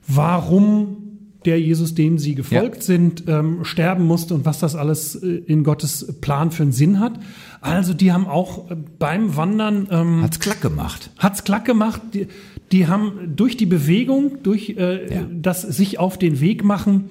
warum 0.05 0.97
der 1.45 1.61
Jesus, 1.61 1.95
dem 1.95 2.17
sie 2.17 2.35
gefolgt 2.35 2.75
ja. 2.75 2.81
sind, 2.81 3.23
ähm, 3.29 3.63
sterben 3.63 4.05
musste 4.05 4.33
und 4.33 4.43
was 4.43 4.59
das 4.59 4.75
alles 4.75 5.15
äh, 5.15 5.27
in 5.27 5.63
Gottes 5.63 6.19
Plan 6.19 6.51
für 6.51 6.63
einen 6.63 6.73
Sinn 6.73 6.99
hat. 6.99 7.21
Also 7.61 7.93
die 7.93 8.11
haben 8.11 8.27
auch 8.27 8.69
äh, 8.69 8.75
beim 8.75 9.37
Wandern 9.37 9.87
ähm, 9.89 10.23
hat's 10.23 10.41
klack 10.41 10.59
gemacht. 10.59 11.09
Hat's 11.17 11.45
klack 11.45 11.63
gemacht. 11.63 12.01
Die, 12.13 12.27
die 12.73 12.87
haben 12.87 13.33
durch 13.33 13.55
die 13.55 13.65
Bewegung, 13.65 14.43
durch 14.43 14.71
äh, 14.71 15.13
ja. 15.13 15.25
das 15.31 15.61
sich 15.61 15.99
auf 15.99 16.19
den 16.19 16.41
Weg 16.41 16.65
machen, 16.65 17.05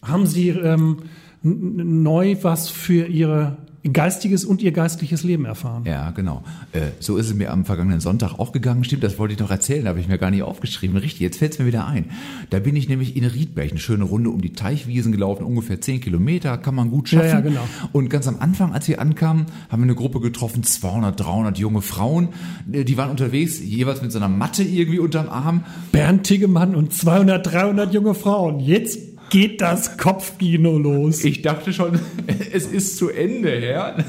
haben 0.00 0.26
sie 0.26 0.48
ähm, 0.48 1.00
neu 1.42 2.38
was 2.40 2.70
für 2.70 3.08
ihre 3.08 3.58
geistiges 3.92 4.44
und 4.44 4.62
ihr 4.62 4.72
geistliches 4.72 5.24
Leben 5.24 5.44
erfahren. 5.44 5.84
Ja, 5.84 6.10
genau. 6.10 6.42
Äh, 6.72 6.80
so 7.00 7.18
ist 7.18 7.26
es 7.26 7.34
mir 7.34 7.52
am 7.52 7.64
vergangenen 7.64 8.00
Sonntag 8.00 8.38
auch 8.38 8.52
gegangen. 8.52 8.82
Stimmt, 8.84 9.04
das 9.04 9.18
wollte 9.18 9.34
ich 9.34 9.40
noch 9.40 9.50
erzählen, 9.50 9.86
habe 9.86 10.00
ich 10.00 10.08
mir 10.08 10.16
gar 10.16 10.30
nicht 10.30 10.42
aufgeschrieben. 10.42 10.96
Richtig, 10.96 11.20
jetzt 11.20 11.38
fällt 11.38 11.52
es 11.52 11.58
mir 11.58 11.66
wieder 11.66 11.86
ein. 11.86 12.06
Da 12.50 12.60
bin 12.60 12.76
ich 12.76 12.88
nämlich 12.88 13.16
in 13.16 13.24
Riedberg 13.24 13.70
eine 13.70 13.78
schöne 13.78 14.04
Runde 14.04 14.30
um 14.30 14.40
die 14.40 14.52
Teichwiesen 14.52 15.12
gelaufen, 15.12 15.44
ungefähr 15.44 15.80
zehn 15.80 16.00
Kilometer, 16.00 16.56
kann 16.56 16.74
man 16.74 16.90
gut 16.90 17.10
schaffen. 17.10 17.26
Ja, 17.26 17.34
ja, 17.34 17.40
genau. 17.40 17.68
Und 17.92 18.08
ganz 18.08 18.26
am 18.26 18.38
Anfang, 18.38 18.72
als 18.72 18.88
wir 18.88 19.00
ankamen, 19.00 19.46
haben 19.68 19.82
wir 19.82 19.84
eine 19.84 19.94
Gruppe 19.94 20.20
getroffen, 20.20 20.62
200, 20.62 21.20
300 21.20 21.58
junge 21.58 21.82
Frauen. 21.82 22.28
Äh, 22.72 22.84
die 22.84 22.96
waren 22.96 23.10
unterwegs, 23.10 23.60
jeweils 23.60 24.00
mit 24.00 24.12
so 24.12 24.18
einer 24.18 24.28
Matte 24.28 24.62
irgendwie 24.62 24.98
unterm 24.98 25.28
Arm. 25.28 25.64
Bernd 25.92 26.24
Tiggemann 26.24 26.74
und 26.74 26.94
200, 26.94 27.46
300 27.46 27.92
junge 27.92 28.14
Frauen. 28.14 28.60
Jetzt 28.60 29.13
geht 29.34 29.60
das 29.60 29.98
Kopfkino 29.98 30.78
los. 30.78 31.24
Ich 31.24 31.42
dachte 31.42 31.72
schon, 31.72 31.98
es 32.52 32.68
ist 32.68 32.96
zu 32.96 33.10
Ende, 33.10 33.50
Herr. 33.50 33.96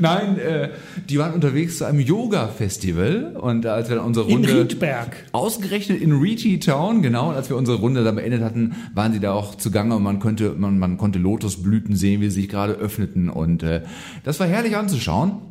Nein, 0.00 0.38
äh, 0.38 0.70
die 1.06 1.18
waren 1.18 1.34
unterwegs 1.34 1.76
zu 1.76 1.84
einem 1.84 2.00
Yoga-Festival 2.00 3.36
und 3.38 3.66
als 3.66 3.90
wir 3.90 4.02
unsere 4.02 4.26
Runde... 4.26 4.48
In 4.48 4.56
Riedberg. 4.56 5.16
Ausgerechnet 5.32 6.00
in 6.00 6.12
Rigi 6.12 6.58
Town, 6.58 7.02
genau. 7.02 7.28
Und 7.28 7.34
als 7.34 7.50
wir 7.50 7.58
unsere 7.58 7.76
Runde 7.76 8.02
dann 8.02 8.16
beendet 8.16 8.40
hatten, 8.42 8.74
waren 8.94 9.12
sie 9.12 9.20
da 9.20 9.32
auch 9.32 9.56
zugange 9.56 9.94
und 9.94 10.02
man 10.02 10.18
konnte, 10.18 10.54
man, 10.56 10.78
man 10.78 10.96
konnte 10.96 11.18
Lotusblüten 11.18 11.94
sehen, 11.94 12.22
wie 12.22 12.30
sie 12.30 12.40
sich 12.40 12.48
gerade 12.48 12.72
öffneten 12.72 13.28
und 13.28 13.62
äh, 13.62 13.82
das 14.24 14.40
war 14.40 14.46
herrlich 14.46 14.78
anzuschauen. 14.78 15.42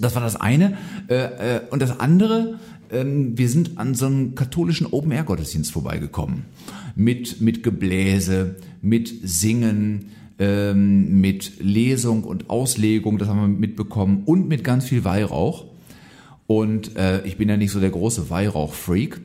Das 0.00 0.14
war 0.14 0.22
das 0.22 0.36
eine. 0.36 0.76
Äh, 1.08 1.14
äh, 1.56 1.60
und 1.70 1.82
das 1.82 2.00
andere, 2.00 2.58
ähm, 2.90 3.36
wir 3.36 3.48
sind 3.48 3.78
an 3.78 3.94
so 3.94 4.06
einem 4.06 4.34
katholischen 4.34 4.86
Open-Air-Gottesdienst 4.86 5.70
vorbeigekommen. 5.70 6.44
Mit, 6.96 7.40
mit 7.40 7.62
Gebläse, 7.62 8.56
mit 8.82 9.12
Singen, 9.22 10.06
ähm, 10.38 11.20
mit 11.20 11.60
Lesung 11.60 12.24
und 12.24 12.50
Auslegung, 12.50 13.18
das 13.18 13.28
haben 13.28 13.40
wir 13.40 13.48
mitbekommen, 13.48 14.22
und 14.24 14.48
mit 14.48 14.64
ganz 14.64 14.86
viel 14.86 15.04
Weihrauch. 15.04 15.66
Und 16.46 16.96
äh, 16.96 17.24
ich 17.26 17.36
bin 17.36 17.48
ja 17.48 17.56
nicht 17.56 17.70
so 17.70 17.78
der 17.78 17.90
große 17.90 18.30
Weihrauch-Freak, 18.30 19.20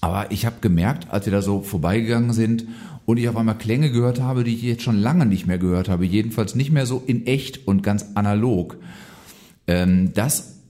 aber 0.00 0.30
ich 0.30 0.46
habe 0.46 0.56
gemerkt, 0.60 1.10
als 1.10 1.26
wir 1.26 1.32
da 1.32 1.42
so 1.42 1.62
vorbeigegangen 1.62 2.32
sind 2.32 2.66
und 3.06 3.16
ich 3.16 3.28
auf 3.28 3.36
einmal 3.36 3.58
Klänge 3.58 3.90
gehört 3.90 4.20
habe, 4.20 4.44
die 4.44 4.54
ich 4.54 4.62
jetzt 4.62 4.82
schon 4.82 4.98
lange 4.98 5.26
nicht 5.26 5.46
mehr 5.46 5.58
gehört 5.58 5.88
habe, 5.88 6.04
jedenfalls 6.04 6.54
nicht 6.54 6.70
mehr 6.70 6.86
so 6.86 7.02
in 7.04 7.26
echt 7.26 7.66
und 7.66 7.82
ganz 7.82 8.04
analog, 8.14 8.76
ähm, 9.66 10.12
dass, 10.12 10.60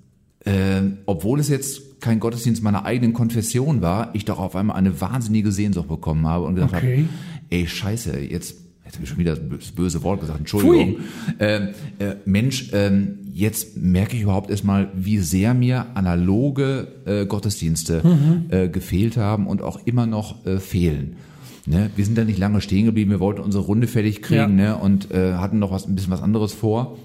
äh, 0.45 0.83
obwohl 1.07 1.41
es 1.41 1.49
jetzt 1.49 2.01
kein 2.01 2.21
Gottesdienst 2.21 2.63
meiner 2.63 2.85
eigenen 2.85 3.13
Konfession 3.13 3.83
war, 3.83 4.11
ich 4.15 4.25
doch 4.25 4.39
auf 4.39 4.55
einmal 4.55 4.77
eine 4.77 5.01
wahnsinnige 5.01 5.53
Sehnsucht 5.53 5.89
bekommen 5.89 6.27
habe 6.27 6.45
und 6.45 6.55
gesagt 6.55 6.75
okay. 6.75 6.99
habe, 6.99 7.09
ey 7.51 7.67
Scheiße, 7.67 8.19
jetzt 8.21 8.57
jetzt 8.87 8.95
habe 8.95 9.05
ich 9.05 9.09
schon 9.09 9.19
wieder 9.19 9.37
das 9.37 9.73
böse 9.73 10.03
Wort 10.03 10.21
gesagt, 10.21 10.39
Entschuldigung. 10.39 10.97
Ähm, 11.41 11.69
äh, 11.99 12.15
Mensch, 12.25 12.71
ähm, 12.73 13.19
jetzt 13.33 13.77
merke 13.77 14.17
ich 14.17 14.23
überhaupt 14.23 14.51
erstmal, 14.51 14.89
wie 14.95 15.19
sehr 15.19 15.55
mir 15.55 15.87
analoge 15.95 16.89
äh, 17.05 17.27
Gottesdienste 17.27 18.03
mhm. 18.05 18.45
äh, 18.49 18.69
gefehlt 18.69 19.17
haben 19.17 19.47
und 19.47 19.61
auch 19.61 19.81
immer 19.85 20.07
noch 20.07 20.47
äh, 20.47 20.59
fehlen. 20.59 21.17
Ne? 21.67 21.91
Wir 21.97 22.05
sind 22.05 22.17
da 22.17 22.25
nicht 22.25 22.39
lange 22.39 22.61
stehen 22.61 22.87
geblieben, 22.87 23.11
wir 23.11 23.21
wollten 23.21 23.41
unsere 23.41 23.65
Runde 23.65 23.89
fertig 23.89 24.23
kriegen 24.23 24.59
ja. 24.59 24.77
ne? 24.77 24.77
und 24.77 25.11
äh, 25.11 25.35
hatten 25.35 25.59
noch 25.59 25.73
was, 25.73 25.87
ein 25.87 25.97
bisschen 25.97 26.13
was 26.13 26.23
anderes 26.23 26.53
vor. 26.53 26.97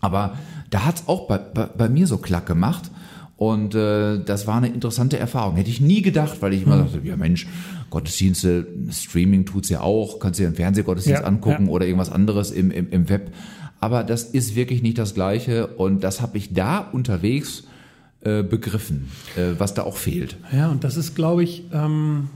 Aber 0.00 0.38
da 0.70 0.84
hat's 0.84 1.04
auch 1.06 1.28
bei, 1.28 1.38
bei, 1.38 1.66
bei 1.66 1.88
mir 1.88 2.06
so 2.06 2.18
klack 2.18 2.46
gemacht. 2.46 2.90
Und 3.36 3.74
äh, 3.74 4.18
das 4.24 4.46
war 4.46 4.56
eine 4.56 4.68
interessante 4.68 5.18
Erfahrung. 5.18 5.56
Hätte 5.56 5.68
ich 5.68 5.80
nie 5.80 6.00
gedacht, 6.00 6.40
weil 6.40 6.54
ich 6.54 6.62
immer 6.62 6.76
mhm. 6.76 6.84
dachte, 6.84 7.00
ja 7.04 7.16
Mensch, 7.16 7.46
Gottesdienste, 7.90 8.66
Streaming 8.90 9.44
tut's 9.44 9.68
ja 9.68 9.80
auch, 9.82 10.18
kannst 10.18 10.40
dir 10.40 10.46
einen 10.46 10.56
Fernsehgottesdienst 10.56 11.22
ja, 11.22 11.26
angucken 11.26 11.66
ja. 11.66 11.72
oder 11.72 11.84
irgendwas 11.84 12.10
anderes 12.10 12.50
im, 12.50 12.70
im, 12.70 12.90
im 12.90 13.08
Web. 13.08 13.32
Aber 13.78 14.04
das 14.04 14.24
ist 14.24 14.56
wirklich 14.56 14.82
nicht 14.82 14.96
das 14.96 15.14
Gleiche 15.14 15.66
und 15.66 16.02
das 16.02 16.22
habe 16.22 16.38
ich 16.38 16.54
da 16.54 16.78
unterwegs 16.78 17.64
äh, 18.22 18.42
begriffen, 18.42 19.10
äh, 19.36 19.58
was 19.58 19.74
da 19.74 19.82
auch 19.82 19.96
fehlt. 19.96 20.38
Ja, 20.50 20.70
und 20.70 20.82
das 20.82 20.96
ist, 20.96 21.14
glaube 21.14 21.44
ich, 21.44 21.64
ähm, 21.72 22.30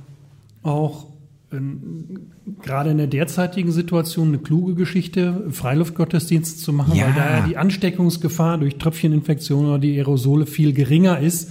auch 0.62 1.06
gerade 1.50 2.90
in 2.90 2.98
der 2.98 3.08
derzeitigen 3.08 3.72
Situation 3.72 4.28
eine 4.28 4.38
kluge 4.38 4.74
Geschichte, 4.74 5.46
Freiluftgottesdienst 5.50 6.60
zu 6.60 6.72
machen, 6.72 6.94
ja. 6.94 7.06
weil 7.06 7.14
da 7.14 7.38
ja 7.38 7.46
die 7.46 7.56
Ansteckungsgefahr 7.56 8.58
durch 8.58 8.76
Tröpfcheninfektionen 8.76 9.68
oder 9.68 9.78
die 9.78 9.96
Aerosole 9.96 10.46
viel 10.46 10.72
geringer 10.72 11.18
ist. 11.18 11.50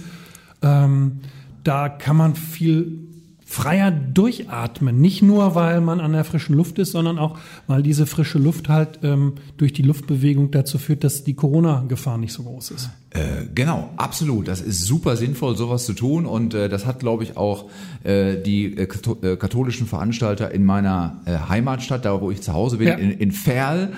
Ähm, 0.62 1.20
da 1.64 1.88
kann 1.90 2.16
man 2.16 2.34
viel 2.34 3.09
freier 3.50 3.90
durchatmen. 3.90 5.00
Nicht 5.00 5.22
nur, 5.22 5.56
weil 5.56 5.80
man 5.80 5.98
an 5.98 6.12
der 6.12 6.22
frischen 6.22 6.54
Luft 6.54 6.78
ist, 6.78 6.92
sondern 6.92 7.18
auch, 7.18 7.36
weil 7.66 7.82
diese 7.82 8.06
frische 8.06 8.38
Luft 8.38 8.68
halt 8.68 9.00
ähm, 9.02 9.34
durch 9.56 9.72
die 9.72 9.82
Luftbewegung 9.82 10.52
dazu 10.52 10.78
führt, 10.78 11.02
dass 11.02 11.24
die 11.24 11.34
Corona-Gefahr 11.34 12.16
nicht 12.16 12.32
so 12.32 12.44
groß 12.44 12.70
ist. 12.70 12.90
Äh, 13.10 13.46
genau, 13.52 13.90
absolut. 13.96 14.46
Das 14.46 14.60
ist 14.60 14.84
super 14.84 15.16
sinnvoll, 15.16 15.56
sowas 15.56 15.84
zu 15.84 15.94
tun. 15.94 16.26
Und 16.26 16.54
äh, 16.54 16.68
das 16.68 16.86
hat, 16.86 17.00
glaube 17.00 17.24
ich, 17.24 17.36
auch 17.36 17.68
äh, 18.04 18.36
die 18.36 18.76
äh, 18.76 18.84
äh, 18.84 19.36
katholischen 19.36 19.88
Veranstalter 19.88 20.52
in 20.52 20.64
meiner 20.64 21.20
äh, 21.24 21.32
Heimatstadt, 21.48 22.04
da 22.04 22.20
wo 22.20 22.30
ich 22.30 22.42
zu 22.42 22.52
Hause 22.52 22.76
bin, 22.76 22.86
ja. 22.86 22.94
in, 22.94 23.10
in 23.10 23.32
Ferl, 23.32 23.94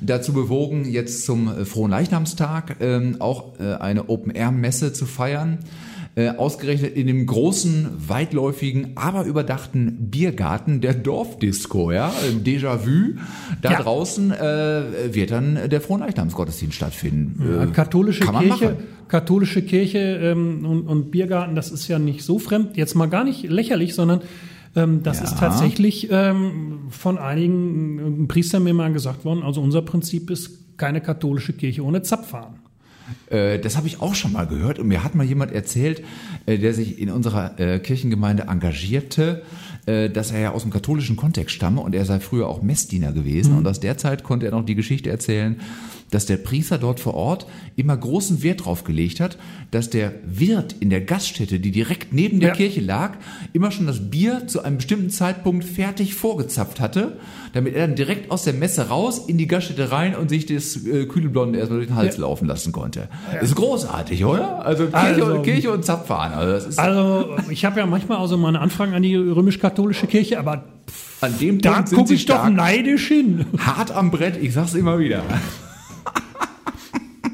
dazu 0.00 0.32
bewogen, 0.32 0.86
jetzt 0.86 1.26
zum 1.26 1.48
äh, 1.48 1.66
Frohen 1.66 1.90
Leichnamstag 1.90 2.76
ähm, 2.80 3.16
auch 3.18 3.60
äh, 3.60 3.74
eine 3.74 4.08
Open-Air-Messe 4.08 4.94
zu 4.94 5.04
feiern 5.04 5.58
äh, 6.16 6.28
ausgerechnet 6.28 6.94
in 6.94 7.08
dem 7.08 7.26
großen, 7.26 7.88
weitläufigen, 8.06 8.92
aber 8.94 9.24
überdachten 9.24 10.10
Biergarten 10.10 10.80
der 10.80 10.94
Dorfdisco, 10.94 11.90
ja, 11.90 12.12
Déjà-vu. 12.44 13.18
Da 13.60 13.72
ja. 13.72 13.82
draußen 13.82 14.30
äh, 14.30 15.12
wird 15.12 15.32
dann 15.32 15.68
der 15.68 15.80
Fronleichnamsgottesdienst 15.80 16.76
stattfinden. 16.76 17.42
Ja, 17.58 17.66
katholische 17.66 18.26
Kirche, 18.26 18.76
katholische 19.08 19.62
Kirche 19.62 19.98
ähm, 19.98 20.64
und, 20.64 20.86
und 20.86 21.10
Biergarten, 21.10 21.56
das 21.56 21.72
ist 21.72 21.88
ja 21.88 21.98
nicht 21.98 22.22
so 22.22 22.38
fremd, 22.38 22.76
jetzt 22.76 22.94
mal 22.94 23.06
gar 23.06 23.24
nicht 23.24 23.42
lächerlich, 23.50 23.94
sondern 23.94 24.20
ähm, 24.76 25.02
das 25.02 25.18
ja. 25.18 25.24
ist 25.24 25.38
tatsächlich 25.38 26.08
ähm, 26.12 26.86
von 26.90 27.18
einigen 27.18 28.28
Priestern 28.28 28.62
mir 28.62 28.74
mal 28.74 28.92
gesagt 28.92 29.24
worden. 29.24 29.42
Also 29.42 29.60
unser 29.60 29.82
Prinzip 29.82 30.30
ist 30.30 30.76
keine 30.76 31.00
katholische 31.00 31.52
Kirche 31.52 31.84
ohne 31.84 32.02
Zapfhahn. 32.02 32.60
Äh, 33.30 33.58
das 33.58 33.76
habe 33.76 33.86
ich 33.86 34.00
auch 34.00 34.14
schon 34.14 34.32
mal 34.32 34.46
gehört 34.46 34.78
und 34.78 34.88
mir 34.88 35.04
hat 35.04 35.14
mal 35.14 35.24
jemand 35.24 35.52
erzählt, 35.52 36.02
äh, 36.46 36.58
der 36.58 36.74
sich 36.74 36.98
in 36.98 37.10
unserer 37.10 37.58
äh, 37.58 37.78
Kirchengemeinde 37.78 38.44
engagierte, 38.44 39.42
äh, 39.86 40.08
dass 40.10 40.30
er 40.32 40.40
ja 40.40 40.50
aus 40.52 40.62
dem 40.62 40.70
katholischen 40.70 41.16
Kontext 41.16 41.54
stamme 41.54 41.80
und 41.80 41.94
er 41.94 42.04
sei 42.04 42.20
früher 42.20 42.48
auch 42.48 42.62
Messdiener 42.62 43.12
gewesen 43.12 43.52
Mhm. 43.52 43.58
und 43.58 43.66
aus 43.68 43.80
der 43.80 43.98
Zeit 43.98 44.22
konnte 44.24 44.46
er 44.46 44.52
noch 44.52 44.64
die 44.64 44.74
Geschichte 44.74 45.10
erzählen, 45.10 45.60
dass 46.10 46.26
der 46.26 46.36
Priester 46.36 46.78
dort 46.78 47.00
vor 47.00 47.14
Ort 47.14 47.46
immer 47.76 47.96
großen 47.96 48.42
Wert 48.42 48.64
drauf 48.64 48.84
gelegt 48.84 49.18
hat, 49.20 49.36
dass 49.72 49.90
der 49.90 50.12
Wirt 50.26 50.76
in 50.78 50.90
der 50.90 51.00
Gaststätte, 51.00 51.58
die 51.58 51.72
direkt 51.72 52.12
neben 52.12 52.38
der 52.38 52.50
Ja. 52.50 52.54
Kirche 52.54 52.80
lag, 52.80 53.14
immer 53.52 53.70
schon 53.72 53.86
das 53.86 54.10
Bier 54.10 54.46
zu 54.46 54.62
einem 54.62 54.76
bestimmten 54.76 55.10
Zeitpunkt 55.10 55.64
fertig 55.64 56.14
vorgezapft 56.14 56.78
hatte, 56.78 57.18
damit 57.52 57.74
er 57.74 57.86
dann 57.88 57.96
direkt 57.96 58.30
aus 58.30 58.44
der 58.44 58.52
Messe 58.54 58.88
raus 58.88 59.24
in 59.26 59.38
die 59.38 59.48
Gaststätte 59.48 59.90
rein 59.90 60.14
und 60.14 60.28
sich 60.28 60.46
das 60.46 60.76
äh, 60.86 61.06
kühle 61.06 61.30
Blonde 61.30 61.58
erstmal 61.58 61.78
durch 61.80 61.88
den 61.88 61.96
Hals 61.96 62.14
Ja. 62.16 62.20
laufen 62.22 62.46
lassen 62.46 62.70
konnte. 62.70 63.08
Das 63.32 63.44
ist 63.50 63.56
großartig, 63.56 64.24
oder? 64.24 64.64
Also 64.64 64.84
Kirche, 64.84 64.96
Also- 64.96 65.24
und, 65.34 65.42
Kirche 65.42 65.72
und 65.72 65.84
Zapfhahn. 65.84 66.32
Also 66.32 66.80
Also, 66.80 67.36
ich 67.50 67.64
habe 67.64 67.80
ja 67.80 67.86
manchmal 67.86 68.18
also 68.18 68.36
meine 68.36 68.60
Anfragen 68.60 68.94
an 68.94 69.02
die 69.02 69.16
römisch-katholische 69.78 70.06
Kirche, 70.06 70.38
aber 70.38 70.64
an 71.20 71.34
dem 71.40 71.60
da 71.60 71.74
Punkt 71.82 71.94
gucke 71.94 72.14
ich 72.14 72.26
doch 72.26 72.48
neidisch 72.48 73.08
hin. 73.08 73.46
hart 73.58 73.90
am 73.92 74.10
Brett. 74.10 74.36
Ich 74.42 74.52
sag's 74.52 74.74
immer 74.74 74.98
wieder. 74.98 75.22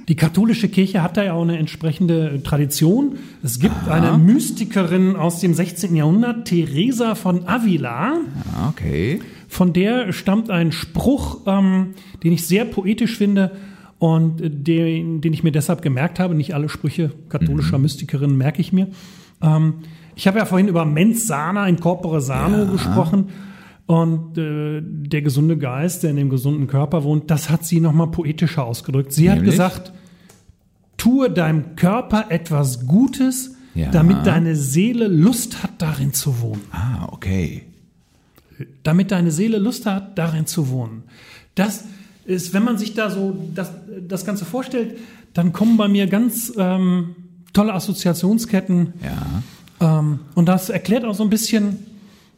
Die 0.08 0.16
katholische 0.16 0.68
Kirche 0.68 1.02
hat 1.04 1.16
da 1.16 1.22
ja 1.22 1.34
auch 1.34 1.42
eine 1.42 1.56
entsprechende 1.56 2.42
Tradition. 2.42 3.16
Es 3.44 3.60
gibt 3.60 3.88
eine 3.88 4.18
Mystikerin 4.18 5.14
aus 5.14 5.38
dem 5.38 5.54
16. 5.54 5.94
Jahrhundert, 5.94 6.48
Teresa 6.48 7.14
von 7.14 7.46
Avila. 7.46 8.14
Ah, 8.54 8.68
Okay. 8.70 9.20
Von 9.48 9.72
der 9.72 10.12
stammt 10.12 10.48
ein 10.48 10.70
Spruch, 10.72 11.40
ähm, 11.46 11.94
den 12.22 12.32
ich 12.32 12.46
sehr 12.46 12.64
poetisch 12.64 13.16
finde 13.16 13.50
und 13.98 14.36
den, 14.40 15.20
den 15.20 15.32
ich 15.32 15.42
mir 15.42 15.50
deshalb 15.52 15.82
gemerkt 15.82 16.20
habe. 16.20 16.34
Nicht 16.36 16.54
alle 16.54 16.68
Sprüche 16.68 17.10
katholischer 17.28 17.78
Mystikerinnen 17.78 18.36
merke 18.36 18.60
ich 18.60 18.72
mir. 18.72 18.88
Ähm, 19.42 19.74
ich 20.14 20.26
habe 20.26 20.38
ja 20.38 20.44
vorhin 20.44 20.68
über 20.68 20.84
Mens 20.84 21.26
sana 21.26 21.66
in 21.68 21.78
corpore 21.80 22.20
sano 22.20 22.66
gesprochen. 22.70 23.28
Und 23.86 24.38
äh, 24.38 24.80
der 24.84 25.20
gesunde 25.22 25.58
Geist, 25.58 26.04
der 26.04 26.10
in 26.10 26.16
dem 26.16 26.30
gesunden 26.30 26.68
Körper 26.68 27.02
wohnt, 27.02 27.28
das 27.30 27.50
hat 27.50 27.64
sie 27.64 27.80
nochmal 27.80 28.06
poetischer 28.08 28.64
ausgedrückt. 28.64 29.12
Sie 29.12 29.28
hat 29.28 29.38
Nämlich? 29.38 29.52
gesagt, 29.54 29.92
tue 30.96 31.28
deinem 31.30 31.74
Körper 31.74 32.26
etwas 32.28 32.86
Gutes, 32.86 33.56
Ja. 33.74 33.90
damit 33.90 34.26
deine 34.26 34.54
Seele 34.54 35.08
Lust 35.08 35.62
hat, 35.64 35.82
darin 35.82 36.12
zu 36.12 36.40
wohnen 36.40 36.62
Ah, 36.70 37.08
okay. 37.10 37.62
damit 38.84 39.10
deine 39.10 39.30
Seele 39.32 39.58
Lust 39.58 39.86
hat, 39.86 40.16
darin 40.18 40.46
zu 40.46 40.68
wohnen. 40.70 41.02
Das 41.56 41.84
ist, 42.26 42.52
wenn 42.54 42.62
man 42.62 42.78
sich 42.78 42.94
da 42.94 43.10
so 43.10 43.36
das, 43.54 43.72
das 44.06 44.24
Ganze 44.24 44.44
vorstellt, 44.44 44.98
dann 45.34 45.52
kommen 45.52 45.76
bei 45.76 45.88
mir 45.88 46.06
ganz 46.06 46.52
ähm, 46.56 47.16
tolle 47.52 47.72
Assoziationsketten. 47.74 48.92
Ja. 49.02 49.42
Ähm, 49.80 50.20
und 50.34 50.46
das 50.46 50.68
erklärt 50.68 51.04
auch 51.04 51.14
so 51.14 51.22
ein 51.22 51.30
bisschen, 51.30 51.78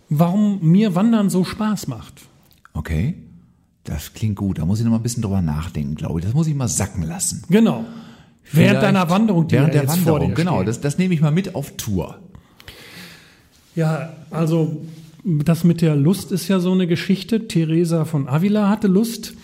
warum 0.08 0.60
mir 0.62 0.94
Wandern 0.94 1.30
so 1.30 1.44
Spaß 1.44 1.88
macht. 1.88 2.22
Okay. 2.72 3.16
Das 3.84 4.14
klingt 4.14 4.36
gut. 4.36 4.58
Da 4.58 4.64
muss 4.64 4.78
ich 4.78 4.84
noch 4.84 4.92
mal 4.92 4.98
ein 4.98 5.02
bisschen 5.02 5.22
drüber 5.22 5.42
nachdenken, 5.42 5.96
glaube 5.96 6.20
ich. 6.20 6.24
Das 6.24 6.34
muss 6.34 6.46
ich 6.46 6.54
mal 6.54 6.68
sacken 6.68 7.02
lassen. 7.02 7.42
Genau. 7.48 7.84
Während 8.50 8.70
Vielleicht 8.70 8.82
deiner 8.82 9.10
Wanderung, 9.10 9.48
die 9.48 9.54
während 9.54 9.74
der 9.74 9.82
jetzt 9.82 9.96
vor 9.98 10.14
Wanderung, 10.14 10.30
dir 10.30 10.34
genau. 10.36 10.56
steht. 10.56 10.68
Das, 10.68 10.80
das 10.80 10.98
nehme 10.98 11.14
ich 11.14 11.20
mal 11.20 11.32
mit 11.32 11.54
auf 11.54 11.76
Tour. 11.76 12.18
Ja, 13.74 14.12
also 14.30 14.84
das 15.24 15.64
mit 15.64 15.80
der 15.80 15.96
Lust 15.96 16.32
ist 16.32 16.48
ja 16.48 16.60
so 16.60 16.72
eine 16.72 16.86
Geschichte. 16.86 17.48
Teresa 17.48 18.04
von 18.04 18.28
Avila 18.28 18.68
hatte 18.68 18.88
Lust. 18.88 19.34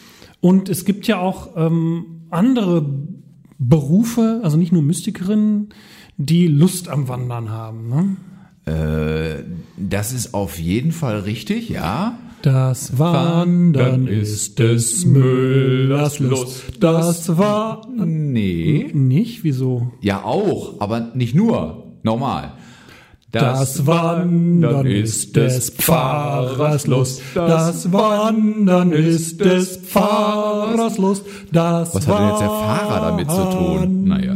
Und 0.41 0.69
es 0.69 0.85
gibt 0.85 1.07
ja 1.07 1.19
auch 1.19 1.57
ähm, 1.57 2.23
andere 2.31 2.87
Berufe, 3.59 4.41
also 4.45 4.57
nicht 4.57 4.73
nur 4.73 4.83
Mystikerinnen, 4.83 5.71
die 6.19 6.47
Lust 6.49 6.89
am 6.89 7.09
Wandern 7.09 7.51
haben. 7.51 7.89
Ne? 7.89 8.73
Äh, 8.73 9.45
das 9.77 10.13
ist 10.13 10.35
auf 10.35 10.59
jeden 10.59 10.93
Fall 10.93 11.21
richtig, 11.21 11.69
ja. 11.71 12.19
Das 12.43 12.99
Wandern 12.99 14.07
ist 14.07 14.59
des 14.59 15.05
Müllers 15.05 16.19
Lust. 16.21 16.65
Das 16.81 17.37
war 17.39 17.87
Nee. 17.97 18.91
nicht, 18.93 19.43
wieso? 19.43 19.93
Ja, 20.01 20.23
auch, 20.25 20.81
aber 20.81 21.01
nicht 21.15 21.35
nur. 21.35 21.85
Normal. 22.03 22.53
Das 23.33 23.87
Wandern 23.87 24.87
ist 24.87 25.37
des 25.37 25.71
Pfarrers 25.71 26.87
Lust. 26.87 27.21
Das 27.35 27.93
Wandern 27.93 28.93
ist 28.93 29.45
des 29.45 29.77
Pfarrers 29.77 30.97
Lust. 30.97 31.25
Das 31.53 31.95
Was 31.95 32.07
hat 32.09 32.19
denn 32.21 32.29
jetzt 32.29 32.41
der 32.41 32.49
Fahrer 32.49 33.01
damit 33.11 33.31
zu 33.31 33.45
tun? 33.51 34.05
Naja. 34.05 34.35